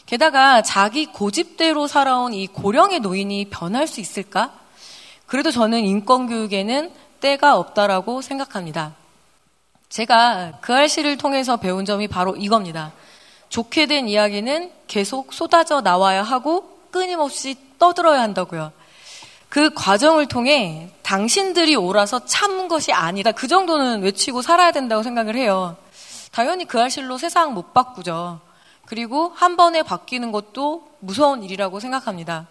게다가 0.07 0.61
자기 0.61 1.05
고집대로 1.05 1.85
살아온 1.85 2.33
이 2.33 2.47
고령의 2.47 3.01
노인이 3.01 3.49
변할 3.49 3.87
수 3.87 3.99
있을까? 3.99 4.53
그래도 5.25 5.51
저는 5.51 5.81
인권교육에는 5.81 6.91
때가 7.19 7.57
없다라고 7.57 8.21
생각합니다. 8.21 8.95
제가 9.89 10.59
그 10.61 10.73
알씨를 10.73 11.17
통해서 11.17 11.57
배운 11.57 11.83
점이 11.83 12.07
바로 12.07 12.37
이겁니다. 12.37 12.93
좋게 13.49 13.87
된 13.87 14.07
이야기는 14.07 14.71
계속 14.87 15.33
쏟아져 15.33 15.81
나와야 15.81 16.23
하고 16.23 16.79
끊임없이 16.89 17.57
떠들어야 17.77 18.21
한다고요. 18.21 18.71
그 19.49 19.73
과정을 19.73 20.27
통해 20.27 20.89
당신들이 21.03 21.75
옳아서 21.75 22.23
참은 22.25 22.69
것이 22.69 22.93
아니다. 22.93 23.33
그 23.33 23.49
정도는 23.49 24.03
외치고 24.03 24.41
살아야 24.41 24.71
된다고 24.71 25.03
생각을 25.03 25.35
해요. 25.35 25.75
당연히 26.31 26.63
그 26.63 26.79
알실로 26.81 27.17
세상 27.17 27.53
못 27.53 27.73
바꾸죠. 27.73 28.46
그리고 28.88 29.31
한 29.35 29.57
번에 29.57 29.83
바뀌는 29.83 30.31
것도 30.31 30.88
무서운 30.99 31.43
일이라고 31.43 31.79
생각합니다. 31.79 32.47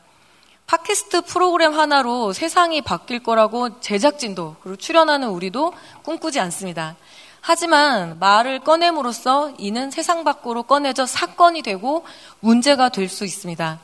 팟캐스트 0.66 1.22
프로그램 1.22 1.72
하나로 1.72 2.32
세상이 2.32 2.82
바뀔 2.82 3.22
거라고 3.22 3.80
제작진도 3.80 4.56
그리고 4.62 4.76
출연하는 4.76 5.28
우리도 5.28 5.72
꿈꾸지 6.02 6.38
않습니다. 6.40 6.96
하지만 7.40 8.18
말을 8.18 8.60
꺼냄으로써 8.60 9.52
이는 9.58 9.90
세상 9.90 10.24
밖으로 10.24 10.64
꺼내져 10.64 11.06
사건이 11.06 11.62
되고 11.62 12.04
문제가 12.40 12.88
될 12.88 13.08
수 13.08 13.24
있습니다. 13.24 13.78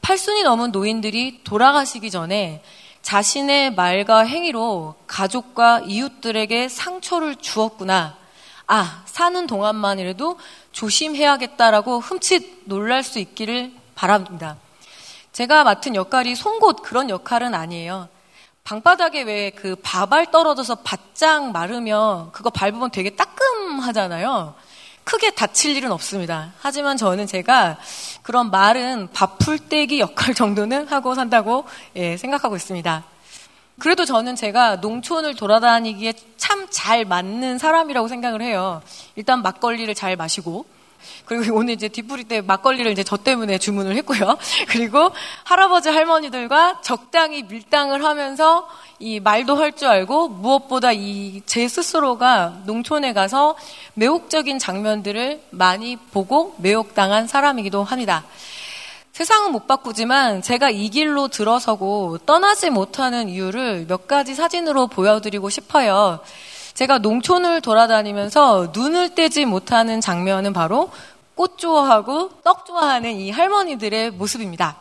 팔순이 0.00 0.44
넘은 0.44 0.72
노인들이 0.72 1.42
돌아가시기 1.44 2.10
전에 2.10 2.62
자신의 3.02 3.74
말과 3.74 4.20
행위로 4.20 4.94
가족과 5.06 5.80
이웃들에게 5.80 6.68
상처를 6.68 7.36
주었구나. 7.36 8.16
아, 8.68 9.02
사는 9.06 9.46
동안만이라도 9.46 10.38
조심해야겠다라고 10.72 12.00
흠칫 12.00 12.62
놀랄 12.64 13.02
수 13.02 13.18
있기를 13.18 13.72
바랍니다. 13.94 14.56
제가 15.32 15.64
맡은 15.64 15.94
역할이 15.94 16.34
송곳 16.34 16.82
그런 16.82 17.08
역할은 17.08 17.54
아니에요. 17.54 18.08
방바닥에 18.64 19.22
왜 19.22 19.50
그 19.50 19.76
밥알 19.82 20.30
떨어져서 20.30 20.76
바짝 20.76 21.50
마르면 21.52 22.32
그거 22.32 22.50
밟으면 22.50 22.90
되게 22.90 23.10
따끔하잖아요. 23.10 24.54
크게 25.04 25.30
다칠 25.32 25.76
일은 25.76 25.90
없습니다. 25.92 26.52
하지만 26.60 26.96
저는 26.96 27.26
제가 27.26 27.76
그런 28.22 28.50
말은 28.50 29.08
밥풀떼기 29.12 29.98
역할 29.98 30.34
정도는 30.34 30.86
하고 30.88 31.14
산다고 31.14 31.64
예, 31.96 32.16
생각하고 32.16 32.54
있습니다. 32.56 33.04
그래도 33.78 34.04
저는 34.04 34.36
제가 34.36 34.76
농촌을 34.76 35.34
돌아다니기에 35.34 36.12
참 36.36 36.62
잘 36.72 37.04
맞는 37.04 37.58
사람이라고 37.58 38.08
생각을 38.08 38.40
해요. 38.40 38.80
일단 39.14 39.42
막걸리를 39.42 39.94
잘 39.94 40.16
마시고 40.16 40.64
그리고 41.26 41.54
오늘 41.58 41.74
이제 41.74 41.88
뒷부리 41.88 42.24
때 42.24 42.40
막걸리를 42.40 42.90
이제 42.90 43.02
저 43.04 43.16
때문에 43.18 43.58
주문을 43.58 43.94
했고요. 43.96 44.38
그리고 44.68 45.10
할아버지 45.44 45.90
할머니들과 45.90 46.80
적당히 46.82 47.42
밀당을 47.42 48.04
하면서 48.04 48.66
이 48.98 49.20
말도 49.20 49.56
할 49.56 49.72
줄 49.72 49.88
알고 49.88 50.28
무엇보다 50.28 50.92
이 50.92 51.42
제 51.44 51.68
스스로가 51.68 52.60
농촌에 52.64 53.12
가서 53.12 53.56
매혹적인 53.94 54.58
장면들을 54.58 55.42
많이 55.50 55.96
보고 55.96 56.54
매혹당한 56.58 57.26
사람이기도 57.26 57.84
합니다. 57.84 58.24
세상은 59.12 59.52
못 59.52 59.66
바꾸지만 59.66 60.40
제가 60.40 60.70
이 60.70 60.88
길로 60.88 61.28
들어서고 61.28 62.18
떠나지 62.24 62.70
못하는 62.70 63.28
이유를 63.28 63.84
몇 63.86 64.06
가지 64.06 64.34
사진으로 64.34 64.86
보여드리고 64.86 65.50
싶어요. 65.50 66.20
제가 66.72 66.98
농촌을 66.98 67.60
돌아다니면서 67.60 68.72
눈을 68.72 69.14
떼지 69.14 69.44
못하는 69.44 70.00
장면은 70.00 70.54
바로 70.54 70.90
꽃 71.34 71.58
좋아하고 71.58 72.30
떡 72.42 72.64
좋아하는 72.64 73.12
이 73.16 73.30
할머니들의 73.30 74.12
모습입니다. 74.12 74.76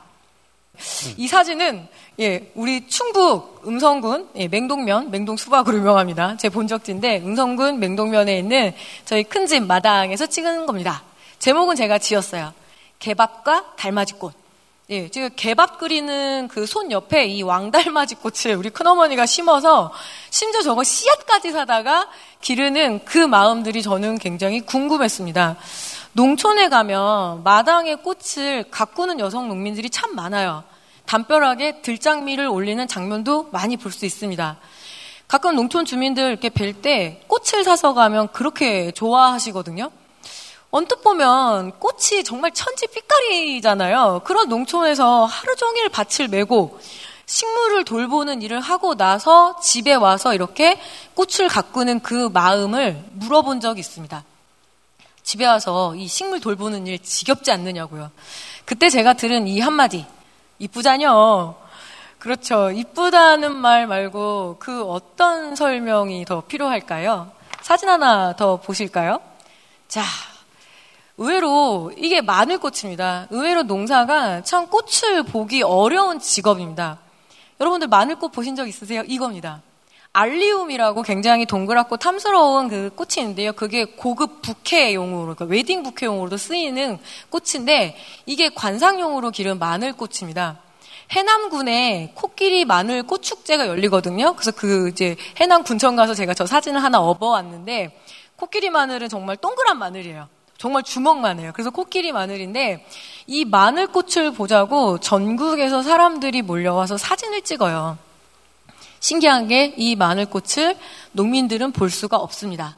이 1.17 1.27
사진은 1.27 1.87
예, 2.21 2.51
우리 2.55 2.87
충북 2.87 3.63
음성군 3.67 4.29
예, 4.35 4.47
맹동면, 4.47 5.11
맹동 5.11 5.35
수박으로 5.35 5.77
유명합니다. 5.77 6.37
제 6.37 6.47
본적지인데 6.47 7.19
음성군 7.19 7.79
맹동면에 7.79 8.37
있는 8.39 8.73
저희 9.03 9.23
큰 9.23 9.45
집 9.45 9.63
마당에서 9.63 10.25
찍은 10.25 10.65
겁니다. 10.67 11.03
제목은 11.39 11.75
제가 11.75 11.97
지었어요. 11.97 12.53
개밥과 13.01 13.73
달맞이꽃. 13.75 14.33
예, 14.89 15.09
지금 15.09 15.29
개밥 15.35 15.77
끓이는 15.77 16.47
그 16.49 16.65
손 16.65 16.91
옆에 16.91 17.25
이 17.25 17.41
왕달맞이 17.43 18.15
꽃을 18.15 18.55
우리 18.55 18.69
큰어머니가 18.69 19.25
심어서 19.25 19.91
심지어 20.29 20.61
저거 20.61 20.83
씨앗까지 20.83 21.51
사다가 21.51 22.07
기르는 22.41 23.03
그 23.05 23.17
마음들이 23.17 23.81
저는 23.81 24.17
굉장히 24.17 24.61
궁금했습니다. 24.61 25.57
농촌에 26.13 26.67
가면 26.69 27.43
마당에 27.43 27.95
꽃을 27.95 28.65
가꾸는 28.69 29.19
여성 29.19 29.47
농민들이 29.47 29.89
참 29.89 30.13
많아요. 30.15 30.63
담벼락에 31.05 31.81
들장미를 31.81 32.47
올리는 32.47 32.85
장면도 32.87 33.49
많이 33.51 33.77
볼 33.77 33.91
수 33.91 34.05
있습니다. 34.05 34.57
가끔 35.27 35.55
농촌 35.55 35.85
주민들 35.85 36.29
이렇게 36.29 36.49
뵐 36.49 36.81
때 36.81 37.21
꽃을 37.27 37.63
사서 37.63 37.93
가면 37.93 38.33
그렇게 38.33 38.91
좋아하시거든요. 38.91 39.89
언뜻 40.71 41.03
보면 41.03 41.73
꽃이 41.79 42.23
정말 42.23 42.51
천지 42.51 42.87
삐까리잖아요. 42.87 44.21
그런 44.23 44.47
농촌에서 44.47 45.25
하루 45.25 45.55
종일 45.57 45.89
밭을 45.89 46.29
메고 46.29 46.79
식물을 47.25 47.83
돌보는 47.83 48.41
일을 48.41 48.61
하고 48.61 48.95
나서 48.95 49.59
집에 49.61 49.93
와서 49.93 50.33
이렇게 50.33 50.79
꽃을 51.13 51.49
가꾸는 51.49 51.99
그 51.99 52.29
마음을 52.29 53.03
물어본 53.11 53.59
적이 53.59 53.81
있습니다. 53.81 54.23
집에 55.23 55.45
와서 55.45 55.93
이 55.95 56.07
식물 56.07 56.39
돌보는 56.39 56.87
일 56.87 56.99
지겹지 56.99 57.51
않느냐고요. 57.51 58.09
그때 58.65 58.89
제가 58.89 59.13
들은 59.13 59.47
이 59.47 59.59
한마디. 59.59 60.05
이쁘자뇨. 60.59 61.55
그렇죠. 62.17 62.71
이쁘다는 62.71 63.55
말 63.55 63.87
말고 63.87 64.57
그 64.59 64.83
어떤 64.83 65.55
설명이 65.55 66.23
더 66.25 66.41
필요할까요? 66.41 67.31
사진 67.61 67.89
하나 67.89 68.35
더 68.35 68.57
보실까요? 68.57 69.19
자, 69.87 70.03
의외로 71.21 71.91
이게 71.97 72.19
마늘꽃입니다. 72.19 73.27
의외로 73.29 73.61
농사가 73.61 74.41
참 74.41 74.67
꽃을 74.67 75.21
보기 75.23 75.61
어려운 75.61 76.19
직업입니다. 76.19 76.97
여러분들 77.59 77.87
마늘꽃 77.89 78.31
보신 78.31 78.55
적 78.55 78.67
있으세요? 78.67 79.03
이겁니다. 79.05 79.61
알리움이라고 80.13 81.03
굉장히 81.03 81.45
동그랗고 81.45 81.97
탐스러운 81.97 82.69
그 82.69 82.89
꽃이 82.95 83.19
있는데요. 83.19 83.53
그게 83.53 83.85
고급 83.85 84.41
부케용으로, 84.41 85.35
그러니까 85.35 85.45
웨딩 85.45 85.83
부케용으로도 85.83 86.37
쓰이는 86.37 86.97
꽃인데 87.29 87.95
이게 88.25 88.49
관상용으로 88.49 89.29
기른 89.29 89.59
마늘꽃입니다. 89.59 90.57
해남군에 91.11 92.13
코끼리 92.15 92.65
마늘 92.65 93.03
꽃축제가 93.03 93.67
열리거든요. 93.67 94.33
그래서 94.33 94.51
그 94.51 94.89
이제 94.89 95.15
해남 95.37 95.63
군청 95.63 95.95
가서 95.95 96.15
제가 96.15 96.33
저 96.33 96.47
사진을 96.47 96.81
하나 96.81 96.99
업어왔는데 96.99 97.95
코끼리 98.37 98.71
마늘은 98.71 99.07
정말 99.07 99.37
동그란 99.37 99.77
마늘이에요. 99.77 100.40
정말 100.61 100.83
주먹만해요. 100.83 101.53
그래서 101.53 101.71
코끼리 101.71 102.11
마늘인데 102.11 102.85
이 103.25 103.45
마늘꽃을 103.45 104.33
보자고 104.33 104.99
전국에서 104.99 105.81
사람들이 105.81 106.43
몰려와서 106.43 106.99
사진을 106.99 107.41
찍어요. 107.41 107.97
신기한 108.99 109.47
게 109.47 109.73
이 109.75 109.95
마늘꽃을 109.95 110.77
농민들은 111.13 111.71
볼 111.71 111.89
수가 111.89 112.17
없습니다. 112.17 112.77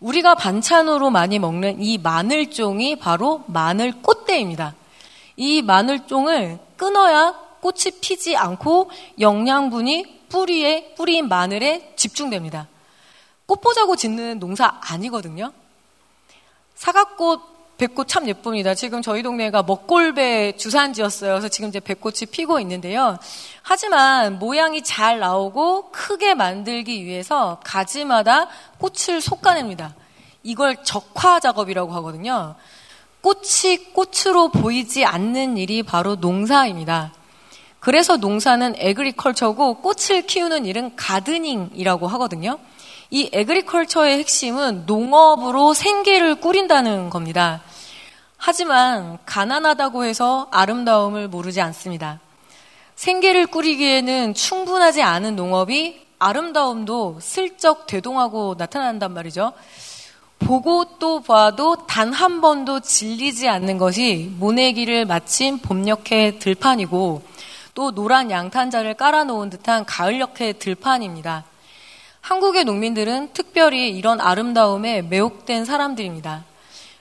우리가 0.00 0.34
반찬으로 0.34 1.08
많이 1.08 1.38
먹는 1.38 1.82
이 1.82 1.96
마늘종이 1.96 2.96
바로 2.96 3.42
마늘꽃대입니다. 3.46 4.74
이 5.38 5.62
마늘종을 5.62 6.58
끊어야 6.76 7.34
꽃이 7.62 8.00
피지 8.02 8.36
않고 8.36 8.90
영양분이 9.18 10.26
뿌리에 10.28 10.92
뿌린 10.94 11.28
마늘에 11.28 11.94
집중됩니다. 11.96 12.68
꽃 13.46 13.62
보자고 13.62 13.96
짓는 13.96 14.40
농사 14.40 14.78
아니거든요. 14.82 15.54
사과꽃 16.74 17.54
백꽃 17.76 18.06
참 18.06 18.28
예쁩니다. 18.28 18.74
지금 18.74 19.02
저희 19.02 19.22
동네가 19.22 19.64
먹골배 19.64 20.56
주산지였어요. 20.56 21.32
그래서 21.32 21.48
지금 21.48 21.70
이제 21.70 21.80
백꽃이 21.80 22.26
피고 22.30 22.60
있는데요. 22.60 23.18
하지만 23.62 24.38
모양이 24.38 24.82
잘 24.82 25.18
나오고 25.18 25.90
크게 25.90 26.34
만들기 26.34 27.04
위해서 27.04 27.58
가지마다 27.64 28.48
꽃을 28.78 29.20
솎아냅니다. 29.20 29.94
이걸 30.44 30.84
적화 30.84 31.40
작업이라고 31.40 31.92
하거든요. 31.94 32.54
꽃이 33.22 33.92
꽃으로 33.92 34.50
보이지 34.50 35.04
않는 35.04 35.56
일이 35.56 35.82
바로 35.82 36.14
농사입니다. 36.14 37.12
그래서 37.80 38.16
농사는 38.16 38.74
에그리컬처고 38.76 39.80
꽃을 39.80 40.26
키우는 40.26 40.64
일은 40.64 40.94
가드닝이라고 40.94 42.06
하거든요. 42.08 42.58
이 43.14 43.30
에그리컬처의 43.32 44.18
핵심은 44.18 44.86
농업으로 44.86 45.72
생계를 45.72 46.34
꾸린다는 46.40 47.10
겁니다. 47.10 47.62
하지만 48.36 49.18
가난하다고 49.24 50.04
해서 50.04 50.48
아름다움을 50.50 51.28
모르지 51.28 51.60
않습니다. 51.60 52.18
생계를 52.96 53.46
꾸리기에는 53.46 54.34
충분하지 54.34 55.02
않은 55.02 55.36
농업이 55.36 56.04
아름다움도 56.18 57.18
슬쩍 57.20 57.86
대동하고 57.86 58.56
나타난단 58.58 59.14
말이죠. 59.14 59.52
보고 60.40 60.98
또 60.98 61.22
봐도 61.22 61.86
단 61.86 62.12
한 62.12 62.40
번도 62.40 62.80
질리지 62.80 63.48
않는 63.48 63.78
것이 63.78 64.32
모내기를 64.40 65.04
마친 65.04 65.60
봄역의 65.60 66.40
들판이고 66.40 67.22
또 67.74 67.92
노란 67.92 68.32
양탄자를 68.32 68.94
깔아놓은 68.94 69.50
듯한 69.50 69.84
가을역의 69.84 70.58
들판입니다. 70.58 71.44
한국의 72.24 72.64
농민들은 72.64 73.34
특별히 73.34 73.90
이런 73.90 74.18
아름다움에 74.18 75.02
매혹된 75.02 75.66
사람들입니다. 75.66 76.44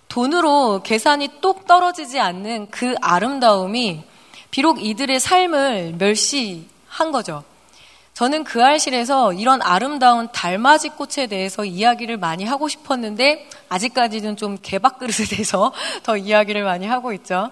돈으로 0.09 0.81
계산이 0.83 1.39
똑 1.39 1.65
떨어지지 1.65 2.19
않는 2.19 2.67
그 2.69 2.95
아름다움이 2.99 4.03
비록 4.51 4.83
이들의 4.83 5.21
삶을 5.21 5.95
멸시한 5.97 7.13
거죠. 7.13 7.45
저는 8.13 8.43
그 8.43 8.65
알실에서 8.65 9.31
이런 9.31 9.61
아름다운 9.61 10.27
달맞이 10.33 10.89
꽃에 10.89 11.27
대해서 11.27 11.63
이야기를 11.63 12.17
많이 12.17 12.43
하고 12.43 12.67
싶었는데 12.67 13.47
아직까지는 13.69 14.35
좀 14.35 14.57
개밥그릇에 14.61 15.27
대해서 15.29 15.71
더 16.03 16.17
이야기를 16.17 16.65
많이 16.65 16.85
하고 16.85 17.13
있죠. 17.13 17.49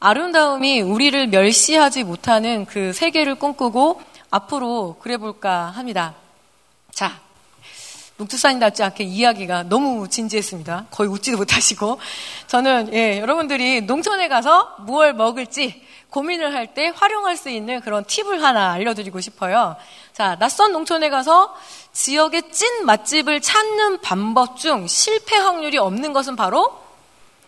아름다움이 0.00 0.80
우리를 0.80 1.28
멸시하지 1.28 2.02
못하는 2.02 2.66
그 2.66 2.92
세계를 2.92 3.36
꿈꾸고 3.36 4.02
앞으로 4.28 4.96
그래볼까 4.98 5.66
합니다. 5.66 6.16
자, 6.96 7.20
농투산이답지 8.16 8.82
않게 8.82 9.04
이야기가 9.04 9.64
너무 9.64 10.08
진지했습니다. 10.08 10.86
거의 10.90 11.10
웃지도 11.10 11.36
못하시고. 11.36 12.00
저는, 12.46 12.94
예, 12.94 13.20
여러분들이 13.20 13.82
농촌에 13.82 14.28
가서 14.28 14.76
무엇 14.78 15.14
먹을지 15.14 15.86
고민을 16.08 16.54
할 16.54 16.68
때 16.72 16.90
활용할 16.96 17.36
수 17.36 17.50
있는 17.50 17.82
그런 17.82 18.02
팁을 18.06 18.42
하나 18.42 18.72
알려드리고 18.72 19.20
싶어요. 19.20 19.76
자, 20.14 20.38
낯선 20.38 20.72
농촌에 20.72 21.10
가서 21.10 21.54
지역의 21.92 22.50
찐 22.50 22.86
맛집을 22.86 23.42
찾는 23.42 24.00
방법 24.00 24.56
중 24.56 24.86
실패 24.86 25.36
확률이 25.36 25.76
없는 25.76 26.14
것은 26.14 26.34
바로, 26.34 26.82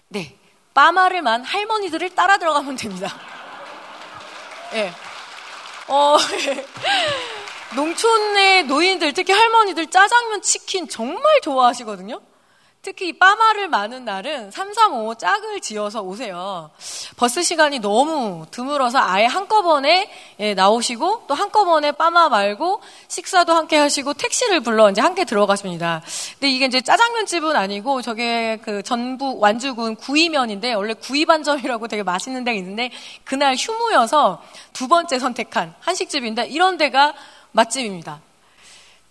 네, 0.09 0.36
빠마를 0.74 1.22
만 1.22 1.42
할머니들을 1.42 2.11
따라 2.11 2.36
들어가면 2.36 2.76
됩니다. 2.76 3.16
예. 4.74 4.92
어, 5.86 6.18
농촌의 7.74 8.64
노인들, 8.64 9.12
특히 9.12 9.32
할머니들 9.32 9.88
짜장면 9.88 10.40
치킨 10.42 10.88
정말 10.88 11.40
좋아하시거든요. 11.42 12.20
특히 12.80 13.18
빠마를 13.18 13.68
많은 13.68 14.04
날은 14.04 14.50
335 14.52 15.16
짝을 15.16 15.60
지어서 15.60 16.00
오세요. 16.00 16.70
버스 17.16 17.42
시간이 17.42 17.80
너무 17.80 18.46
드물어서 18.50 18.98
아예 19.00 19.26
한꺼번에 19.26 20.08
예, 20.38 20.54
나오시고 20.54 21.24
또 21.26 21.34
한꺼번에 21.34 21.92
빠마 21.92 22.28
말고 22.28 22.80
식사도 23.08 23.52
함께 23.52 23.76
하시고 23.76 24.14
택시를 24.14 24.60
불러 24.60 24.90
이제 24.90 25.00
함께 25.00 25.24
들어가십니다. 25.24 26.02
근데 26.34 26.50
이게 26.50 26.66
이제 26.66 26.80
짜장면 26.80 27.26
집은 27.26 27.56
아니고 27.56 28.00
저게 28.00 28.58
그 28.62 28.82
전북 28.82 29.42
완주군 29.42 29.96
구이면인데 29.96 30.72
원래 30.74 30.94
구이반점이라고 30.94 31.88
되게 31.88 32.04
맛있는 32.04 32.44
데가 32.44 32.56
있는데 32.56 32.90
그날 33.24 33.56
휴무여서 33.56 34.40
두 34.72 34.86
번째 34.86 35.18
선택한 35.18 35.74
한식집인데 35.80 36.46
이런 36.46 36.78
데가 36.78 37.12
맛집입니다. 37.59 38.20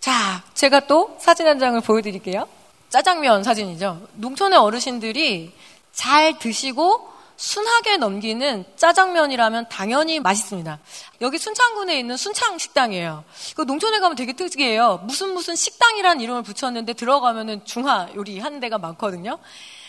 자, 0.00 0.42
제가 0.54 0.80
또 0.80 1.16
사진 1.20 1.46
한 1.46 1.58
장을 1.58 1.78
보여드릴게요. 1.80 2.48
짜장면 2.88 3.42
사진이죠. 3.42 4.08
농촌의 4.14 4.58
어르신들이 4.58 5.52
잘 5.92 6.38
드시고 6.38 7.12
순하게 7.36 7.98
넘기는 7.98 8.64
짜장면이라면 8.76 9.68
당연히 9.68 10.18
맛있습니다. 10.18 10.78
여기 11.20 11.38
순창군에 11.38 11.98
있는 11.98 12.16
순창 12.16 12.58
식당이에요. 12.58 13.22
그 13.54 13.62
농촌에 13.62 14.00
가면 14.00 14.16
되게 14.16 14.32
특이해요. 14.32 15.00
무슨 15.04 15.34
무슨 15.34 15.54
식당이라는 15.54 16.20
이름을 16.20 16.42
붙였는데 16.42 16.94
들어가면은 16.94 17.64
중화 17.64 18.08
요리 18.16 18.40
하는 18.40 18.60
데가 18.60 18.78
많거든요. 18.78 19.38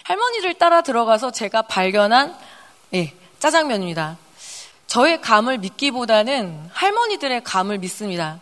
할머니를 0.03 0.55
따라 0.55 0.81
들어가서 0.81 1.31
제가 1.31 1.63
발견한 1.63 2.35
예, 2.93 3.13
짜장면입니다. 3.39 4.17
저의 4.85 5.21
감을 5.21 5.59
믿기보다는 5.59 6.69
할머니들의 6.73 7.43
감을 7.43 7.77
믿습니다. 7.77 8.39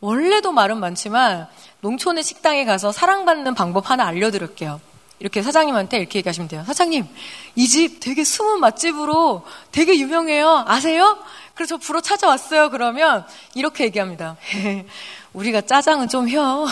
원래도 0.00 0.52
말은 0.52 0.78
많지만 0.78 1.48
농촌의 1.80 2.22
식당에 2.22 2.64
가서 2.64 2.92
사랑받는 2.92 3.54
방법 3.54 3.90
하나 3.90 4.06
알려드릴게요. 4.06 4.80
이렇게 5.20 5.42
사장님한테 5.42 5.98
이렇게 5.98 6.20
얘기하시면 6.20 6.48
돼요. 6.48 6.62
사장님, 6.64 7.04
이 7.56 7.66
집 7.66 7.98
되게 7.98 8.22
숨은 8.22 8.60
맛집으로 8.60 9.42
되게 9.72 9.98
유명해요. 9.98 10.64
아세요? 10.68 11.18
그래서 11.54 11.76
부러 11.76 12.00
찾아왔어요. 12.00 12.70
그러면 12.70 13.26
이렇게 13.54 13.84
얘기합니다. 13.84 14.36
우리가 15.32 15.62
짜장은 15.62 16.08
좀 16.08 16.28
혀. 16.28 16.66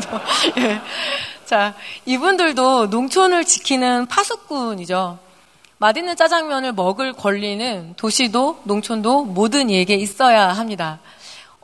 예. 0.56 0.80
자, 1.44 1.74
이분들도 2.06 2.86
농촌을 2.86 3.44
지키는 3.44 4.06
파수꾼이죠. 4.06 5.18
맛있는 5.76 6.16
짜장면을 6.16 6.72
먹을 6.72 7.12
권리는 7.12 7.94
도시도 7.96 8.60
농촌도 8.64 9.24
모든 9.24 9.68
이에게 9.68 9.94
있어야 9.94 10.48
합니다. 10.48 11.00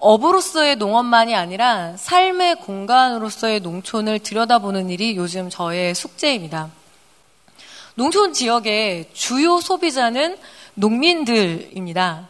어부로서의 0.07 0.77
농업만이 0.77 1.35
아니라 1.35 1.97
삶의 1.97 2.61
공간으로서의 2.61 3.59
농촌을 3.59 4.21
들여다보는 4.21 4.89
일이 4.89 5.17
요즘 5.17 5.51
저의 5.51 5.97
숙제입니다. 5.97 6.71
농촌 7.97 8.33
지역의 8.33 9.11
주요 9.13 9.61
소비자는 9.61 10.37
농민들입니다. 10.75 12.29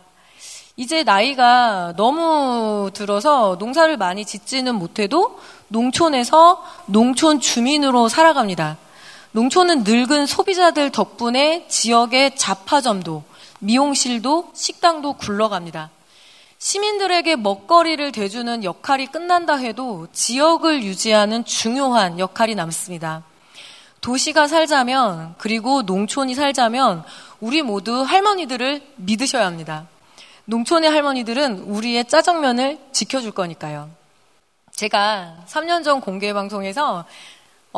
이제 0.76 1.04
나이가 1.04 1.92
너무 1.98 2.90
들어서 2.94 3.56
농사를 3.58 3.94
많이 3.98 4.24
짓지는 4.24 4.74
못해도 4.74 5.38
농촌에서 5.68 6.64
농촌 6.86 7.40
주민으로 7.40 8.08
살아갑니다. 8.08 8.78
농촌은 9.32 9.84
늙은 9.84 10.24
소비자들 10.24 10.88
덕분에 10.92 11.66
지역의 11.68 12.36
잡화점도, 12.36 13.22
미용실도, 13.58 14.52
식당도 14.54 15.14
굴러갑니다. 15.14 15.90
시민들에게 16.66 17.36
먹거리를 17.36 18.10
대주는 18.10 18.64
역할이 18.64 19.06
끝난다 19.06 19.54
해도 19.54 20.08
지역을 20.12 20.82
유지하는 20.82 21.44
중요한 21.44 22.18
역할이 22.18 22.56
남습니다. 22.56 23.22
도시가 24.00 24.48
살자면, 24.48 25.36
그리고 25.38 25.82
농촌이 25.82 26.34
살자면, 26.34 27.04
우리 27.38 27.62
모두 27.62 28.02
할머니들을 28.02 28.82
믿으셔야 28.96 29.46
합니다. 29.46 29.86
농촌의 30.46 30.90
할머니들은 30.90 31.60
우리의 31.68 32.06
짜장면을 32.06 32.80
지켜줄 32.90 33.30
거니까요. 33.30 33.88
제가 34.72 35.44
3년 35.46 35.84
전 35.84 36.00
공개 36.00 36.32
방송에서 36.32 37.04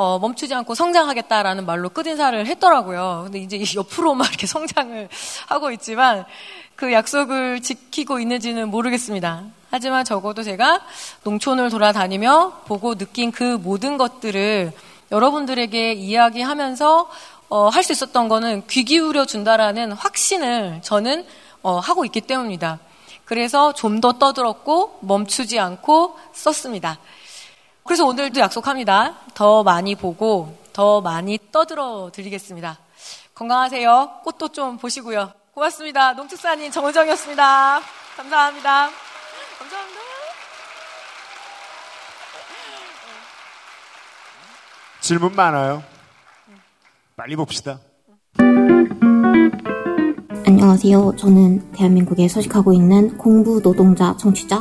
어, 0.01 0.17
멈추지 0.21 0.55
않고 0.55 0.77
성장하겠다라는 0.77 1.67
말로 1.67 1.89
끝인사를 1.89 2.47
했더라고요. 2.47 3.23
근데 3.25 3.41
이제 3.41 3.61
옆으로만 3.75 4.29
이렇게 4.29 4.47
성장을 4.47 5.09
하고 5.49 5.73
있지만 5.73 6.25
그 6.77 6.93
약속을 6.93 7.63
지키고 7.63 8.21
있는지는 8.21 8.69
모르겠습니다. 8.69 9.43
하지만 9.73 10.05
적어도 10.05 10.45
제가 10.45 10.83
농촌을 11.25 11.71
돌아다니며 11.71 12.63
보고 12.67 12.95
느낀 12.95 13.33
그 13.33 13.43
모든 13.61 13.97
것들을 13.99 14.71
여러분들에게 15.11 15.95
이야기하면서 15.95 17.11
어, 17.49 17.69
할 17.69 17.83
수 17.83 17.91
있었던 17.91 18.29
거는 18.29 18.69
귀 18.69 18.85
기울여 18.85 19.25
준다라는 19.25 19.91
확신을 19.91 20.79
저는 20.83 21.27
어, 21.63 21.81
하고 21.81 22.05
있기 22.05 22.21
때문입니다. 22.21 22.79
그래서 23.25 23.73
좀 23.73 24.01
더 24.01 24.13
떠들었고 24.13 25.01
멈추지 25.03 25.59
않고 25.59 26.17
썼습니다. 26.33 26.99
그래서 27.89 28.05
오늘도 28.05 28.39
약속합니다. 28.39 29.15
더 29.33 29.63
많이 29.63 29.95
보고 29.95 30.55
더 30.75 31.01
많이 31.01 31.39
떠들어 31.51 32.11
드리겠습니다. 32.13 32.79
건강하세요. 33.35 34.21
꽃도 34.25 34.49
좀 34.49 34.77
보시고요. 34.77 35.33
고맙습니다. 35.55 36.13
농축사님 36.13 36.71
정은정이었습니다. 36.71 37.81
감사합니다. 38.15 38.91
감사합니다. 39.59 40.01
질문 45.01 45.35
많아요. 45.35 45.83
빨리 47.17 47.37
봅시다. 47.37 47.79
안녕하세요. 50.47 51.17
저는 51.17 51.73
대한민국에 51.73 52.29
서식하고 52.29 52.75
있는 52.75 53.17
공부 53.17 53.63
노동자 53.63 54.15
청취자 54.19 54.61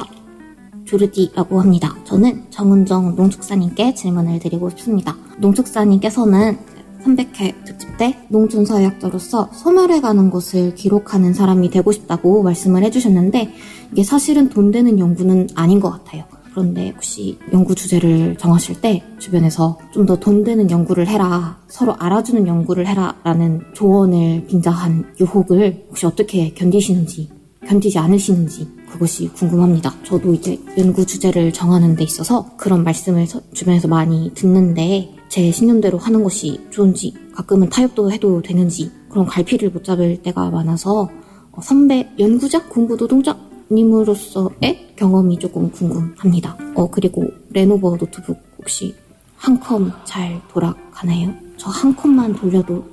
조르디라고 0.87 1.61
합니다. 1.61 1.95
저는 2.05 2.45
정은정 2.49 3.15
농축사님께 3.15 3.93
질문을 3.93 4.39
드리고 4.39 4.69
싶습니다. 4.71 5.15
농축사님께서는 5.39 6.57
300회 7.03 7.63
특집 7.65 7.97
때 7.97 8.17
농촌사회학자로서 8.29 9.49
소멸해가는 9.53 10.29
것을 10.29 10.75
기록하는 10.75 11.33
사람이 11.33 11.69
되고 11.69 11.91
싶다고 11.91 12.43
말씀을 12.43 12.83
해주셨는데 12.83 13.53
이게 13.91 14.03
사실은 14.03 14.49
돈 14.49 14.71
되는 14.71 14.97
연구는 14.99 15.49
아닌 15.55 15.79
것 15.79 15.91
같아요. 15.91 16.23
그런데 16.51 16.89
혹시 16.89 17.37
연구 17.53 17.75
주제를 17.75 18.35
정하실 18.37 18.81
때 18.81 19.03
주변에서 19.19 19.77
좀 19.93 20.07
더 20.07 20.15
돈 20.19 20.43
되는 20.43 20.71
연구를 20.71 21.07
해라, 21.07 21.59
서로 21.67 21.95
알아주는 21.99 22.47
연구를 22.47 22.87
해라 22.87 23.15
라는 23.23 23.61
조언을 23.73 24.45
빈자한 24.47 25.13
유혹을 25.19 25.85
혹시 25.89 26.07
어떻게 26.07 26.53
견디시는지, 26.55 27.29
견디지 27.65 27.97
않으시는지 27.99 28.67
그것이 28.91 29.27
궁금합니다. 29.29 29.93
저도 30.03 30.33
이제 30.33 30.59
연구 30.77 31.05
주제를 31.05 31.51
정하는 31.51 31.95
데 31.95 32.03
있어서 32.03 32.49
그런 32.57 32.83
말씀을 32.83 33.25
주변에서 33.53 33.87
많이 33.87 34.31
듣는데 34.33 35.13
제 35.27 35.51
신념대로 35.51 35.97
하는 35.97 36.23
것이 36.23 36.61
좋은지 36.69 37.13
가끔은 37.33 37.69
타협도 37.69 38.11
해도 38.11 38.41
되는지 38.41 38.91
그런 39.09 39.25
갈피를 39.25 39.71
못 39.71 39.83
잡을 39.83 40.21
때가 40.21 40.49
많아서 40.49 41.09
어, 41.51 41.61
선배 41.61 42.09
연구자 42.19 42.67
공부 42.69 42.95
노동자 42.95 43.37
님으로서의 43.69 44.93
경험이 44.95 45.37
조금 45.39 45.69
궁금합니다. 45.71 46.57
어 46.75 46.89
그리고 46.89 47.27
레노버 47.49 47.97
노트북 47.97 48.37
혹시 48.59 48.95
한컴 49.35 49.91
잘 50.05 50.41
돌아가나요? 50.47 51.33
저 51.57 51.69
한컴만 51.69 52.33
돌려도 52.35 52.85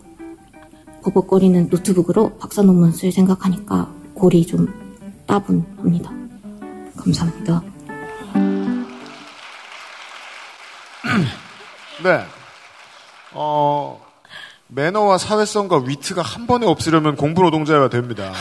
버벅거리는 1.02 1.68
노트북으로 1.70 2.36
박사 2.38 2.62
논문 2.62 2.90
쓸 2.92 3.12
생각하니까 3.12 3.92
골이 4.14 4.46
좀 4.46 4.66
따분합니다. 5.26 6.10
감사합니다. 6.96 7.62
네. 12.02 12.24
어, 13.32 14.00
매너와 14.68 15.18
사회성과 15.18 15.78
위트가 15.86 16.22
한 16.22 16.46
번에 16.46 16.66
없으려면 16.66 17.16
공부 17.16 17.42
노동자여야 17.42 17.88
됩니다. 17.88 18.32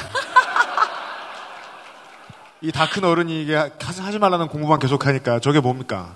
이 2.61 2.71
다 2.71 2.87
큰 2.87 3.03
어른이 3.03 3.43
이게 3.43 3.55
하지 3.55 4.19
말라는 4.19 4.47
공부만 4.47 4.79
계속하니까 4.79 5.39
저게 5.39 5.59
뭡니까? 5.59 6.15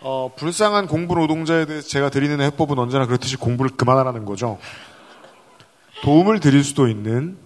어, 0.00 0.30
불쌍한 0.36 0.86
공부 0.86 1.16
노동자에 1.16 1.64
대해서 1.64 1.88
제가 1.88 2.10
드리는 2.10 2.40
해법은 2.40 2.78
언제나 2.78 3.06
그렇듯이 3.06 3.36
공부를 3.36 3.72
그만하라는 3.76 4.24
거죠. 4.24 4.58
도움을 6.02 6.38
드릴 6.40 6.62
수도 6.62 6.86
있는 6.86 7.38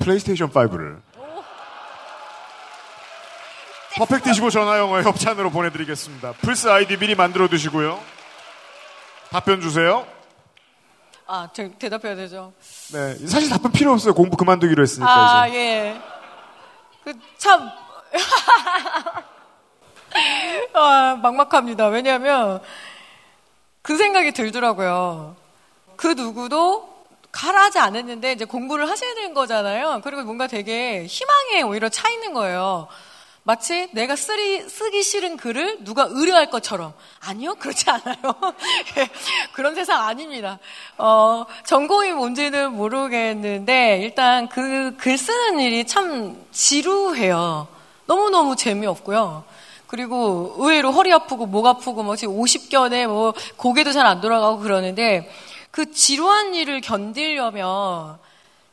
플레이스테이션 0.00 0.50
5를 0.50 1.00
퍼펙트 3.96 4.30
25 4.30 4.50
전화 4.50 4.78
영어 4.78 5.02
협찬으로 5.02 5.50
보내드리겠습니다. 5.50 6.32
플스 6.40 6.68
아이디 6.68 6.96
미리 6.96 7.14
만들어 7.14 7.48
두시고요. 7.48 8.00
답변 9.30 9.60
주세요. 9.60 10.06
아, 11.26 11.48
대, 11.52 11.70
대답해야 11.78 12.16
되죠. 12.16 12.52
네, 12.92 13.14
사실 13.26 13.50
답은 13.50 13.70
필요 13.72 13.92
없어요. 13.92 14.14
공부 14.14 14.36
그만두기로 14.36 14.82
했으니까 14.82 15.40
아, 15.42 15.46
이제. 15.46 15.56
예. 15.56 16.00
그, 17.04 17.12
참. 17.38 17.70
아, 20.74 21.16
막막합니다. 21.22 21.86
왜냐하면 21.88 22.60
그 23.82 23.96
생각이 23.96 24.32
들더라고요. 24.32 25.36
그 25.96 26.08
누구도 26.08 26.99
가라하지 27.32 27.78
않았는데 27.78 28.32
이제 28.32 28.44
공부를 28.44 28.88
하셔야 28.88 29.14
되는 29.14 29.34
거잖아요. 29.34 30.00
그리고 30.02 30.22
뭔가 30.22 30.46
되게 30.46 31.04
희망에 31.06 31.62
오히려 31.62 31.88
차 31.88 32.08
있는 32.10 32.32
거예요. 32.34 32.88
마치 33.42 33.88
내가 33.92 34.16
쓰리, 34.16 34.60
쓰기 34.68 35.02
싫은 35.02 35.36
글을 35.38 35.78
누가 35.84 36.06
의뢰할 36.10 36.50
것처럼. 36.50 36.92
아니요, 37.20 37.54
그렇지 37.54 37.88
않아요. 37.88 38.16
예, 38.98 39.08
그런 39.52 39.74
세상 39.74 40.06
아닙니다. 40.06 40.58
어, 40.98 41.46
전공이 41.64 42.12
뭔지는 42.12 42.72
모르겠는데, 42.72 44.00
일단 44.02 44.46
그 44.48 44.94
글 44.98 45.16
쓰는 45.16 45.58
일이 45.58 45.86
참 45.86 46.36
지루해요. 46.52 47.66
너무너무 48.06 48.56
재미없고요. 48.56 49.44
그리고 49.86 50.54
의외로 50.58 50.92
허리 50.92 51.12
아프고 51.12 51.46
목 51.46 51.66
아프고 51.66 52.02
뭐 52.02 52.14
지금 52.16 52.36
50견에 52.36 53.06
뭐 53.08 53.32
고개도 53.56 53.92
잘 53.92 54.06
안 54.06 54.20
돌아가고 54.20 54.58
그러는데 54.58 55.28
그 55.70 55.92
지루한 55.92 56.54
일을 56.54 56.80
견디려면 56.80 58.18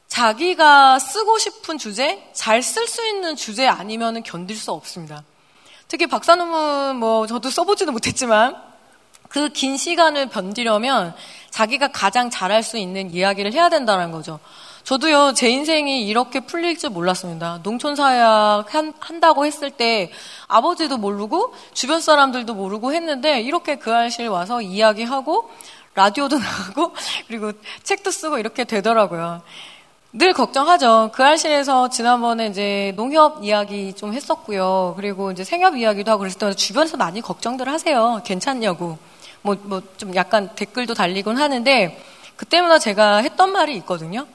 자기가 0.07 0.99
쓰고 0.99 1.37
싶은 1.37 1.77
주제, 1.77 2.29
잘 2.33 2.59
쓸 2.59 2.87
수 2.87 3.05
있는 3.05 3.35
주제 3.35 3.67
아니면 3.67 4.23
견딜 4.23 4.55
수 4.55 4.71
없습니다. 4.71 5.23
특히 5.87 6.07
박사 6.07 6.35
논문 6.35 6.97
뭐 6.97 7.27
저도 7.27 7.49
써보지도 7.49 7.91
못했지만 7.91 8.55
그 9.29 9.49
긴 9.49 9.77
시간을 9.77 10.29
견디려면 10.29 11.13
자기가 11.49 11.89
가장 11.89 12.29
잘할 12.29 12.63
수 12.63 12.77
있는 12.77 13.13
이야기를 13.13 13.53
해야 13.53 13.69
된다는 13.69 14.11
거죠. 14.11 14.39
저도요, 14.83 15.33
제 15.33 15.49
인생이 15.49 16.07
이렇게 16.07 16.39
풀릴 16.39 16.77
줄 16.77 16.91
몰랐습니다. 16.91 17.59
농촌사약 17.61 18.73
한 18.73 19.19
다고 19.19 19.45
했을 19.45 19.69
때 19.69 20.11
아버지도 20.47 20.97
모르고 20.97 21.53
주변 21.73 21.99
사람들도 21.99 22.53
모르고 22.53 22.93
했는데 22.93 23.41
이렇게 23.41 23.75
그 23.75 23.93
알실 23.93 24.29
와서 24.29 24.61
이야기하고 24.61 25.49
라디오도 25.97 26.37
나가고 26.37 26.93
그리고 27.27 27.51
책도 27.83 28.11
쓰고 28.11 28.37
이렇게 28.37 28.63
되더라고요. 28.63 29.41
늘 30.13 30.33
걱정하죠. 30.33 31.09
그 31.13 31.23
알실에서 31.23 31.89
지난번에 31.89 32.47
이제 32.47 32.93
농협 32.95 33.43
이야기 33.43 33.93
좀 33.93 34.13
했었고요. 34.13 34.93
그리고 34.95 35.31
이제 35.31 35.43
생협 35.43 35.75
이야기도 35.75 36.11
하고 36.11 36.19
그랬을 36.19 36.39
때 36.39 36.53
주변에서 36.53 36.97
많이 36.97 37.19
걱정들 37.21 37.67
하세요. 37.67 38.21
괜찮냐고. 38.23 38.97
뭐, 39.41 39.55
뭐 39.63 39.81
좀 39.97 40.15
약간 40.15 40.49
댓글도 40.55 40.93
달리곤 40.93 41.37
하는데 41.37 41.99
그때마다 42.35 42.77
제가 42.79 43.17
했던 43.17 43.51
말이 43.51 43.75
있거든요. 43.77 44.27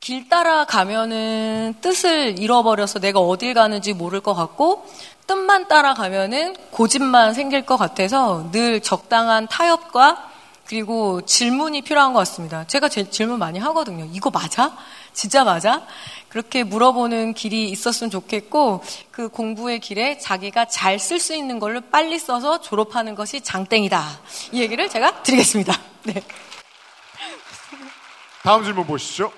길 0.00 0.28
따라 0.28 0.64
가면은 0.64 1.74
뜻을 1.80 2.38
잃어버려서 2.38 3.00
내가 3.00 3.18
어딜 3.18 3.52
가는지 3.54 3.92
모를 3.92 4.20
것 4.20 4.34
같고 4.34 4.86
뜻만 5.26 5.66
따라가면은 5.66 6.54
고집만 6.70 7.34
생길 7.34 7.66
것 7.66 7.76
같아서 7.76 8.48
늘 8.52 8.80
적당한 8.80 9.48
타협과 9.48 10.27
그리고 10.68 11.22
질문이 11.22 11.80
필요한 11.80 12.12
것 12.12 12.18
같습니다. 12.20 12.66
제가 12.66 12.90
제 12.90 13.08
질문 13.08 13.38
많이 13.38 13.58
하거든요. 13.58 14.06
이거 14.12 14.28
맞아? 14.28 14.76
진짜 15.14 15.42
맞아? 15.42 15.86
그렇게 16.28 16.62
물어보는 16.62 17.32
길이 17.32 17.70
있었으면 17.70 18.10
좋겠고 18.10 18.82
그 19.10 19.30
공부의 19.30 19.80
길에 19.80 20.18
자기가 20.18 20.66
잘 20.66 20.98
쓸 20.98 21.20
수 21.20 21.34
있는 21.34 21.58
걸로 21.58 21.80
빨리 21.80 22.18
써서 22.18 22.60
졸업하는 22.60 23.14
것이 23.14 23.40
장땡이다. 23.40 24.04
이 24.52 24.60
얘기를 24.60 24.88
제가 24.90 25.22
드리겠습니다. 25.22 25.72
네. 26.04 26.22
다음 28.42 28.62
질문 28.62 28.86
보시죠. 28.86 29.32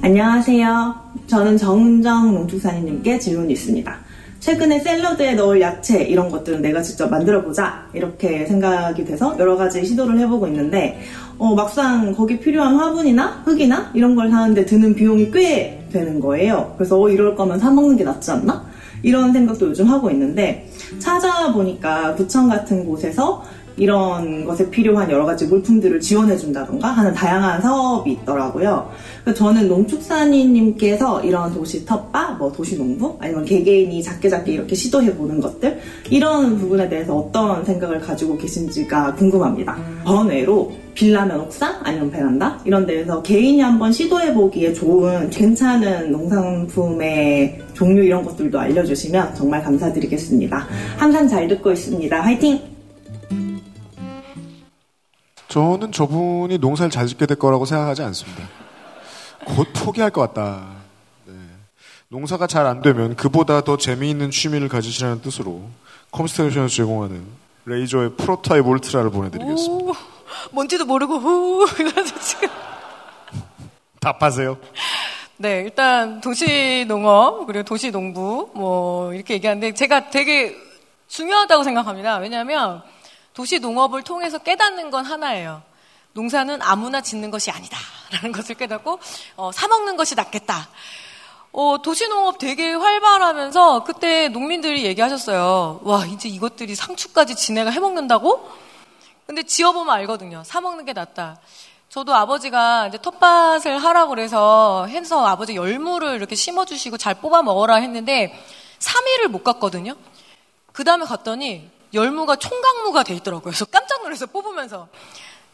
안녕하세요. 0.00 1.12
저는 1.26 1.56
정은정 1.56 2.34
농축사님께 2.34 3.18
질문이 3.18 3.52
있습니다. 3.54 3.98
최근에 4.44 4.80
샐러드에 4.80 5.32
넣을 5.36 5.58
야채 5.62 6.02
이런 6.02 6.28
것들은 6.28 6.60
내가 6.60 6.82
직접 6.82 7.08
만들어 7.10 7.42
보자 7.42 7.88
이렇게 7.94 8.44
생각이 8.44 9.02
돼서 9.06 9.34
여러 9.38 9.56
가지 9.56 9.82
시도를 9.82 10.18
해보고 10.18 10.46
있는데 10.48 11.00
어, 11.38 11.54
막상 11.54 12.12
거기 12.12 12.38
필요한 12.38 12.76
화분이나 12.76 13.42
흙이나 13.46 13.90
이런 13.94 14.14
걸 14.14 14.30
사는데 14.30 14.66
드는 14.66 14.94
비용이 14.96 15.30
꽤 15.30 15.82
되는 15.90 16.20
거예요. 16.20 16.74
그래서 16.76 17.00
어, 17.00 17.08
이럴 17.08 17.34
거면 17.34 17.58
사 17.58 17.70
먹는 17.70 17.96
게 17.96 18.04
낫지 18.04 18.32
않나? 18.32 18.66
이런 19.02 19.32
생각도 19.32 19.68
요즘 19.68 19.86
하고 19.86 20.10
있는데 20.10 20.68
찾아보니까 20.98 22.14
구청 22.14 22.46
같은 22.46 22.84
곳에서 22.84 23.42
이런 23.76 24.44
것에 24.44 24.70
필요한 24.70 25.10
여러 25.10 25.24
가지 25.24 25.46
물품들을 25.46 26.00
지원해준다던가 26.00 26.88
하는 26.88 27.12
다양한 27.12 27.60
사업이 27.60 28.12
있더라고요. 28.12 28.90
저는 29.34 29.68
농축산인님께서 29.68 31.22
이런 31.24 31.52
도시 31.52 31.84
텃밭, 31.84 32.38
뭐 32.38 32.52
도시 32.52 32.76
농부, 32.76 33.16
아니면 33.20 33.44
개개인이 33.44 34.02
작게 34.02 34.28
작게 34.28 34.52
이렇게 34.52 34.74
시도해보는 34.74 35.40
것들, 35.40 35.80
이런 36.10 36.58
부분에 36.58 36.88
대해서 36.88 37.16
어떤 37.16 37.64
생각을 37.64 38.00
가지고 38.00 38.36
계신지가 38.36 39.14
궁금합니다. 39.14 39.76
번외로 40.04 40.72
빌라면 40.94 41.40
옥상 41.40 41.80
아니면 41.82 42.10
베란다 42.10 42.60
이런 42.64 42.86
데에서 42.86 43.20
개인이 43.22 43.60
한번 43.60 43.90
시도해 43.90 44.32
보기에 44.32 44.72
좋은 44.72 45.28
괜찮은 45.28 46.12
농산품의 46.12 47.60
종류 47.74 48.04
이런 48.04 48.22
것들도 48.22 48.58
알려주시면 48.58 49.34
정말 49.34 49.62
감사드리겠습니다. 49.64 50.66
항상 50.96 51.26
잘 51.26 51.48
듣고 51.48 51.72
있습니다. 51.72 52.20
화이팅! 52.20 52.73
저는 55.54 55.92
저분이 55.92 56.58
농사를 56.58 56.90
잘 56.90 57.06
짓게 57.06 57.26
될 57.26 57.38
거라고 57.38 57.64
생각하지 57.64 58.02
않습니다. 58.02 58.42
곧 59.44 59.68
포기할 59.72 60.10
것 60.10 60.20
같다. 60.22 60.66
네. 61.26 61.32
농사가 62.08 62.48
잘 62.48 62.66
안 62.66 62.82
되면 62.82 63.14
그보다 63.14 63.60
더 63.60 63.76
재미있는 63.76 64.32
취미를 64.32 64.68
가지시라는 64.68 65.22
뜻으로 65.22 65.62
컴스테이션에서 66.10 66.74
제공하는 66.74 67.24
레이저의 67.66 68.16
프로타입 68.16 68.66
울트라를 68.66 69.10
보내드리겠습니다. 69.12 69.90
오, 69.90 69.94
뭔지도 70.50 70.86
모르고 70.86 71.18
후 71.18 71.66
이러면서 71.78 72.18
지금 72.18 72.48
답하세요. 74.00 74.58
네, 75.36 75.60
일단 75.60 76.20
도시 76.20 76.84
농업 76.88 77.46
그리고 77.46 77.62
도시 77.62 77.92
농부 77.92 78.50
뭐 78.54 79.14
이렇게 79.14 79.34
얘기하는데 79.34 79.72
제가 79.72 80.10
되게 80.10 80.56
중요하다고 81.06 81.62
생각합니다. 81.62 82.16
왜냐하면 82.16 82.82
도시 83.34 83.58
농업을 83.58 84.02
통해서 84.02 84.38
깨닫는 84.38 84.90
건 84.90 85.04
하나예요. 85.04 85.62
농사는 86.12 86.62
아무나 86.62 87.00
짓는 87.00 87.32
것이 87.32 87.50
아니다. 87.50 87.76
라는 88.12 88.30
것을 88.32 88.54
깨닫고, 88.54 89.00
어, 89.36 89.50
사먹는 89.52 89.96
것이 89.96 90.14
낫겠다. 90.14 90.68
어, 91.52 91.78
도시농업 91.82 92.38
되게 92.38 92.72
활발하면서 92.72 93.84
그때 93.84 94.28
농민들이 94.28 94.84
얘기하셨어요. 94.84 95.80
와, 95.82 96.06
이제 96.06 96.28
이것들이 96.28 96.74
상추까지 96.74 97.34
지네가 97.34 97.70
해먹는다고? 97.70 98.48
근데 99.26 99.42
지어보면 99.42 99.94
알거든요. 99.94 100.42
사먹는 100.44 100.84
게 100.84 100.92
낫다. 100.92 101.38
저도 101.88 102.14
아버지가 102.14 102.88
이제 102.88 102.98
텃밭을 102.98 103.78
하라고 103.78 104.10
그래서 104.10 104.86
해서 104.86 105.26
아버지 105.26 105.54
열무를 105.54 106.16
이렇게 106.16 106.34
심어주시고 106.34 106.98
잘 106.98 107.14
뽑아 107.14 107.42
먹어라 107.42 107.76
했는데 107.76 108.36
3일을 108.80 109.28
못 109.28 109.44
갔거든요. 109.44 109.94
그 110.72 110.82
다음에 110.82 111.04
갔더니 111.04 111.70
열무가 111.94 112.36
총각무가 112.36 113.02
돼 113.02 113.14
있더라고요. 113.14 113.44
그래서 113.44 113.64
깜짝 113.64 114.02
놀라서 114.02 114.26
뽑으면서. 114.26 114.88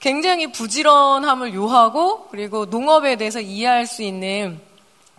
굉장히 0.00 0.50
부지런함을 0.50 1.54
요하고 1.54 2.28
그리고 2.30 2.64
농업에 2.64 3.16
대해서 3.16 3.38
이해할 3.38 3.86
수 3.86 4.02
있는 4.02 4.58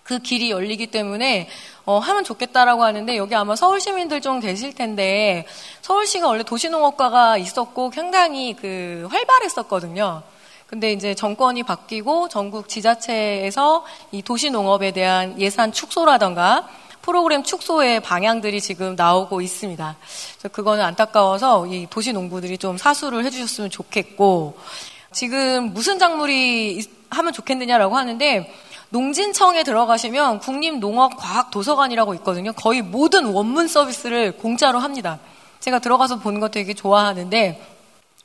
그 0.03 0.19
길이 0.19 0.49
열리기 0.49 0.87
때문에 0.87 1.47
어, 1.85 1.99
하면 1.99 2.23
좋겠다라고 2.23 2.83
하는데 2.83 3.15
여기 3.15 3.35
아마 3.35 3.55
서울 3.55 3.79
시민들 3.79 4.21
좀 4.21 4.39
계실 4.39 4.73
텐데 4.73 5.45
서울시가 5.81 6.27
원래 6.27 6.43
도시농업과가 6.43 7.37
있었고 7.37 7.91
상당히 7.93 8.55
그 8.55 9.07
활발했었거든요. 9.11 10.23
근데 10.65 10.91
이제 10.93 11.13
정권이 11.13 11.63
바뀌고 11.63 12.29
전국 12.29 12.69
지자체에서 12.69 13.85
이 14.11 14.21
도시농업에 14.21 14.91
대한 14.91 15.39
예산 15.39 15.71
축소라던가 15.71 16.69
프로그램 17.01 17.43
축소의 17.43 17.99
방향들이 18.01 18.61
지금 18.61 18.95
나오고 18.95 19.41
있습니다. 19.41 19.97
그거는 20.51 20.83
안타까워서 20.83 21.67
이 21.67 21.87
도시 21.89 22.13
농부들이 22.13 22.57
좀 22.57 22.77
사수를 22.77 23.25
해주셨으면 23.25 23.69
좋겠고 23.69 24.57
지금 25.11 25.73
무슨 25.73 25.99
작물이 25.99 26.85
하면 27.09 27.33
좋겠느냐라고 27.33 27.97
하는데 27.97 28.53
농진청에 28.89 29.63
들어가시면 29.63 30.39
국립농업과학도서관이라고 30.39 32.13
있거든요. 32.15 32.51
거의 32.53 32.81
모든 32.81 33.25
원문 33.25 33.67
서비스를 33.67 34.33
공짜로 34.33 34.79
합니다. 34.79 35.19
제가 35.61 35.79
들어가서 35.79 36.19
보는 36.19 36.39
거 36.39 36.49
되게 36.49 36.73
좋아하는데 36.73 37.70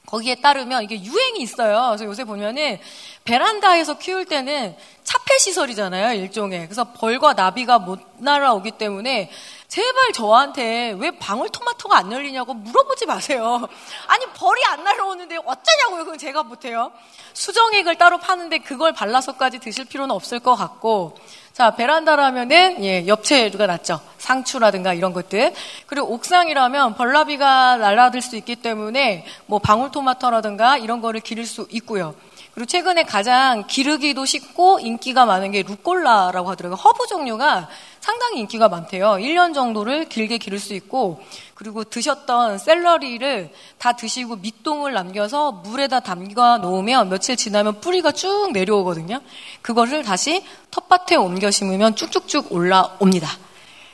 거기에 0.06 0.36
따르면 0.36 0.84
이게 0.84 1.02
유행이 1.02 1.40
있어요. 1.40 1.88
그래서 1.88 2.04
요새 2.04 2.24
보면은 2.24 2.78
베란다에서 3.24 3.98
키울 3.98 4.24
때는 4.24 4.76
찹 5.02 5.16
탑폐 5.26 5.38
시설이잖아요, 5.38 6.20
일종의. 6.20 6.66
그래서 6.66 6.84
벌과 6.92 7.32
나비가 7.32 7.78
못 7.80 8.00
날아오기 8.18 8.72
때문에 8.72 9.30
제발 9.76 10.10
저한테 10.14 10.96
왜 10.98 11.10
방울토마토가 11.10 11.98
안 11.98 12.10
열리냐고 12.10 12.54
물어보지 12.54 13.04
마세요. 13.04 13.68
아니, 14.08 14.24
벌이 14.28 14.64
안 14.70 14.82
날아오는데 14.82 15.36
어쩌냐고요, 15.36 16.04
그건 16.06 16.16
제가 16.16 16.44
못해요. 16.44 16.92
수정액을 17.34 17.96
따로 17.96 18.16
파는데 18.16 18.60
그걸 18.60 18.94
발라서까지 18.94 19.58
드실 19.58 19.84
필요는 19.84 20.14
없을 20.14 20.40
것 20.40 20.54
같고, 20.54 21.18
자, 21.52 21.76
베란다라면은, 21.76 22.82
예, 22.84 23.06
엽채가 23.06 23.66
낫죠. 23.66 24.00
상추라든가 24.16 24.94
이런 24.94 25.12
것들. 25.12 25.52
그리고 25.86 26.10
옥상이라면 26.14 26.94
벌나비가 26.94 27.76
날아들 27.76 28.22
수 28.22 28.36
있기 28.36 28.56
때문에 28.56 29.26
뭐 29.44 29.58
방울토마토라든가 29.58 30.78
이런 30.78 31.02
거를 31.02 31.20
기를 31.20 31.44
수 31.44 31.66
있고요. 31.70 32.14
그리고 32.56 32.64
최근에 32.64 33.02
가장 33.02 33.66
기르기도 33.66 34.24
쉽고 34.24 34.80
인기가 34.80 35.26
많은 35.26 35.50
게 35.50 35.62
루꼴라라고 35.62 36.48
하더라고요. 36.48 36.76
허브 36.76 37.06
종류가 37.06 37.68
상당히 38.06 38.38
인기가 38.38 38.68
많대요. 38.68 39.14
1년 39.14 39.52
정도를 39.52 40.08
길게 40.08 40.38
기를 40.38 40.60
수 40.60 40.74
있고 40.74 41.20
그리고 41.54 41.82
드셨던 41.82 42.58
샐러리를 42.58 43.50
다 43.78 43.94
드시고 43.94 44.36
밑동을 44.36 44.92
남겨서 44.92 45.50
물에다 45.50 45.98
담가 45.98 46.58
놓으면 46.58 47.08
며칠 47.08 47.34
지나면 47.34 47.80
뿌리가 47.80 48.12
쭉 48.12 48.52
내려오거든요. 48.52 49.20
그거를 49.60 50.04
다시 50.04 50.44
텃밭에 50.70 51.16
옮겨 51.16 51.50
심으면 51.50 51.96
쭉쭉쭉 51.96 52.52
올라옵니다. 52.52 53.28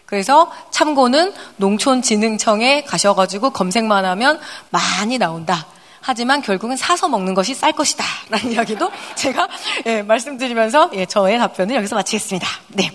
그래서 0.04 0.52
참고는 0.70 1.32
농촌진흥청에 1.56 2.84
가셔가지고 2.84 3.48
검색만 3.48 4.04
하면 4.04 4.38
많이 4.68 5.16
나온다. 5.16 5.66
하지만 6.02 6.42
결국은 6.42 6.76
사서 6.76 7.08
먹는 7.08 7.32
것이 7.32 7.54
쌀 7.54 7.72
것이다. 7.72 8.04
라는 8.28 8.52
이야기도 8.52 8.90
제가 9.14 9.48
예, 9.86 10.02
말씀드리면서 10.02 10.90
예, 10.96 11.06
저의 11.06 11.38
답변을 11.38 11.76
여기서 11.76 11.96
마치겠습니다. 11.96 12.46
네. 12.68 12.90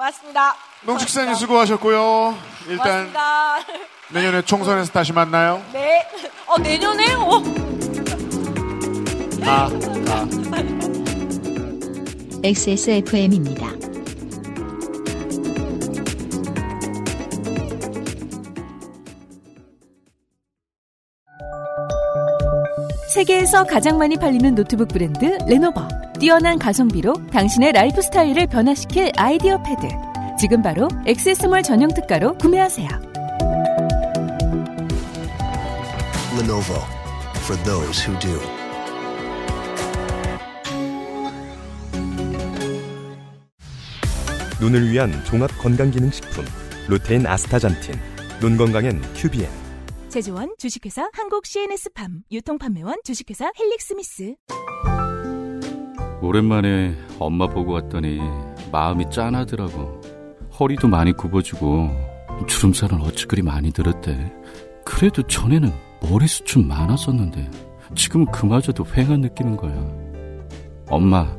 고맙습니다. 0.00 0.56
농축산인 0.82 1.34
수고하셨고요. 1.34 2.38
일단 2.68 3.12
고맙습니다. 3.12 3.58
내년에 4.08 4.42
총선에서 4.42 4.90
다시 4.92 5.12
만나요. 5.12 5.62
네. 5.74 6.08
어, 6.46 6.58
내년에? 6.58 7.12
어. 7.14 7.42
아, 9.42 9.68
아. 10.08 10.26
XSFM입니다. 12.42 13.89
세계에서 23.20 23.64
가장 23.64 23.98
많이 23.98 24.16
팔리는 24.16 24.54
노트북 24.54 24.88
브랜드 24.88 25.36
레노버. 25.46 25.86
뛰어난 26.18 26.58
가성비로 26.58 27.12
당신의 27.30 27.72
라이프 27.72 28.00
스타일을 28.00 28.46
변화시킬 28.46 29.12
아이디어 29.16 29.62
패드. 29.62 29.82
지금 30.38 30.62
바로 30.62 30.88
액세스몰 31.06 31.62
전용 31.62 31.92
특가로 31.92 32.38
구매하세요. 32.38 32.88
Lenovo 36.38 36.80
for 37.42 37.62
those 37.64 38.06
who 38.06 38.18
do. 38.20 38.40
눈을 44.60 44.90
위한 44.90 45.12
종합 45.24 45.50
건강 45.58 45.90
기능 45.90 46.10
식품 46.10 46.46
루테인 46.88 47.26
아스타잔틴 47.26 48.00
눈 48.40 48.56
건강엔 48.56 49.02
큐비엔 49.14 49.59
제조원 50.10 50.52
주식회사 50.58 51.08
한국 51.12 51.46
CNS팜 51.46 52.24
유통판매원 52.32 52.96
주식회사 53.04 53.52
헬릭스미스 53.56 54.34
오랜만에 56.20 56.96
엄마 57.20 57.46
보고 57.46 57.72
왔더니 57.72 58.18
마음이 58.72 59.08
짠하더라고. 59.10 60.00
허리도 60.58 60.88
많이 60.88 61.12
굽어지고 61.12 61.90
주름살은 62.48 63.00
어찌 63.02 63.26
그리 63.26 63.42
많이 63.42 63.72
들었대. 63.72 64.32
그래도 64.84 65.22
전에는 65.22 65.72
머리숱 66.02 66.66
많았었는데 66.66 67.48
지금은 67.94 68.26
그마저도 68.32 68.84
휑한 68.84 69.20
느끼는 69.20 69.56
거야. 69.56 69.74
엄마, 70.88 71.36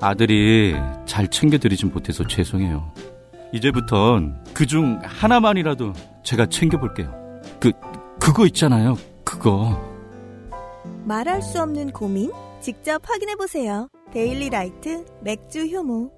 아들이 0.00 0.76
잘 1.04 1.28
챙겨드리진 1.28 1.90
못해서 1.92 2.24
죄송해요. 2.24 2.92
이제부턴 3.52 4.44
그중 4.54 5.00
하나만이라도 5.02 5.92
제가 6.22 6.46
챙겨볼게요. 6.46 7.24
그, 7.60 7.72
그거 8.24 8.46
있잖아요. 8.46 8.96
그거. 9.22 9.78
말할 11.04 11.42
수 11.42 11.60
없는 11.60 11.90
고민? 11.92 12.32
직접 12.62 13.02
확인해 13.04 13.34
보세요. 13.34 13.88
데일리 14.14 14.48
라이트 14.48 15.04
맥주 15.20 15.66
효모. 15.66 16.10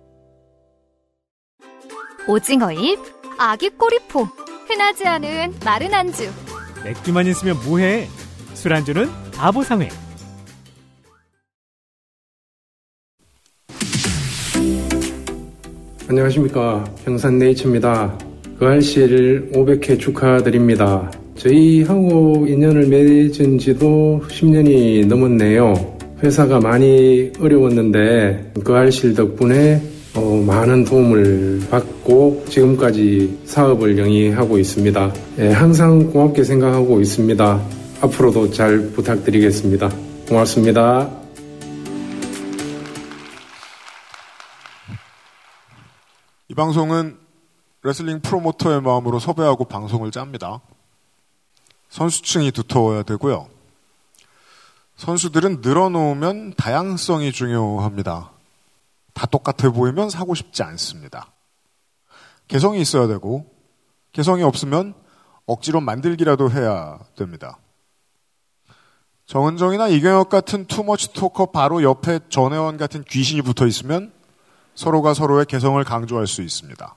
오징어 2.29 2.71
잎, 2.71 3.01
아기 3.39 3.71
꼬리포, 3.71 4.23
흔하지 4.69 5.05
않은 5.05 5.55
마른 5.65 5.93
안주. 5.93 6.31
맥주만 6.85 7.27
있으면 7.27 7.57
뭐해? 7.67 8.07
술안주는 8.55 9.09
바보상회. 9.33 9.89
안녕하십니까. 16.09 16.85
평산네이처입니다. 17.05 18.17
그 18.61 18.65
알씨를 18.65 19.51
500회 19.53 19.99
축하드립니다. 19.99 21.11
저희하고 21.37 22.47
인연을 22.49 22.87
맺은 22.89 23.59
지도 23.59 24.23
10년이 24.29 25.07
넘었네요. 25.07 25.97
회사가 26.23 26.61
많이 26.61 27.31
어려웠는데 27.39 28.53
그 28.65 28.75
알실 28.75 29.15
덕분에 29.15 29.83
어, 30.15 30.43
많은 30.47 30.85
도움을 30.85 31.61
받고 31.71 32.45
지금까지 32.49 33.41
사업을 33.45 33.99
영위하고 33.99 34.59
있습니다. 34.59 35.13
예, 35.41 35.51
항상 35.51 36.11
고맙게 36.11 36.43
생각하고 36.43 37.01
있습니다. 37.01 37.63
앞으로도 38.01 38.51
잘 38.51 38.91
부탁드리겠습니다. 38.93 39.91
고맙습니다. 40.27 41.11
이 46.49 46.55
방송은 46.55 47.19
레슬링 47.83 48.21
프로모터의 48.21 48.81
마음으로 48.81 49.19
섭외하고 49.19 49.67
방송을 49.67 50.11
짭니다. 50.11 50.63
선수층이 51.97 52.51
두터워야 52.51 53.05
되고요. 53.05 53.49
선수들은 54.97 55.63
늘어놓으면 55.63 56.53
다양성이 56.55 57.33
중요합니다. 57.33 58.33
다 59.15 59.27
똑같아 59.27 59.71
보이면 59.71 60.11
사고 60.11 60.35
싶지 60.35 60.63
않습니다. 60.63 61.33
개성이 62.49 62.83
있어야 62.83 63.07
되고, 63.07 63.51
개성이 64.13 64.43
없으면 64.43 64.93
억지로 65.47 65.81
만들기라도 65.81 66.51
해야 66.51 66.99
됩니다. 67.17 67.57
정은정이나 69.25 69.89
이경혁 69.89 70.29
같은 70.29 70.67
투머치 70.67 71.15
토커 71.15 71.47
바로 71.47 71.83
옆에 71.83 72.21
전혜원 72.29 72.77
같은 72.77 73.05
귀신이 73.05 73.41
붙어 73.41 73.67
있으면 73.67 74.13
서로가 74.75 75.15
서로의 75.15 75.47
개성을 75.47 75.83
강조할 75.83 76.27
수 76.27 76.43
있습니다. 76.43 76.95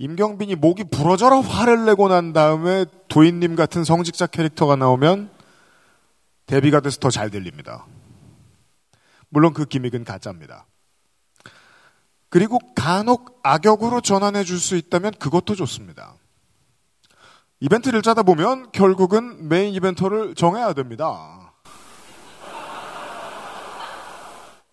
임경빈이 0.00 0.54
목이 0.54 0.84
부러져라 0.84 1.40
화를 1.40 1.84
내고 1.84 2.08
난 2.08 2.32
다음에 2.32 2.84
도인님 3.08 3.56
같은 3.56 3.84
성직자 3.84 4.26
캐릭터가 4.26 4.76
나오면 4.76 5.30
데뷔가 6.46 6.80
돼서 6.80 6.98
더 6.98 7.10
잘 7.10 7.30
들립니다. 7.30 7.86
물론 9.28 9.52
그 9.52 9.64
기믹은 9.64 10.04
가짜입니다. 10.04 10.66
그리고 12.30 12.58
간혹 12.74 13.40
악역으로 13.42 14.00
전환해 14.00 14.44
줄 14.44 14.58
수 14.58 14.76
있다면 14.76 15.12
그것도 15.18 15.54
좋습니다. 15.54 16.14
이벤트를 17.60 18.02
짜다 18.02 18.22
보면 18.22 18.70
결국은 18.72 19.48
메인 19.48 19.74
이벤터를 19.74 20.34
정해야 20.34 20.72
됩니다. 20.74 21.52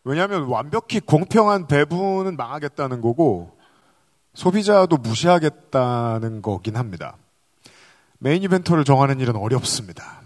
왜냐하면 0.03 0.43
완벽히 0.43 0.99
공평한 0.99 1.65
배분은 1.67 2.37
망하겠다는 2.37 3.01
거고 3.01 3.57
소비자도 4.35 4.97
무시하겠다는 4.97 6.41
거긴 6.41 6.75
합니다. 6.75 7.17
main 8.19 8.43
eventer를 8.43 8.83
정하는 8.83 9.19
일은 9.19 9.35
어렵습니다. 9.35 10.21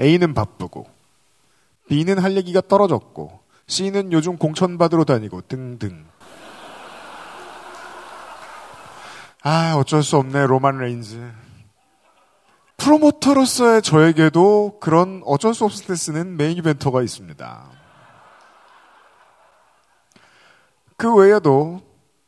A는 0.00 0.34
바쁘고 0.34 0.86
B는 1.88 2.18
할 2.18 2.36
얘기가 2.36 2.60
떨어졌고 2.60 3.40
C는 3.66 4.12
요즘 4.12 4.36
공천 4.36 4.78
받으러 4.78 5.04
다니고 5.04 5.42
등등. 5.42 6.06
아 9.42 9.74
어쩔 9.76 10.02
수 10.02 10.16
없네 10.16 10.46
로만 10.46 10.78
레인즈. 10.78 11.32
프로모터로서의 12.76 13.82
저에게도 13.82 14.78
그런 14.80 15.22
어쩔 15.24 15.52
수 15.52 15.64
없을 15.64 15.86
때 15.86 15.96
쓰는 15.96 16.36
main 16.36 16.56
eventer가 16.56 17.02
있습니다. 17.02 17.64
그 20.96 21.14
외에도 21.14 21.80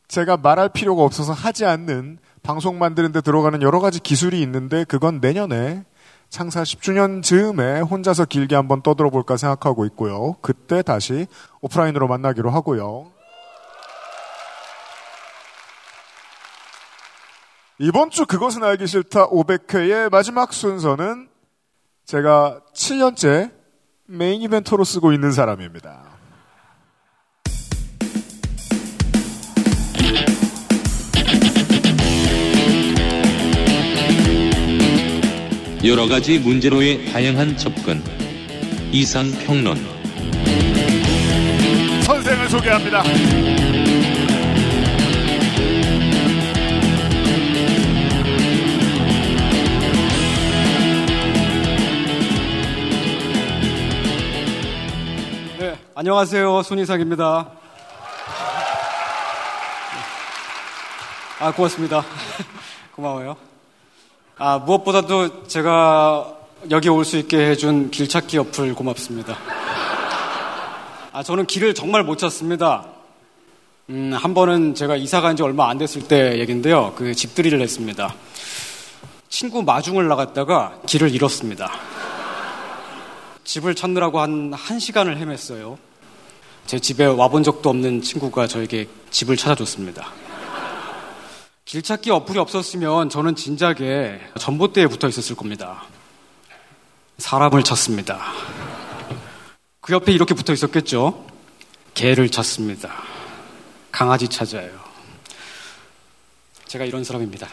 제가 0.08 0.36
말할 0.36 0.68
필요가 0.70 1.02
없어서 1.02 1.32
하지 1.32 1.64
않는 1.64 2.18
방송 2.50 2.80
만드는데 2.80 3.20
들어가는 3.20 3.62
여러 3.62 3.78
가지 3.78 4.00
기술이 4.00 4.42
있는데 4.42 4.82
그건 4.82 5.20
내년에 5.20 5.84
창사 6.30 6.64
10주년 6.64 7.22
즈음에 7.22 7.80
혼자서 7.80 8.24
길게 8.24 8.56
한번 8.56 8.82
떠들어 8.82 9.08
볼까 9.08 9.36
생각하고 9.36 9.84
있고요. 9.86 10.34
그때 10.40 10.82
다시 10.82 11.28
오프라인으로 11.60 12.08
만나기로 12.08 12.50
하고요. 12.50 13.12
이번 17.78 18.10
주 18.10 18.26
그것은 18.26 18.64
알기 18.64 18.88
싫다 18.88 19.28
500회의 19.28 20.10
마지막 20.10 20.52
순서는 20.52 21.28
제가 22.04 22.62
7년째 22.74 23.52
메인 24.06 24.42
이벤터로 24.42 24.82
쓰고 24.82 25.12
있는 25.12 25.30
사람입니다. 25.30 26.19
여러 35.82 36.06
가지 36.06 36.38
문제로의 36.38 37.06
다양한 37.06 37.56
접근. 37.56 38.02
이상 38.92 39.30
평론. 39.46 39.78
선생을 42.02 42.50
소개합니다. 42.50 43.02
네, 55.58 55.78
안녕하세요. 55.94 56.62
손희상입니다. 56.62 57.52
아, 61.38 61.52
고맙습니다. 61.52 62.04
고마워요. 62.94 63.49
아, 64.42 64.58
무엇보다도 64.58 65.46
제가 65.48 66.34
여기 66.70 66.88
올 66.88 67.04
수 67.04 67.18
있게 67.18 67.36
해준 67.50 67.90
길찾기 67.90 68.38
어플 68.38 68.74
고맙습니다. 68.74 69.36
아, 71.12 71.22
저는 71.22 71.44
길을 71.46 71.74
정말 71.74 72.04
못 72.04 72.16
찾습니다. 72.16 72.86
음, 73.90 74.12
한 74.14 74.32
번은 74.32 74.74
제가 74.74 74.96
이사 74.96 75.20
간 75.20 75.36
지 75.36 75.42
얼마 75.42 75.68
안 75.68 75.76
됐을 75.78 76.06
때 76.08 76.38
얘긴데요. 76.38 76.94
그 76.96 77.14
집들이를 77.14 77.60
했습니다. 77.60 78.14
친구 79.28 79.62
마중을 79.62 80.08
나갔다가 80.08 80.74
길을 80.86 81.14
잃었습니다. 81.14 81.70
집을 83.44 83.74
찾느라고 83.74 84.20
한 84.20 84.50
1시간을 84.52 85.18
헤맸어요. 85.20 85.76
제 86.66 86.78
집에 86.78 87.04
와본 87.04 87.42
적도 87.42 87.68
없는 87.70 88.00
친구가 88.02 88.46
저에게 88.46 88.86
집을 89.10 89.36
찾아줬습니다. 89.36 90.08
길찾기 91.70 92.10
어플이 92.10 92.36
없었으면 92.40 93.10
저는 93.10 93.36
진작에 93.36 94.18
전봇대에 94.40 94.88
붙어 94.88 95.06
있었을 95.06 95.36
겁니다. 95.36 95.84
사람을 97.18 97.62
찾습니다. 97.62 98.20
그 99.80 99.92
옆에 99.92 100.10
이렇게 100.10 100.34
붙어 100.34 100.52
있었겠죠? 100.52 101.24
개를 101.94 102.28
찾습니다. 102.28 102.90
강아지 103.92 104.26
찾아요. 104.26 104.68
제가 106.66 106.84
이런 106.84 107.04
사람입니다. 107.04 107.46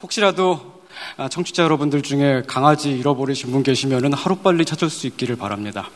혹시라도 0.00 0.84
청취자 1.32 1.64
여러분들 1.64 2.02
중에 2.02 2.44
강아지 2.46 2.90
잃어버리신 2.90 3.50
분 3.50 3.64
계시면 3.64 4.12
하루빨리 4.12 4.64
찾을 4.64 4.90
수 4.90 5.08
있기를 5.08 5.34
바랍니다. 5.34 5.90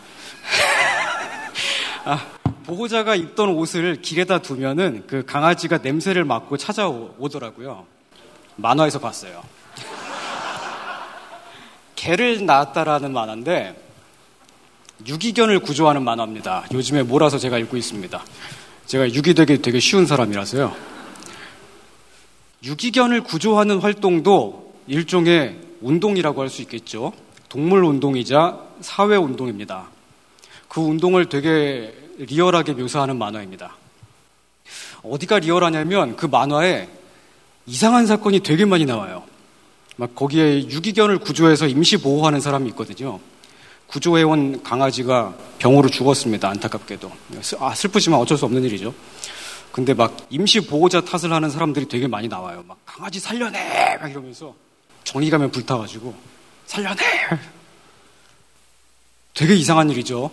아, 2.04 2.26
보호자가 2.64 3.14
입던 3.14 3.50
옷을 3.50 4.02
길에다 4.02 4.38
두면은 4.42 5.04
그 5.06 5.24
강아지가 5.24 5.78
냄새를 5.78 6.24
맡고 6.24 6.56
찾아오더라고요. 6.56 7.86
만화에서 8.56 8.98
봤어요. 8.98 9.42
개를 11.94 12.44
낳았다라는 12.44 13.12
만화인데 13.12 13.80
유기견을 15.06 15.60
구조하는 15.60 16.02
만화입니다. 16.02 16.64
요즘에 16.72 17.04
몰아서 17.04 17.38
제가 17.38 17.58
읽고 17.58 17.76
있습니다. 17.76 18.24
제가 18.86 19.12
유기되기 19.12 19.62
되게 19.62 19.78
쉬운 19.78 20.06
사람이라서요. 20.06 20.74
유기견을 22.64 23.22
구조하는 23.22 23.78
활동도 23.80 24.74
일종의 24.88 25.56
운동이라고 25.80 26.40
할 26.42 26.48
수 26.48 26.62
있겠죠. 26.62 27.12
동물 27.48 27.84
운동이자 27.84 28.58
사회 28.80 29.16
운동입니다. 29.16 29.91
그 30.72 30.80
운동을 30.80 31.26
되게 31.26 31.94
리얼하게 32.16 32.72
묘사하는 32.72 33.18
만화입니다. 33.18 33.76
어디가 35.02 35.40
리얼하냐면 35.40 36.16
그 36.16 36.24
만화에 36.24 36.88
이상한 37.66 38.06
사건이 38.06 38.40
되게 38.40 38.64
많이 38.64 38.86
나와요. 38.86 39.22
막 39.96 40.14
거기에 40.14 40.70
유기견을 40.70 41.18
구조해서 41.18 41.66
임시 41.66 41.98
보호하는 41.98 42.40
사람이 42.40 42.70
있거든요. 42.70 43.20
구조해온 43.86 44.62
강아지가 44.62 45.36
병으로 45.58 45.90
죽었습니다. 45.90 46.48
안타깝게도. 46.48 47.12
아, 47.60 47.74
슬프지만 47.74 48.18
어쩔 48.18 48.38
수 48.38 48.46
없는 48.46 48.64
일이죠. 48.64 48.94
근데 49.72 49.92
막 49.92 50.16
임시 50.30 50.66
보호자 50.66 51.02
탓을 51.02 51.34
하는 51.34 51.50
사람들이 51.50 51.86
되게 51.86 52.06
많이 52.06 52.28
나와요. 52.28 52.64
막 52.66 52.78
강아지 52.86 53.20
살려내! 53.20 53.98
막 54.00 54.10
이러면서 54.10 54.54
정의감에 55.04 55.48
불타가지고 55.48 56.14
살려내! 56.64 57.02
되게 59.34 59.54
이상한 59.54 59.90
일이죠. 59.90 60.30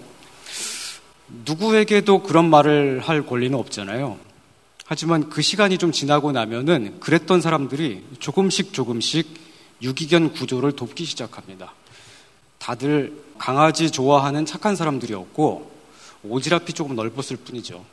누구에게도 1.45 2.23
그런 2.23 2.49
말을 2.49 2.99
할 2.99 3.25
권리는 3.25 3.57
없잖아요. 3.57 4.17
하지만 4.85 5.29
그 5.29 5.41
시간이 5.41 5.77
좀 5.77 5.91
지나고 5.91 6.31
나면은 6.31 6.99
그랬던 6.99 7.41
사람들이 7.41 8.03
조금씩 8.19 8.73
조금씩 8.73 9.27
유기견 9.81 10.33
구조를 10.33 10.71
돕기 10.71 11.05
시작합니다. 11.05 11.73
다들 12.57 13.13
강아지 13.37 13.91
좋아하는 13.91 14.45
착한 14.45 14.75
사람들이었고 14.75 15.71
오지랖이 16.27 16.75
조금 16.75 16.95
넓었을 16.95 17.37
뿐이죠. 17.37 17.85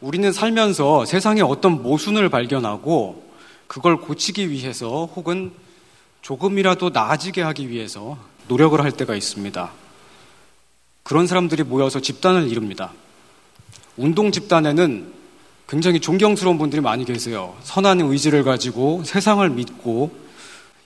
우리는 0.00 0.32
살면서 0.32 1.04
세상에 1.04 1.42
어떤 1.42 1.82
모순을 1.82 2.28
발견하고 2.28 3.30
그걸 3.68 3.98
고치기 3.98 4.50
위해서 4.50 5.06
혹은 5.14 5.52
조금이라도 6.22 6.90
나아지게 6.90 7.42
하기 7.42 7.68
위해서 7.68 8.18
노력을 8.48 8.80
할 8.80 8.90
때가 8.90 9.14
있습니다. 9.14 9.81
그런 11.02 11.26
사람들이 11.26 11.62
모여서 11.64 12.00
집단을 12.00 12.48
이룹니다. 12.48 12.92
운동 13.96 14.32
집단에는 14.32 15.12
굉장히 15.68 16.00
존경스러운 16.00 16.58
분들이 16.58 16.80
많이 16.80 17.04
계세요. 17.04 17.56
선한 17.62 18.00
의지를 18.00 18.44
가지고 18.44 19.02
세상을 19.04 19.48
믿고 19.50 20.14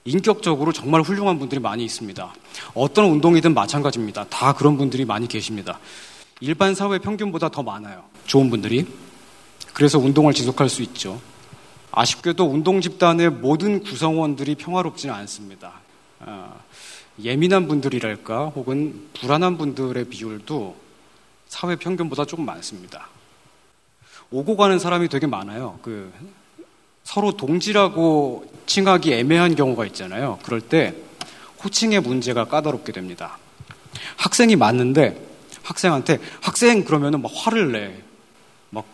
인격적으로 0.04 0.72
정말 0.72 1.02
훌륭한 1.02 1.38
분들이 1.38 1.60
많이 1.60 1.84
있습니다. 1.84 2.32
어떤 2.74 3.06
운동이든 3.06 3.54
마찬가지입니다. 3.54 4.26
다 4.30 4.52
그런 4.52 4.76
분들이 4.76 5.04
많이 5.04 5.26
계십니다. 5.26 5.80
일반 6.40 6.74
사회 6.74 6.98
평균보다 6.98 7.48
더 7.48 7.62
많아요. 7.62 8.04
좋은 8.26 8.48
분들이. 8.50 8.86
그래서 9.72 9.98
운동을 9.98 10.32
지속할 10.32 10.68
수 10.68 10.82
있죠. 10.82 11.20
아쉽게도 11.90 12.44
운동 12.44 12.80
집단의 12.80 13.30
모든 13.30 13.82
구성원들이 13.82 14.54
평화롭지는 14.54 15.14
않습니다. 15.14 15.72
어, 16.20 16.60
예민한 17.22 17.66
분들이랄까 17.68 18.46
혹은 18.48 19.08
불안한 19.14 19.56
분들의 19.58 20.04
비율도 20.06 20.76
사회 21.48 21.76
평균보다 21.76 22.24
조금 22.26 22.44
많습니다. 22.44 23.08
오고 24.30 24.56
가는 24.56 24.78
사람이 24.78 25.08
되게 25.08 25.26
많아요. 25.26 25.78
그 25.82 26.12
서로 27.04 27.32
동지라고 27.36 28.50
칭하기 28.66 29.12
애매한 29.14 29.54
경우가 29.54 29.86
있잖아요. 29.86 30.38
그럴 30.42 30.60
때 30.60 30.94
호칭의 31.64 32.00
문제가 32.00 32.44
까다롭게 32.46 32.92
됩니다. 32.92 33.38
학생이 34.16 34.56
맞는데 34.56 35.24
학생한테 35.62 36.18
학생 36.42 36.84
그러면은 36.84 37.22
막 37.22 37.30
화를 37.34 37.72
내. 37.72 38.02
막 38.70 38.84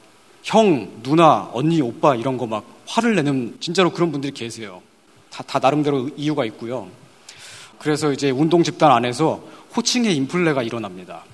형, 0.44 1.01
누나, 1.03 1.49
언니, 1.53 1.81
오빠 1.81 2.15
이런 2.15 2.36
거 2.36 2.47
막 2.47 2.65
화를 2.86 3.15
내는 3.15 3.57
진짜로 3.61 3.90
그런 3.90 4.12
분들이 4.12 4.32
계세요. 4.32 4.82
다, 5.31 5.43
다 5.43 5.59
나름대로 5.59 6.11
이유가 6.16 6.44
있고요. 6.44 6.89
그래서 7.83 8.13
이제 8.13 8.31
운동 8.31 8.63
집단 8.63 8.93
안에서 8.93 9.43
호칭의 9.77 10.15
인플레가 10.15 10.63
일어납니다. 10.63 11.25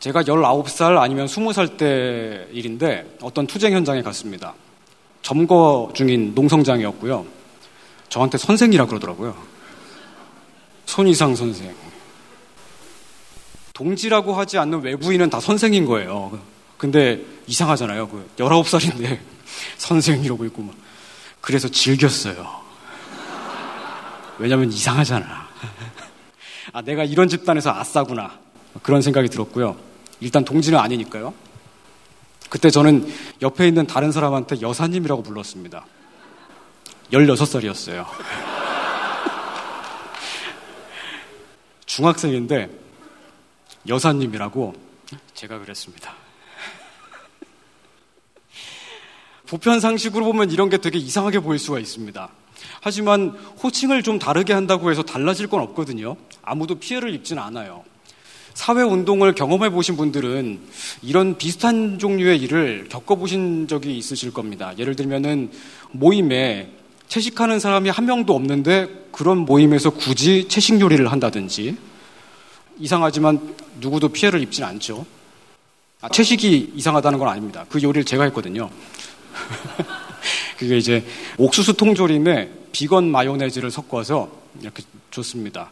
제가 0.00 0.24
19살 0.24 0.98
아니면 0.98 1.26
20살 1.26 1.76
때 1.76 2.48
일인데 2.50 3.16
어떤 3.22 3.46
투쟁 3.46 3.72
현장에 3.72 4.02
갔습니다. 4.02 4.54
점거 5.22 5.92
중인 5.94 6.34
농성장이었고요. 6.34 7.24
저한테 8.08 8.36
선생이라 8.36 8.86
그러더라고요. 8.86 9.36
손이상 10.86 11.36
선생. 11.36 11.72
동지라고 13.74 14.34
하지 14.34 14.58
않는 14.58 14.80
외부인은 14.82 15.30
다 15.30 15.38
선생인 15.38 15.86
거예요. 15.86 16.36
근데 16.78 17.24
이상하잖아요. 17.46 18.08
그 18.08 18.28
19살인데 18.38 19.20
선생 19.78 20.24
이러고 20.24 20.44
있고 20.46 20.62
막. 20.62 20.74
그래서 21.40 21.68
즐겼어요. 21.68 22.65
왜냐면 24.38 24.70
이상하잖아. 24.72 25.48
아, 26.72 26.82
내가 26.82 27.04
이런 27.04 27.28
집단에서 27.28 27.70
아싸구나. 27.70 28.38
그런 28.82 29.00
생각이 29.02 29.28
들었고요. 29.28 29.76
일단 30.20 30.44
동지는 30.44 30.78
아니니까요. 30.78 31.32
그때 32.48 32.70
저는 32.70 33.12
옆에 33.42 33.66
있는 33.66 33.86
다른 33.86 34.12
사람한테 34.12 34.60
여사님이라고 34.60 35.22
불렀습니다. 35.22 35.84
16살이었어요. 37.12 38.06
중학생인데 41.86 42.70
여사님이라고 43.88 44.74
제가 45.34 45.58
그랬습니다. 45.58 46.14
보편 49.46 49.80
상식으로 49.80 50.24
보면 50.24 50.50
이런 50.50 50.68
게 50.68 50.78
되게 50.78 50.98
이상하게 50.98 51.40
보일 51.40 51.58
수가 51.58 51.78
있습니다. 51.78 52.28
하지만 52.80 53.30
호칭을 53.62 54.02
좀 54.02 54.18
다르게 54.18 54.52
한다고 54.52 54.90
해서 54.90 55.02
달라질 55.02 55.46
건 55.46 55.60
없거든요. 55.60 56.16
아무도 56.42 56.76
피해를 56.76 57.12
입지는 57.14 57.42
않아요. 57.42 57.84
사회 58.54 58.82
운동을 58.82 59.34
경험해 59.34 59.68
보신 59.70 59.96
분들은 59.96 60.60
이런 61.02 61.36
비슷한 61.36 61.98
종류의 61.98 62.38
일을 62.40 62.86
겪어보신 62.88 63.68
적이 63.68 63.98
있으실 63.98 64.32
겁니다. 64.32 64.72
예를 64.78 64.96
들면은 64.96 65.50
모임에 65.92 66.70
채식하는 67.08 67.60
사람이 67.60 67.90
한 67.90 68.06
명도 68.06 68.34
없는데 68.34 69.08
그런 69.12 69.38
모임에서 69.38 69.90
굳이 69.90 70.48
채식 70.48 70.80
요리를 70.80 71.10
한다든지 71.10 71.76
이상하지만 72.78 73.54
누구도 73.80 74.08
피해를 74.08 74.40
입진 74.40 74.64
않죠. 74.64 75.04
아, 76.00 76.08
채식이 76.08 76.72
이상하다는 76.74 77.18
건 77.18 77.28
아닙니다. 77.28 77.66
그 77.68 77.82
요리를 77.82 78.04
제가 78.04 78.24
했거든요. 78.24 78.70
그게 80.58 80.76
이제 80.76 81.04
옥수수 81.38 81.74
통조림에 81.74 82.50
비건 82.72 83.10
마요네즈를 83.10 83.70
섞어서 83.70 84.30
이렇게 84.60 84.82
줬습니다. 85.10 85.70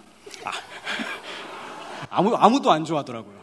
아, 2.11 2.23
무 2.23 2.35
아무도 2.35 2.71
안 2.71 2.85
좋아하더라고요. 2.85 3.35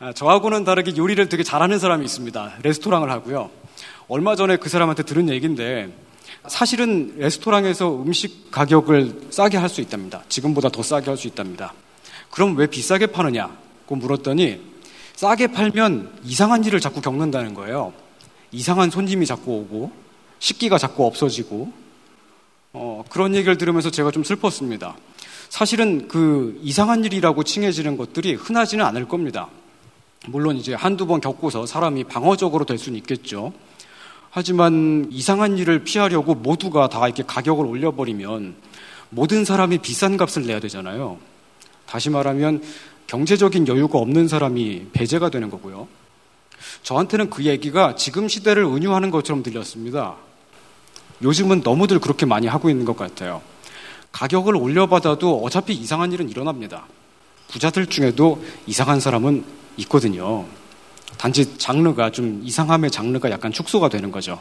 아, 0.00 0.12
저하고는 0.12 0.64
다르게 0.64 0.96
요리를 0.96 1.28
되게 1.28 1.42
잘하는 1.42 1.78
사람이 1.78 2.04
있습니다. 2.04 2.54
레스토랑을 2.62 3.10
하고요. 3.10 3.50
얼마 4.08 4.36
전에 4.36 4.56
그 4.56 4.68
사람한테 4.68 5.02
들은 5.04 5.28
얘기인데 5.28 5.92
사실은 6.48 7.14
레스토랑에서 7.18 8.02
음식 8.02 8.50
가격을 8.50 9.28
싸게 9.30 9.58
할 9.58 9.68
수 9.68 9.80
있답니다. 9.80 10.24
지금보다 10.28 10.70
더 10.70 10.82
싸게 10.82 11.06
할 11.06 11.16
수 11.16 11.28
있답니다. 11.28 11.72
그럼 12.30 12.56
왜 12.56 12.66
비싸게 12.66 13.06
파느냐고 13.08 13.94
물었더니 13.94 14.60
싸게 15.14 15.48
팔면 15.48 16.20
이상한 16.24 16.64
일을 16.64 16.80
자꾸 16.80 17.00
겪는다는 17.00 17.54
거예요. 17.54 17.92
이상한 18.50 18.90
손님이 18.90 19.26
자꾸 19.26 19.52
오고 19.52 20.01
식기가 20.42 20.76
자꾸 20.76 21.06
없어지고 21.06 21.72
어, 22.72 23.04
그런 23.08 23.36
얘기를 23.36 23.56
들으면서 23.56 23.90
제가 23.92 24.10
좀 24.10 24.24
슬펐습니다. 24.24 24.96
사실은 25.48 26.08
그 26.08 26.58
이상한 26.62 27.04
일이라고 27.04 27.44
칭해지는 27.44 27.96
것들이 27.96 28.34
흔하지는 28.34 28.84
않을 28.86 29.06
겁니다. 29.06 29.48
물론 30.26 30.56
이제 30.56 30.74
한두 30.74 31.06
번 31.06 31.20
겪고서 31.20 31.64
사람이 31.64 32.04
방어적으로 32.04 32.64
될 32.64 32.76
수는 32.76 32.98
있겠죠. 32.98 33.52
하지만 34.30 35.06
이상한 35.12 35.58
일을 35.58 35.84
피하려고 35.84 36.34
모두가 36.34 36.88
다 36.88 37.06
이렇게 37.06 37.22
가격을 37.22 37.64
올려버리면 37.64 38.56
모든 39.10 39.44
사람이 39.44 39.78
비싼 39.78 40.16
값을 40.16 40.44
내야 40.44 40.58
되잖아요. 40.58 41.18
다시 41.86 42.10
말하면 42.10 42.62
경제적인 43.06 43.68
여유가 43.68 44.00
없는 44.00 44.26
사람이 44.26 44.86
배제가 44.92 45.30
되는 45.30 45.50
거고요. 45.50 45.86
저한테는 46.82 47.30
그 47.30 47.44
얘기가 47.44 47.94
지금 47.94 48.26
시대를 48.26 48.64
은유하는 48.64 49.12
것처럼 49.12 49.44
들렸습니다. 49.44 50.16
요즘은 51.22 51.60
너무들 51.62 51.98
그렇게 51.98 52.26
많이 52.26 52.46
하고 52.46 52.70
있는 52.70 52.84
것 52.84 52.96
같아요. 52.96 53.42
가격을 54.12 54.56
올려받아도 54.56 55.42
어차피 55.42 55.74
이상한 55.74 56.12
일은 56.12 56.28
일어납니다. 56.28 56.86
부자들 57.48 57.86
중에도 57.86 58.42
이상한 58.66 59.00
사람은 59.00 59.44
있거든요. 59.78 60.46
단지 61.18 61.58
장르가 61.58 62.10
좀 62.10 62.40
이상함의 62.44 62.90
장르가 62.90 63.30
약간 63.30 63.52
축소가 63.52 63.88
되는 63.88 64.10
거죠. 64.10 64.40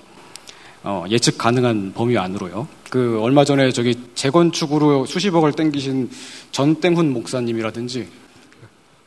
어, 0.83 1.05
예측 1.09 1.37
가능한 1.37 1.93
범위 1.93 2.17
안으로요. 2.17 2.67
그 2.89 3.19
얼마 3.21 3.45
전에 3.45 3.71
저기 3.71 3.95
재건축으로 4.15 5.05
수십억을 5.05 5.53
땡기신 5.53 6.09
전땡훈 6.51 7.13
목사님이라든지 7.13 8.07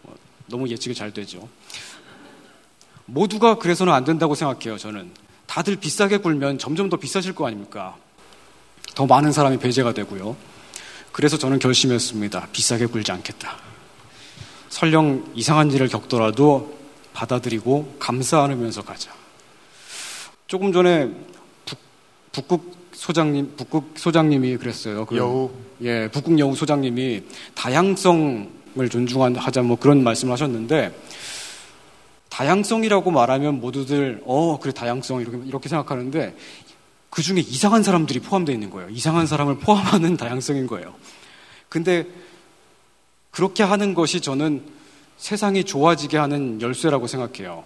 어, 0.05 0.12
너무 0.47 0.69
예측이 0.69 0.95
잘 0.95 1.12
되죠. 1.12 1.49
모두가 3.07 3.57
그래서는 3.57 3.93
안 3.93 4.05
된다고 4.05 4.35
생각해요. 4.35 4.78
저는 4.78 5.11
다들 5.55 5.76
비싸게 5.76 6.16
굴면 6.16 6.59
점점 6.59 6.90
더 6.90 6.97
비싸질 6.97 7.32
거 7.32 7.47
아닙니까? 7.47 7.94
더 8.97 9.06
많은 9.06 9.31
사람이 9.31 9.59
배제가 9.59 9.94
되고요. 9.94 10.35
그래서 11.12 11.39
저는 11.39 11.60
결심했습니다. 11.60 12.48
비싸게 12.51 12.86
굴지 12.86 13.12
않겠다. 13.12 13.56
설령 14.68 15.31
이상한 15.36 15.70
일을 15.70 15.86
겪더라도 15.86 16.76
받아들이고 17.12 17.98
감사 18.01 18.43
하면서 18.43 18.82
가자. 18.82 19.12
조금 20.48 20.72
전에 20.72 21.12
북, 21.64 21.78
북극 22.32 22.72
소장님, 22.93 23.55
북극 23.56 23.93
소장님이 23.94 24.56
그랬어요. 24.56 25.06
그, 25.06 25.16
여우. 25.16 25.52
예, 25.82 26.09
북극 26.10 26.36
여우 26.40 26.56
소장님이 26.56 27.22
다양성을 27.55 28.89
존중하자 28.90 29.62
뭐 29.62 29.78
그런 29.78 30.02
말씀을 30.02 30.32
하셨는데 30.32 30.93
다양성이라고 32.35 33.12
말하면 33.12 33.61
모두들 33.61 34.20
어 34.27 34.59
그래 34.59 34.73
다양성 34.73 35.20
이렇게 35.20 35.39
이렇게 35.47 35.69
생각하는데 35.69 36.36
그 37.09 37.23
중에 37.23 37.39
이상한 37.39 37.85
사람들이 37.85 38.19
포함되어 38.19 38.52
있는 38.52 38.70
거예요. 38.70 38.90
이상한 38.90 39.28
사람을 39.28 39.59
포함하는 39.59 40.16
다양성인 40.16 40.66
거예요. 40.66 40.94
근데 41.69 42.09
그렇게 43.31 43.62
하는 43.62 43.94
것이 43.94 44.20
저는 44.20 44.65
세상이 45.16 45.62
좋아지게 45.62 46.16
하는 46.16 46.61
열쇠라고 46.61 47.06
생각해요. 47.06 47.62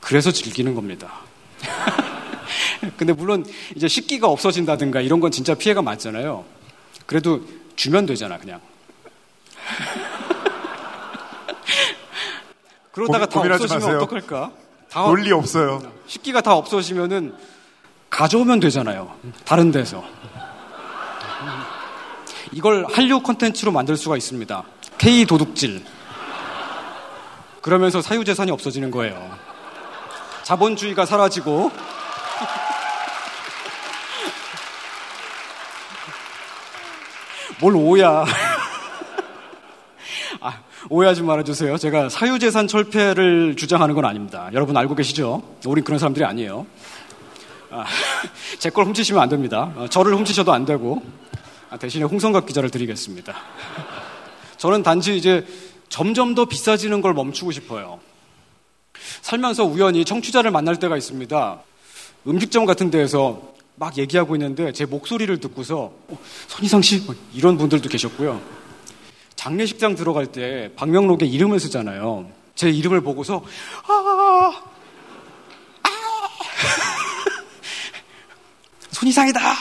그래서 0.00 0.32
즐기는 0.32 0.74
겁니다. 0.74 1.20
근데 2.96 3.12
물론 3.12 3.46
이제 3.76 3.86
식기가 3.86 4.26
없어진다든가 4.26 5.02
이런 5.02 5.20
건 5.20 5.30
진짜 5.30 5.54
피해가 5.54 5.82
맞잖아요. 5.82 6.44
그래도 7.06 7.46
주면 7.76 8.06
되잖아, 8.06 8.38
그냥. 8.38 8.60
그러다가 12.92 13.26
다 13.26 13.40
없어지면 13.40 13.80
마세요. 13.80 13.96
어떡할까? 13.98 14.50
다 14.90 15.02
논리 15.02 15.30
없어요. 15.32 15.80
식기가 16.06 16.40
다 16.40 16.54
없어지면은 16.54 17.34
가져오면 18.10 18.60
되잖아요. 18.60 19.14
다른 19.44 19.70
데서. 19.70 20.04
이걸 22.52 22.84
한류 22.90 23.20
콘텐츠로 23.20 23.70
만들 23.70 23.96
수가 23.96 24.16
있습니다. 24.16 24.64
K 24.98 25.24
도둑질. 25.24 25.84
그러면서 27.62 28.02
사유재산이 28.02 28.50
없어지는 28.50 28.90
거예요. 28.90 29.30
자본주의가 30.42 31.06
사라지고. 31.06 31.70
뭘 37.60 37.76
오야. 37.76 38.24
아, 40.80 40.86
오해하지 40.88 41.22
말아주세요. 41.22 41.76
제가 41.76 42.08
사유재산 42.08 42.66
철폐를 42.66 43.56
주장하는 43.56 43.94
건 43.94 44.04
아닙니다. 44.04 44.48
여러분 44.52 44.76
알고 44.76 44.94
계시죠? 44.94 45.42
우린 45.66 45.84
그런 45.84 45.98
사람들이 45.98 46.24
아니에요. 46.24 46.66
아, 47.70 47.84
제걸 48.58 48.86
훔치시면 48.86 49.22
안 49.22 49.28
됩니다. 49.28 49.72
어, 49.76 49.86
저를 49.88 50.14
훔치셔도 50.16 50.52
안 50.52 50.64
되고 50.64 51.02
아, 51.68 51.76
대신에 51.76 52.04
홍성갑 52.04 52.46
기자를 52.46 52.70
드리겠습니다. 52.70 53.34
저는 54.56 54.82
단지 54.82 55.16
이제 55.16 55.46
점점 55.88 56.34
더 56.34 56.44
비싸지는 56.44 57.00
걸 57.00 57.14
멈추고 57.14 57.52
싶어요. 57.52 58.00
살면서 59.22 59.64
우연히 59.64 60.04
청취자를 60.04 60.50
만날 60.50 60.76
때가 60.78 60.96
있습니다. 60.96 61.60
음식점 62.26 62.66
같은 62.66 62.90
데에서 62.90 63.50
막 63.76 63.96
얘기하고 63.96 64.36
있는데 64.36 64.72
제 64.72 64.84
목소리를 64.84 65.38
듣고서 65.40 65.92
어, 66.08 66.18
손희상 66.48 66.82
씨뭐 66.82 67.14
이런 67.34 67.56
분들도 67.58 67.88
계셨고요. 67.88 68.59
장례식장 69.40 69.94
들어갈 69.94 70.26
때 70.26 70.70
박명록에 70.76 71.24
이름을 71.24 71.60
쓰잖아요. 71.60 72.30
제 72.54 72.68
이름을 72.68 73.00
보고서 73.00 73.42
아, 73.88 74.52
아 75.82 75.88
손 78.92 79.08
이상이다. 79.08 79.40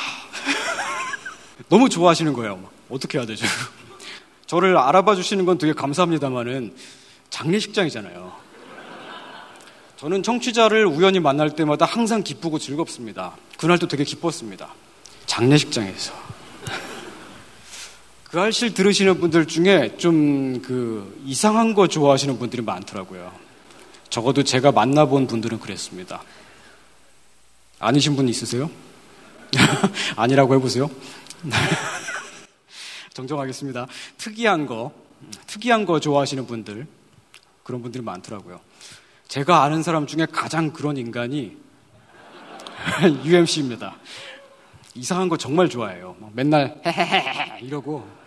너무 1.70 1.88
좋아하시는 1.88 2.34
거예요. 2.34 2.62
어떻게 2.90 3.18
해야 3.18 3.26
되죠? 3.26 3.46
저를 4.48 4.78
알아봐 4.78 5.16
주시는 5.16 5.46
건 5.46 5.58
되게 5.58 5.72
감사합니다만은 5.72 6.76
장례식장이잖아요. 7.30 8.34
저는 9.96 10.24
청취자를 10.24 10.88
우연히 10.88 11.22
만날 11.22 11.56
때마다 11.56 11.86
항상 11.86 12.22
기쁘고 12.22 12.60
즐겁습니다. 12.60 13.38
그날도 13.58 13.88
되게 13.88 14.04
기뻤습니다. 14.04 14.74
장례식장에서. 15.26 16.29
그 18.30 18.40
알실 18.40 18.74
들으시는 18.74 19.20
분들 19.20 19.48
중에 19.48 19.98
좀 19.98 20.62
그 20.62 21.22
이상한 21.26 21.74
거 21.74 21.88
좋아하시는 21.88 22.38
분들이 22.38 22.62
많더라고요. 22.62 23.32
적어도 24.10 24.44
제가 24.44 24.72
만나본 24.72 25.28
분들은 25.28 25.60
그랬습니다. 25.60 26.22
아니신 27.80 28.16
분 28.16 28.28
있으세요? 28.28 28.70
아니라고 30.16 30.54
해보세요. 30.56 30.92
정정하겠습니다. 33.14 33.88
특이한 34.18 34.68
거, 34.68 34.92
특이한 35.48 35.86
거 35.86 36.00
좋아하시는 36.00 36.46
분들, 36.46 36.88
그런 37.64 37.82
분들이 37.82 38.04
많더라고요. 38.04 38.60
제가 39.28 39.64
아는 39.64 39.82
사람 39.84 40.08
중에 40.08 40.28
가장 40.32 40.72
그런 40.72 40.98
인간이 40.98 41.58
UMC입니다. 43.26 43.96
이상한 44.96 45.30
거 45.30 45.38
정말 45.38 45.70
좋아해요. 45.70 46.16
맨날 46.34 46.82
헤헤헤 46.86 47.62
이러고 47.62 48.19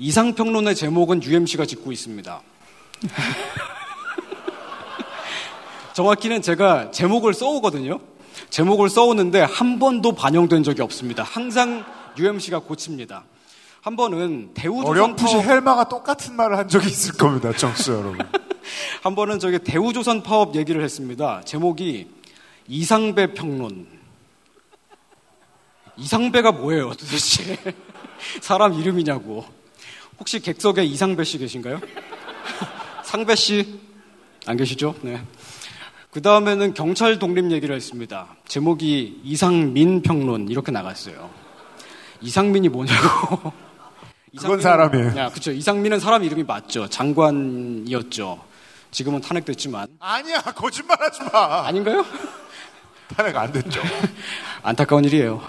이상평론의 0.00 0.74
제목은 0.76 1.22
UMC가 1.22 1.66
짓고 1.66 1.92
있습니다. 1.92 2.40
정확히는 5.92 6.40
제가 6.40 6.90
제목을 6.90 7.34
써오거든요. 7.34 8.00
제목을 8.48 8.88
써오는데 8.88 9.42
한 9.42 9.78
번도 9.78 10.12
반영된 10.12 10.62
적이 10.62 10.80
없습니다. 10.82 11.22
항상 11.22 11.84
UMC가 12.18 12.60
고칩니다. 12.60 13.24
한 13.82 13.96
번은 13.96 14.54
대우조선 14.54 14.90
어렴풋이 14.90 15.34
파업, 15.34 15.44
헬마가 15.44 15.88
똑같은 15.90 16.34
말을 16.34 16.56
한 16.56 16.66
적이 16.68 16.86
있을 16.88 17.14
겁니다, 17.18 17.52
정수 17.54 17.92
여러분. 17.92 18.18
한 19.02 19.14
번은 19.14 19.38
저기 19.38 19.58
대우조선 19.58 20.22
파업 20.22 20.54
얘기를 20.54 20.82
했습니다. 20.82 21.42
제목이 21.44 22.08
이상배 22.68 23.34
평론. 23.34 23.86
이상배가 25.98 26.52
뭐예요, 26.52 26.94
도대체? 26.94 27.58
사람 28.40 28.72
이름이냐고. 28.72 29.59
혹시 30.20 30.38
객석에 30.38 30.84
이상배 30.84 31.24
씨 31.24 31.38
계신가요? 31.38 31.80
상배 33.04 33.34
씨? 33.34 33.80
안 34.46 34.56
계시죠? 34.56 34.94
네. 35.02 35.20
그 36.10 36.20
다음에는 36.20 36.74
경찰 36.74 37.18
독립 37.18 37.50
얘기를 37.50 37.74
했습니다. 37.74 38.28
제목이 38.46 39.20
이상민 39.24 40.02
평론 40.02 40.48
이렇게 40.48 40.70
나갔어요. 40.70 41.30
이상민이 42.20 42.68
뭐냐고. 42.68 43.52
그건 44.38 44.60
사람이에요. 44.60 45.16
야, 45.16 45.30
그렇죠. 45.30 45.50
이상민은 45.52 45.98
사람 45.98 46.22
이름이 46.22 46.44
맞죠. 46.44 46.88
장관이었죠. 46.88 48.44
지금은 48.90 49.20
탄핵됐지만. 49.20 49.88
아니야, 49.98 50.40
거짓말 50.42 51.00
하지 51.00 51.22
마. 51.32 51.66
아닌가요? 51.66 52.04
탄핵 53.16 53.36
안 53.36 53.50
됐죠. 53.52 53.80
안타까운 54.62 55.04
일이에요. 55.04 55.40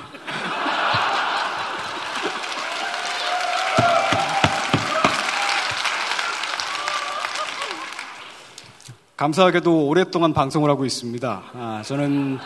감사하게도 9.22 9.86
오랫동안 9.86 10.34
방송을 10.34 10.68
하고 10.72 10.84
있습니다. 10.84 11.44
아, 11.54 11.84
저는 11.86 12.40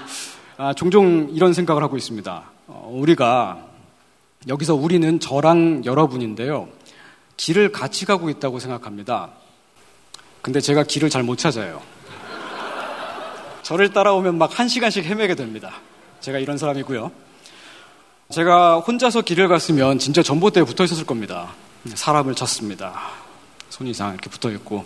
아, 0.58 0.74
종종 0.74 1.30
이런 1.32 1.54
생각을 1.54 1.82
하고 1.82 1.96
있습니다. 1.96 2.44
어, 2.68 2.90
우리가 2.92 3.60
여기서 4.50 4.76
우리는 4.76 5.22
저랑 5.22 5.84
여러분인데요. 5.86 6.68
길을 7.38 7.72
같이 7.72 8.06
가고 8.06 8.30
있다고 8.30 8.60
생각합니다. 8.60 9.30
근데 10.42 10.60
제가 10.60 10.84
길을 10.84 11.10
잘 11.10 11.24
못 11.24 11.38
찾아요. 11.38 11.82
저를 13.64 13.94
따라오면 13.94 14.38
막 14.38 14.60
한 14.60 14.68
시간씩 14.68 15.06
헤매게 15.06 15.36
됩니다. 15.36 15.76
제가 16.20 16.40
이런 16.40 16.58
사람이고요. 16.58 17.10
제가 18.32 18.80
혼자서 18.80 19.22
길을 19.22 19.48
갔으면 19.48 19.98
진짜 19.98 20.22
전봇대에 20.22 20.66
붙어 20.66 20.84
있었을 20.84 21.06
겁니다. 21.06 21.54
사람을 21.86 22.36
찾습니다. 22.36 23.25
손 23.76 23.88
이 23.88 23.94
상 23.94 24.14
이렇게 24.14 24.30
붙어 24.30 24.50
있고 24.52 24.86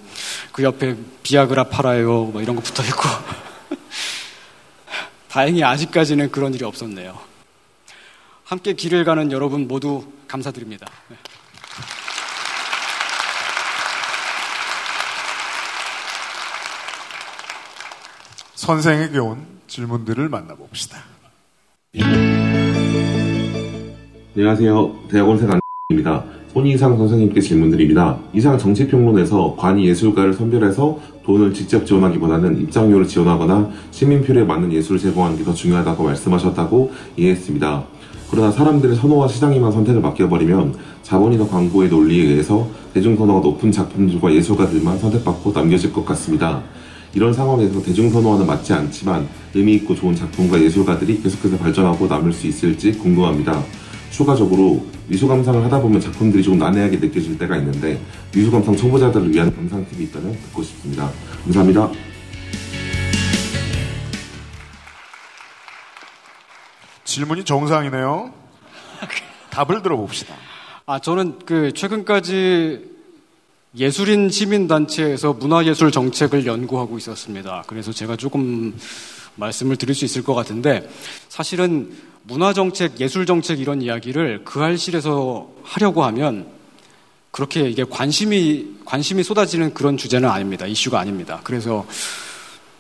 그 0.52 0.64
옆에 0.64 0.95
비아그라 1.22 1.66
팔아요 1.66 2.24
뭐 2.26 2.41
이런 2.41 2.56
거 2.56 2.61
붙어 2.64 2.82
있고 2.84 3.03
다행히 5.30 5.64
아직까지는 5.64 6.32
그런 6.32 6.56
일이 6.56 6.66
없었네요. 6.66 7.20
함께 8.45 8.74
길을 8.74 9.06
가는 9.06 9.32
여러분 9.32 9.68
모두 9.68 10.11
감사드립니다. 10.28 10.88
네. 11.10 11.18
선생에게 18.56 19.18
온 19.20 19.45
질문들을 19.68 20.30
만나봅시다. 20.30 21.03
안녕하세요. 24.36 25.07
대학원생 25.11 25.49
안입니다. 25.90 26.24
손이상 26.54 26.98
선생님께 26.98 27.40
질문드립니다. 27.42 28.18
이상 28.34 28.58
정치평론에서 28.58 29.56
관이 29.58 29.88
예술가를 29.88 30.34
선별해서 30.34 30.98
돈을 31.24 31.54
직접 31.54 31.86
지원하기보다는 31.86 32.60
입장료를 32.62 33.08
지원하거나 33.08 33.70
시민표에 33.92 34.44
맞는 34.44 34.74
예술을 34.74 35.00
제공하는 35.00 35.38
게 35.38 35.44
더 35.44 35.54
중요하다고 35.54 36.04
말씀하셨다고 36.04 36.92
이해했습니다. 37.18 37.84
그러나 38.32 38.52
사람들의 38.52 38.96
선호와 38.96 39.28
시장에만 39.28 39.72
선택을 39.72 40.02
맡겨버리면 40.02 40.76
자본이나 41.04 41.48
광고의 41.48 41.90
논리에 41.90 42.24
의해서 42.24 42.68
대중선호가 42.94 43.42
높은 43.42 43.72
작품들과 43.72 44.34
예술가들만 44.34 44.98
선택받고 45.00 45.52
남겨질 45.52 45.94
것 45.94 46.06
같습니다. 46.06 46.62
이런 47.16 47.34
상황에서 47.34 47.82
대중선호와는 47.82 48.46
맞지 48.46 48.74
않지만 48.74 49.28
의미있고 49.56 49.96
좋은 49.96 50.16
작품과 50.16 50.62
예술가들이 50.62 51.22
계속해서 51.22 51.58
발전하고 51.58 52.08
남을 52.08 52.34
수 52.34 52.48
있을지 52.48 52.92
궁금합니다. 52.94 53.64
추가적으로 54.11 54.86
미술 55.07 55.27
감상을 55.27 55.64
하다 55.64 55.81
보면 55.81 56.02
작품들이 56.02 56.44
좀 56.44 56.57
난해하게 56.57 56.98
느껴질 56.98 57.38
때가 57.38 57.57
있는데 57.57 57.99
미술 58.34 58.52
감상 58.52 58.76
초보자들을 58.76 59.34
위한 59.34 59.53
감상 59.56 59.86
팁이 59.90 60.06
있다면 60.06 60.34
듣고 60.34 60.64
싶습니다. 60.64 61.11
감사합니다. 61.44 61.91
질문이 67.03 67.44
정상이네요. 67.44 68.31
답을 69.49 69.81
들어봅시다. 69.81 70.36
아, 70.86 70.99
저는 70.99 71.40
그 71.45 71.72
최근까지 71.73 72.90
예술인 73.77 74.30
시민단체에서 74.30 75.34
문화예술 75.34 75.91
정책을 75.91 76.45
연구하고 76.45 76.98
있었습니다. 76.98 77.64
그래서 77.68 77.91
제가 77.91 78.15
조금 78.15 78.76
말씀을 79.36 79.76
드릴 79.76 79.95
수 79.95 80.06
있을 80.06 80.23
것 80.23 80.34
같은데 80.34 80.90
사실은 81.30 81.91
문화정책, 82.30 82.99
예술정책 82.99 83.60
이런 83.60 83.81
이야기를 83.81 84.43
그 84.45 84.60
할실에서 84.60 85.49
하려고 85.64 86.03
하면 86.03 86.47
그렇게 87.31 87.68
이게 87.68 87.84
관심이, 87.84 88.77
관심이 88.85 89.23
쏟아지는 89.23 89.73
그런 89.73 89.97
주제는 89.97 90.30
아닙니다. 90.30 90.68
이슈가 90.68 90.99
아닙니다. 90.99 91.41
그래서 91.43 91.88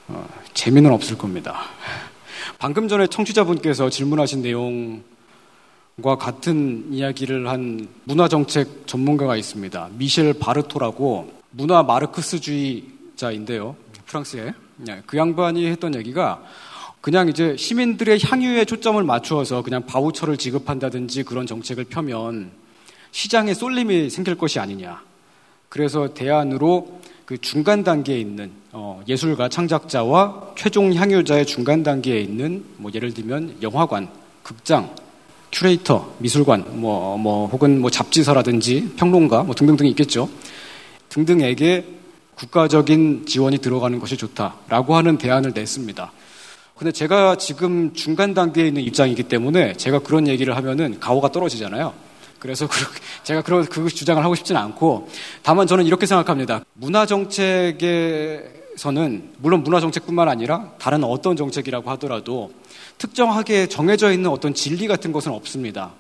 어, 0.07 0.27
재미는 0.53 0.91
없을 0.91 1.17
겁니다. 1.17 1.61
방금 2.59 2.87
전에 2.87 3.07
청취자분께서 3.07 3.89
질문하신 3.89 4.41
내용과 4.43 6.17
같은 6.19 6.85
이야기를 6.91 7.47
한 7.49 7.87
문화정책 8.03 8.85
전문가가 8.85 9.35
있습니다. 9.35 9.89
미셸 9.97 10.33
바르토라고 10.39 11.33
문화 11.51 11.81
마르크스주의자인데요. 11.81 13.75
프랑스에. 14.05 14.53
네, 14.77 15.01
그 15.05 15.17
양반이 15.17 15.65
했던 15.67 15.95
얘기가 15.95 16.43
그냥 17.01 17.29
이제 17.29 17.55
시민들의 17.55 18.19
향유에 18.21 18.65
초점을 18.65 19.01
맞추어서 19.03 19.61
그냥 19.61 19.85
바우처를 19.85 20.37
지급한다든지 20.37 21.23
그런 21.23 21.47
정책을 21.47 21.85
펴면 21.85 22.51
시장에 23.11 23.53
쏠림이 23.53 24.09
생길 24.09 24.35
것이 24.35 24.59
아니냐. 24.59 25.01
그래서 25.69 26.13
대안으로 26.13 26.99
그 27.25 27.37
중간 27.37 27.83
단계에 27.83 28.19
있는 28.19 28.51
어, 28.71 29.01
예술가 29.07 29.49
창작자와 29.49 30.53
최종 30.57 30.93
향유자의 30.93 31.45
중간 31.45 31.83
단계에 31.83 32.19
있는 32.19 32.65
뭐 32.77 32.91
예를 32.93 33.13
들면 33.13 33.57
영화관, 33.61 34.09
극장, 34.43 34.93
큐레이터, 35.51 36.15
미술관, 36.19 36.79
뭐, 36.79 37.17
뭐 37.17 37.47
혹은 37.47 37.81
뭐 37.81 37.89
잡지사라든지 37.89 38.93
평론가 38.97 39.43
뭐 39.43 39.55
등등등 39.55 39.85
있겠죠. 39.87 40.29
등등에게 41.09 41.85
국가적인 42.35 43.25
지원이 43.25 43.59
들어가는 43.59 43.99
것이 43.99 44.17
좋다라고 44.17 44.95
하는 44.95 45.17
대안을 45.17 45.51
냈습니다. 45.53 46.11
근데 46.79 46.93
제가 46.93 47.35
지금 47.35 47.93
중간 47.93 48.33
단계에 48.33 48.67
있는 48.67 48.81
입장이기 48.83 49.23
때문에 49.23 49.73
제가 49.73 49.99
그런 49.99 50.29
얘기를 50.29 50.55
하면은 50.55 50.97
가오가 50.97 51.29
떨어지잖아요. 51.29 51.93
그래서 52.39 52.69
제가 53.23 53.41
그런 53.41 53.65
그 53.65 53.89
주장을 53.89 54.23
하고 54.23 54.33
싶지는 54.33 54.61
않고 54.61 55.09
다만 55.43 55.67
저는 55.67 55.85
이렇게 55.85 56.05
생각합니다. 56.05 56.63
문화 56.75 57.05
정책에서는 57.05 58.43
물론 59.39 59.63
문화 59.63 59.81
정책뿐만 59.81 60.29
아니라 60.29 60.71
다른 60.79 61.03
어떤 61.03 61.35
정책이라고 61.35 61.89
하더라도 61.91 62.53
특정하게 62.97 63.67
정해져 63.67 64.13
있는 64.13 64.29
어떤 64.29 64.53
진리 64.53 64.87
같은 64.87 65.11
것은 65.11 65.33
없습니다. 65.33 65.91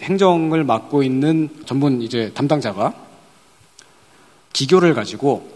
행정을 0.00 0.64
맡고 0.64 1.02
있는 1.02 1.48
전문 1.64 2.02
이제 2.02 2.30
담당자가 2.34 2.92
기교를 4.52 4.92
가지고 4.92 5.54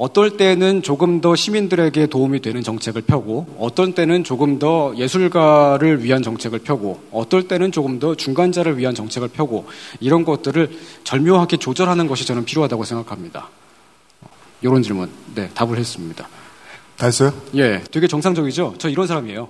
어떨 0.00 0.38
때는 0.38 0.80
조금 0.82 1.20
더 1.20 1.36
시민들에게 1.36 2.06
도움이 2.06 2.40
되는 2.40 2.62
정책을 2.62 3.02
펴고, 3.02 3.54
어떤 3.58 3.92
때는 3.92 4.24
조금 4.24 4.58
더 4.58 4.94
예술가를 4.96 6.02
위한 6.02 6.22
정책을 6.22 6.60
펴고, 6.60 7.02
어떨 7.12 7.46
때는 7.46 7.70
조금 7.70 7.98
더 7.98 8.14
중간자를 8.14 8.78
위한 8.78 8.94
정책을 8.94 9.28
펴고, 9.28 9.68
이런 10.00 10.24
것들을 10.24 10.70
절묘하게 11.04 11.58
조절하는 11.58 12.06
것이 12.06 12.24
저는 12.24 12.46
필요하다고 12.46 12.84
생각합니다. 12.84 13.50
이런 14.62 14.82
질문, 14.82 15.10
네, 15.34 15.50
답을 15.52 15.76
했습니다. 15.76 16.26
다 16.96 17.04
했어요? 17.04 17.34
예, 17.56 17.84
되게 17.90 18.06
정상적이죠? 18.08 18.76
저 18.78 18.88
이런 18.88 19.06
사람이에요. 19.06 19.48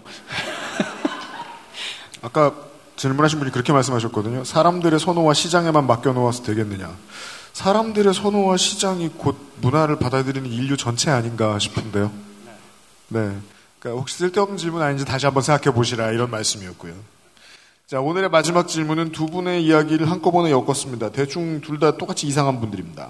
아까 2.22 2.56
질문하신 2.96 3.38
분이 3.38 3.52
그렇게 3.52 3.72
말씀하셨거든요. 3.72 4.42
사람들의 4.42 4.98
선호와 4.98 5.32
시장에만 5.32 5.86
맡겨놓아서 5.86 6.42
되겠느냐. 6.42 6.90
사람들의 7.52 8.14
선호와 8.14 8.56
시장이 8.56 9.10
곧 9.18 9.36
문화를 9.60 9.96
받아들이는 9.98 10.50
인류 10.50 10.76
전체 10.76 11.10
아닌가 11.10 11.58
싶은데요. 11.58 12.10
네. 13.08 13.30
그러니까 13.78 14.00
혹시 14.00 14.16
쓸데없는 14.18 14.56
질문 14.56 14.82
아닌지 14.82 15.04
다시 15.04 15.26
한번 15.26 15.42
생각해 15.42 15.74
보시라 15.74 16.12
이런 16.12 16.30
말씀이었고요. 16.30 16.92
자, 17.86 18.00
오늘의 18.00 18.30
마지막 18.30 18.68
질문은 18.68 19.10
두 19.10 19.26
분의 19.26 19.64
이야기를 19.64 20.08
한꺼번에 20.10 20.50
엮었습니다. 20.52 21.10
대충 21.10 21.60
둘 21.60 21.78
다 21.80 21.96
똑같이 21.96 22.26
이상한 22.26 22.60
분들입니다. 22.60 23.08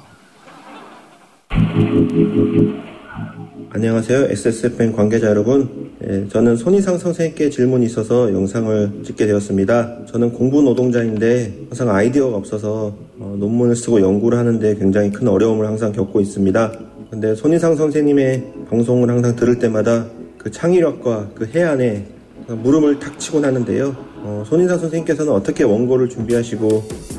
안녕하세요. 3.72 4.26
SSFN 4.30 4.92
관계자 4.94 5.28
여러분. 5.28 5.90
예, 6.04 6.26
저는 6.28 6.56
손희상 6.56 6.98
선생님께 6.98 7.50
질문이 7.50 7.84
있어서 7.86 8.32
영상을 8.32 9.02
찍게 9.04 9.26
되었습니다. 9.26 10.06
저는 10.06 10.32
공부 10.32 10.62
노동자인데 10.62 11.66
항상 11.68 11.90
아이디어가 11.90 12.36
없어서 12.36 12.96
어, 13.20 13.36
논문을 13.38 13.76
쓰고 13.76 14.00
연구를 14.00 14.38
하는데 14.38 14.74
굉장히 14.76 15.10
큰 15.10 15.28
어려움을 15.28 15.66
항상 15.66 15.92
겪고 15.92 16.20
있습니다. 16.22 16.72
근데 17.10 17.34
손희상 17.34 17.76
선생님의 17.76 18.52
방송을 18.70 19.10
항상 19.10 19.36
들을 19.36 19.58
때마다 19.58 20.06
그 20.38 20.50
창의력과 20.50 21.32
그 21.34 21.44
해안에 21.46 22.06
무릎을 22.48 22.98
탁 22.98 23.18
치곤 23.18 23.44
하는데요. 23.44 23.94
어, 24.22 24.42
손희상 24.46 24.78
선생님께서는 24.78 25.32
어떻게 25.32 25.64
원고를 25.64 26.08
준비하시고 26.08 26.68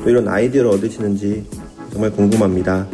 또 0.02 0.10
이런 0.10 0.26
아이디어를 0.26 0.70
얻으시는지 0.70 1.44
정말 1.92 2.10
궁금합니다. 2.10 2.88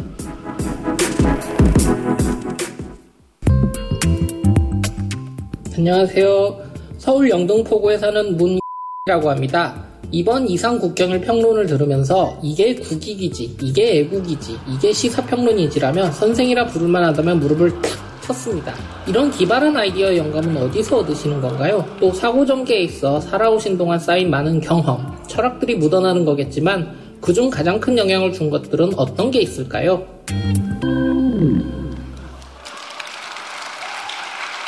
안녕하세요. 5.75 6.59
서울 6.99 7.29
영등포구에 7.29 7.97
사는 7.97 8.37
문이라고 8.37 9.31
합니다. 9.31 9.88
이번 10.11 10.47
이상 10.47 10.79
국경일 10.79 11.21
평론을 11.21 11.67
들으면서 11.67 12.39
이게 12.41 12.75
국익이지, 12.75 13.57
이게 13.61 13.99
애국이지, 13.99 14.59
이게 14.67 14.91
시사평론이지라면 14.91 16.11
선생이라 16.11 16.65
부를만 16.67 17.03
하다면 17.03 17.39
무릎을 17.39 17.81
탁 17.81 18.09
쳤습니다. 18.21 18.73
이런 19.07 19.31
기발한 19.31 19.75
아이디어의 19.75 20.17
영감은 20.17 20.57
어디서 20.57 20.99
얻으시는 20.99 21.41
건가요? 21.41 21.85
또 21.99 22.11
사고 22.13 22.45
전개에 22.45 22.81
있어 22.81 23.19
살아오신 23.19 23.77
동안 23.77 23.99
쌓인 23.99 24.29
많은 24.29 24.61
경험, 24.61 25.17
철학들이 25.27 25.75
묻어나는 25.75 26.25
거겠지만 26.25 27.17
그중 27.21 27.49
가장 27.49 27.79
큰 27.79 27.97
영향을 27.97 28.31
준 28.31 28.49
것들은 28.49 28.93
어떤 28.97 29.31
게 29.31 29.41
있을까요? 29.41 30.05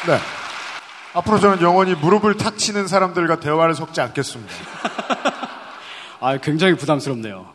네. 0.07 0.17
앞으로 1.13 1.39
저는 1.39 1.61
영원히 1.61 1.93
무릎을 1.93 2.37
탁 2.37 2.57
치는 2.57 2.87
사람들과 2.87 3.39
대화를 3.39 3.75
섞지 3.75 4.01
않겠습니다. 4.01 4.53
아, 6.19 6.37
굉장히 6.37 6.75
부담스럽네요. 6.75 7.53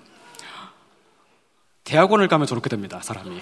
대학원을 1.84 2.28
가면 2.28 2.46
저렇게 2.46 2.68
됩니다, 2.68 3.00
사람이. 3.02 3.38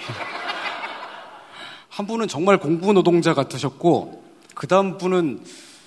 한 1.89 2.07
분은 2.07 2.28
정말 2.28 2.59
공부 2.59 2.93
노동자 2.93 3.35
같으셨고, 3.35 4.23
그 4.55 4.66
다음 4.66 4.99
분은 4.99 5.45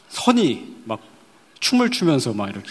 선이 0.10 0.84
막 0.86 1.00
춤을 1.60 1.92
추면서 1.92 2.34
막 2.34 2.50
이렇게. 2.50 2.68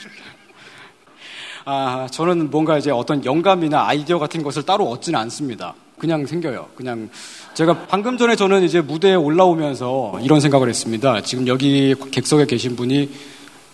아, 1.64 2.06
저는 2.10 2.50
뭔가 2.50 2.78
이제 2.78 2.90
어떤 2.90 3.24
영감이나 3.24 3.86
아이디어 3.86 4.18
같은 4.18 4.42
것을 4.42 4.64
따로 4.64 4.88
얻지는 4.90 5.18
않습니다. 5.20 5.74
그냥 5.98 6.26
생겨요. 6.26 6.68
그냥 6.76 7.10
제가 7.54 7.86
방금 7.86 8.16
전에 8.18 8.36
저는 8.36 8.62
이제 8.62 8.80
무대에 8.80 9.14
올라오면서 9.14 10.20
이런 10.22 10.40
생각을 10.40 10.68
했습니다. 10.68 11.22
지금 11.22 11.46
여기 11.48 11.94
객석에 12.10 12.46
계신 12.46 12.76
분이 12.76 13.10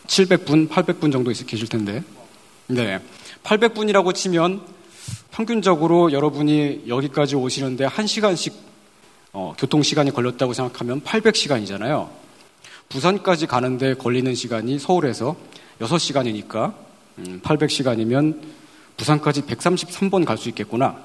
700분, 0.06 0.68
800분 0.68 1.12
정도 1.12 1.30
계실 1.30 1.68
텐데. 1.68 2.02
네. 2.66 3.00
800분이라고 3.44 4.14
치면 4.14 4.62
평균적으로 5.30 6.12
여러분이 6.12 6.84
여기까지 6.86 7.36
오시는데 7.36 7.86
1시간씩 7.86 8.52
어, 9.32 9.54
교통시간이 9.58 10.10
걸렸다고 10.10 10.52
생각하면 10.52 11.00
800시간이잖아요. 11.02 12.10
부산까지 12.88 13.46
가는데 13.46 13.94
걸리는 13.94 14.34
시간이 14.34 14.78
서울에서 14.78 15.36
6시간이니까 15.80 16.74
음, 17.18 17.40
800시간이면 17.42 18.42
부산까지 18.96 19.42
133번 19.42 20.24
갈 20.24 20.36
수 20.36 20.48
있겠구나. 20.50 20.96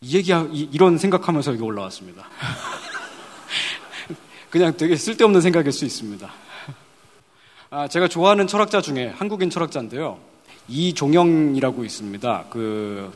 이 0.00 0.16
얘기, 0.16 0.32
이, 0.32 0.78
런 0.78 0.98
생각하면서 0.98 1.52
여기 1.52 1.62
올라왔습니다. 1.62 2.28
그냥 4.50 4.76
되게 4.76 4.96
쓸데없는 4.96 5.40
생각일 5.40 5.70
수 5.70 5.84
있습니다. 5.84 6.28
아, 7.74 7.88
제가 7.88 8.06
좋아하는 8.06 8.46
철학자 8.46 8.82
중에 8.82 9.06
한국인 9.16 9.48
철학자인데요. 9.48 10.18
이종영이라고 10.68 11.86
있습니다. 11.86 12.44
그, 12.50 13.10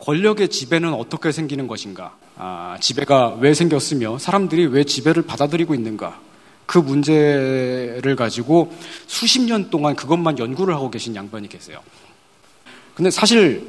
권력의 0.00 0.48
지배는 0.48 0.92
어떻게 0.92 1.30
생기는 1.30 1.68
것인가? 1.68 2.16
아, 2.36 2.76
지배가 2.80 3.36
왜 3.38 3.54
생겼으며 3.54 4.18
사람들이 4.18 4.66
왜 4.66 4.82
지배를 4.82 5.22
받아들이고 5.22 5.76
있는가? 5.76 6.18
그 6.66 6.78
문제를 6.78 8.16
가지고 8.16 8.74
수십 9.06 9.42
년 9.42 9.70
동안 9.70 9.94
그것만 9.94 10.40
연구를 10.40 10.74
하고 10.74 10.90
계신 10.90 11.14
양반이 11.14 11.48
계세요. 11.48 11.78
근데 12.96 13.12
사실 13.12 13.64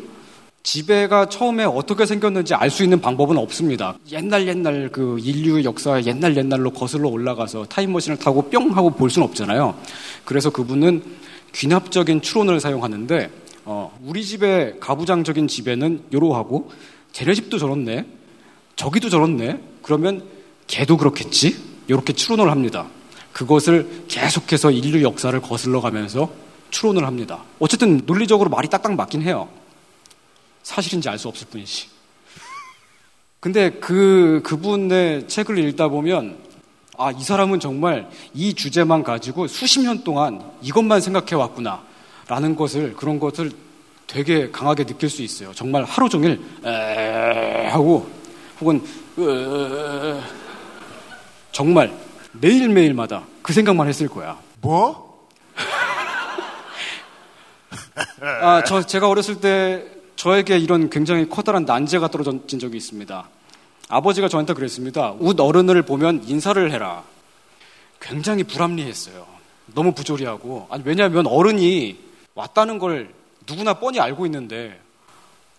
지배가 0.63 1.27
처음에 1.27 1.65
어떻게 1.65 2.05
생겼는지 2.05 2.55
알 2.55 2.69
수 2.69 2.83
있는 2.83 3.01
방법은 3.01 3.37
없습니다. 3.37 3.97
옛날 4.11 4.47
옛날 4.47 4.89
그 4.91 5.19
인류 5.19 5.63
역사 5.63 6.01
옛날 6.03 6.35
옛날로 6.37 6.71
거슬러 6.71 7.09
올라가서 7.09 7.65
타임머신을 7.65 8.17
타고 8.17 8.49
뿅 8.49 8.75
하고 8.75 8.89
볼 8.89 9.09
수는 9.09 9.27
없잖아요. 9.27 9.77
그래서 10.25 10.49
그분은 10.49 11.03
귀납적인 11.53 12.21
추론을 12.21 12.59
사용하는데 12.61 13.29
어, 13.65 13.97
우리 14.03 14.23
집의 14.23 14.79
가부장적인 14.79 15.47
지배는 15.47 16.05
요러하고 16.13 16.71
쟤네 17.11 17.33
집도 17.35 17.57
저렇네. 17.59 18.05
저기도 18.75 19.09
저렇네. 19.09 19.59
그러면 19.81 20.23
걔도 20.67 20.97
그렇겠지. 20.97 21.73
이렇게 21.87 22.13
추론을 22.13 22.49
합니다. 22.49 22.87
그것을 23.33 24.05
계속해서 24.07 24.71
인류 24.71 25.03
역사를 25.03 25.37
거슬러 25.41 25.81
가면서 25.81 26.31
추론을 26.71 27.05
합니다. 27.05 27.43
어쨌든 27.59 28.01
논리적으로 28.05 28.49
말이 28.49 28.69
딱딱 28.69 28.95
맞긴 28.95 29.21
해요. 29.21 29.49
사실인지 30.63 31.09
알 31.09 31.17
수 31.17 31.27
없을 31.27 31.47
뿐이지. 31.49 31.89
근데 33.39 33.71
그, 33.71 34.41
그분의 34.43 35.27
책을 35.27 35.59
읽다 35.59 35.89
보면, 35.89 36.37
아, 36.97 37.11
이 37.11 37.21
사람은 37.21 37.59
정말 37.59 38.09
이 38.33 38.53
주제만 38.53 39.03
가지고 39.03 39.47
수십 39.47 39.81
년 39.81 40.03
동안 40.03 40.41
이것만 40.61 41.01
생각해 41.01 41.35
왔구나. 41.35 41.83
라는 42.27 42.55
것을, 42.55 42.93
그런 42.93 43.19
것을 43.19 43.51
되게 44.07 44.49
강하게 44.49 44.85
느낄 44.85 45.09
수 45.09 45.21
있어요. 45.21 45.53
정말 45.53 45.83
하루 45.83 46.07
종일, 46.07 46.41
에 46.63 47.67
하고, 47.67 48.09
혹은, 48.61 48.81
으 49.19 50.21
정말 51.51 51.93
매일매일마다 52.31 53.23
그 53.41 53.51
생각만 53.53 53.87
했을 53.87 54.07
거야. 54.07 54.39
뭐? 54.61 55.27
아, 58.21 58.63
저, 58.65 58.81
제가 58.81 59.09
어렸을 59.09 59.41
때 59.41 59.85
저에게 60.15 60.57
이런 60.57 60.89
굉장히 60.89 61.27
커다란 61.27 61.65
난제가 61.65 62.09
떨어진 62.09 62.59
적이 62.59 62.77
있습니다. 62.77 63.29
아버지가 63.89 64.29
저한테 64.29 64.53
그랬습니다. 64.53 65.13
웃 65.19 65.39
어른을 65.39 65.81
보면 65.83 66.23
인사를 66.27 66.71
해라. 66.71 67.03
굉장히 67.99 68.43
불합리했어요. 68.43 69.25
너무 69.73 69.93
부조리하고. 69.93 70.67
아니, 70.69 70.83
왜냐하면 70.85 71.27
어른이 71.27 71.97
왔다는 72.35 72.79
걸 72.79 73.13
누구나 73.47 73.75
뻔히 73.75 73.99
알고 73.99 74.25
있는데 74.25 74.79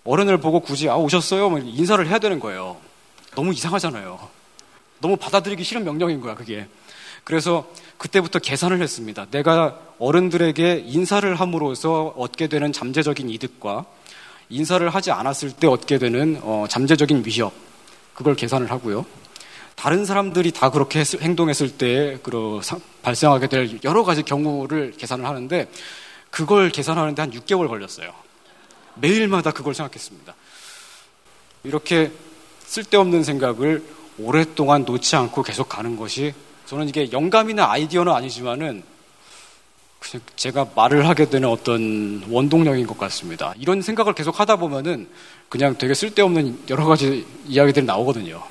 어른을 0.04 0.38
보고 0.38 0.60
굳이 0.60 0.88
아, 0.88 0.96
오셨어요? 0.96 1.50
뭐 1.50 1.58
인사를 1.58 2.06
해야 2.06 2.18
되는 2.18 2.40
거예요. 2.40 2.76
너무 3.34 3.52
이상하잖아요. 3.52 4.18
너무 5.00 5.16
받아들이기 5.16 5.64
싫은 5.64 5.84
명령인 5.84 6.20
거야, 6.20 6.34
그게. 6.34 6.66
그래서 7.24 7.66
그때부터 7.96 8.38
계산을 8.38 8.82
했습니다. 8.82 9.26
내가 9.30 9.78
어른들에게 9.98 10.84
인사를 10.86 11.34
함으로써 11.34 12.14
얻게 12.16 12.48
되는 12.48 12.72
잠재적인 12.72 13.30
이득과 13.30 13.86
인사를 14.48 14.88
하지 14.88 15.10
않았을 15.10 15.52
때 15.52 15.66
얻게 15.66 15.98
되는 15.98 16.38
어, 16.42 16.66
잠재적인 16.68 17.24
위협 17.26 17.52
그걸 18.14 18.34
계산을 18.34 18.70
하고요. 18.70 19.04
다른 19.74 20.04
사람들이 20.04 20.52
다 20.52 20.70
그렇게 20.70 21.00
했, 21.00 21.20
행동했을 21.20 21.76
때 21.76 22.18
그, 22.22 22.60
발생하게 23.02 23.48
될 23.48 23.78
여러 23.84 24.04
가지 24.04 24.22
경우를 24.22 24.92
계산을 24.92 25.26
하는데 25.26 25.68
그걸 26.30 26.70
계산하는데 26.70 27.20
한 27.20 27.30
6개월 27.30 27.68
걸렸어요. 27.68 28.12
매일마다 28.96 29.50
그걸 29.50 29.74
생각했습니다. 29.74 30.34
이렇게 31.64 32.12
쓸데없는 32.66 33.24
생각을 33.24 33.82
오랫동안 34.18 34.84
놓지 34.84 35.16
않고 35.16 35.42
계속 35.42 35.68
가는 35.68 35.96
것이 35.96 36.34
저는 36.66 36.88
이게 36.88 37.10
영감이나 37.12 37.70
아이디어는 37.70 38.12
아니지만은 38.12 38.82
제가 40.36 40.68
말을 40.74 41.08
하게 41.08 41.28
되는 41.28 41.48
어떤 41.48 42.22
원동력인 42.28 42.86
것 42.86 42.98
같습니다. 42.98 43.54
이런 43.58 43.80
생각을 43.82 44.14
계속 44.14 44.38
하다 44.38 44.56
보면은 44.56 45.08
그냥 45.48 45.76
되게 45.78 45.94
쓸데없는 45.94 46.64
여러 46.68 46.84
가지 46.84 47.26
이야기들이 47.46 47.86
나오거든요. 47.86 48.42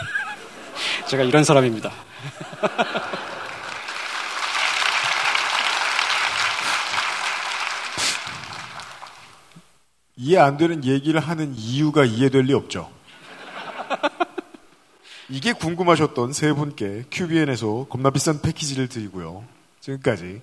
제가 1.08 1.22
이런 1.22 1.44
사람입니다. 1.44 1.90
이해 10.16 10.38
안 10.38 10.58
되는 10.58 10.84
얘기를 10.84 11.18
하는 11.18 11.54
이유가 11.56 12.04
이해될 12.04 12.42
리 12.42 12.52
없죠. 12.52 12.90
이게 15.30 15.54
궁금하셨던 15.54 16.34
세 16.34 16.52
분께 16.52 17.04
QBN에서 17.08 17.86
겁나 17.88 18.10
비싼 18.10 18.42
패키지를 18.42 18.88
드리고요. 18.88 19.44
지금까지 19.80 20.42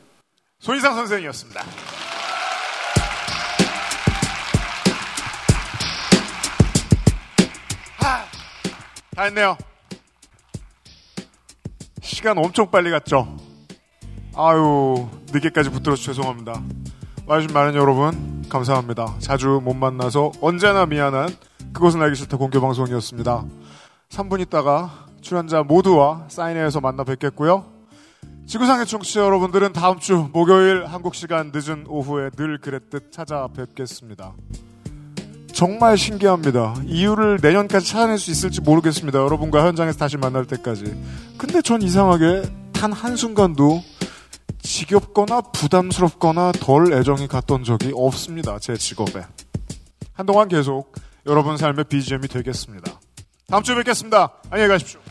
손희상 0.59 0.95
선생이었습니다. 0.95 1.61
하, 7.97 8.25
다 9.15 9.23
했네요. 9.23 9.57
시간 12.01 12.37
엄청 12.37 12.71
빨리 12.71 12.89
갔죠? 12.89 13.37
아유, 14.35 15.07
늦게까지 15.31 15.69
붙들어서 15.69 16.01
죄송합니다. 16.01 16.61
와주신 17.27 17.53
많은 17.53 17.75
여러분, 17.75 18.43
감사합니다. 18.49 19.15
자주 19.19 19.59
못 19.63 19.73
만나서 19.73 20.31
언제나 20.41 20.85
미안한 20.85 21.29
그것은 21.73 22.01
알기 22.01 22.15
싫다 22.15 22.37
공개방송이었습니다. 22.37 23.45
3분 24.09 24.39
있다가 24.41 25.07
출연자 25.21 25.63
모두와 25.63 26.25
사인회에서 26.29 26.79
만나 26.79 27.03
뵙겠고요. 27.03 27.76
지구상의 28.47 28.85
청취자 28.85 29.19
여러분들은 29.19 29.73
다음 29.73 29.99
주 29.99 30.29
목요일 30.31 30.85
한국 30.85 31.15
시간 31.15 31.51
늦은 31.53 31.85
오후에 31.85 32.29
늘 32.29 32.57
그랬듯 32.59 33.11
찾아뵙겠습니다. 33.11 34.33
정말 35.51 35.97
신기합니다. 35.97 36.75
이유를 36.85 37.39
내년까지 37.41 37.85
찾아낼 37.85 38.17
수 38.17 38.31
있을지 38.31 38.61
모르겠습니다. 38.61 39.19
여러분과 39.19 39.67
현장에서 39.67 39.97
다시 39.97 40.15
만날 40.15 40.45
때까지. 40.45 40.85
근데 41.37 41.61
전 41.61 41.81
이상하게 41.81 42.43
단 42.71 42.93
한순간도 42.93 43.83
지겹거나 44.61 45.41
부담스럽거나 45.41 46.53
덜 46.53 46.93
애정이 46.93 47.27
갔던 47.27 47.65
적이 47.65 47.91
없습니다. 47.95 48.59
제 48.59 48.77
직업에. 48.77 49.25
한동안 50.13 50.47
계속 50.47 50.93
여러분 51.25 51.57
삶의 51.57 51.83
BGM이 51.89 52.29
되겠습니다. 52.29 52.97
다음 53.47 53.61
주에 53.61 53.75
뵙겠습니다. 53.75 54.35
안녕히 54.49 54.69
가십시오. 54.69 55.01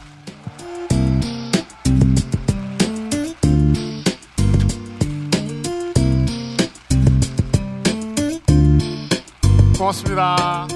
고맙습니다. 9.77 10.67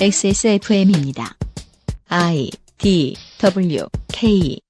XSFM입니다. 0.00 1.36
I 2.08 2.50
D 2.78 3.16
W 3.38 3.86
K 4.12 4.60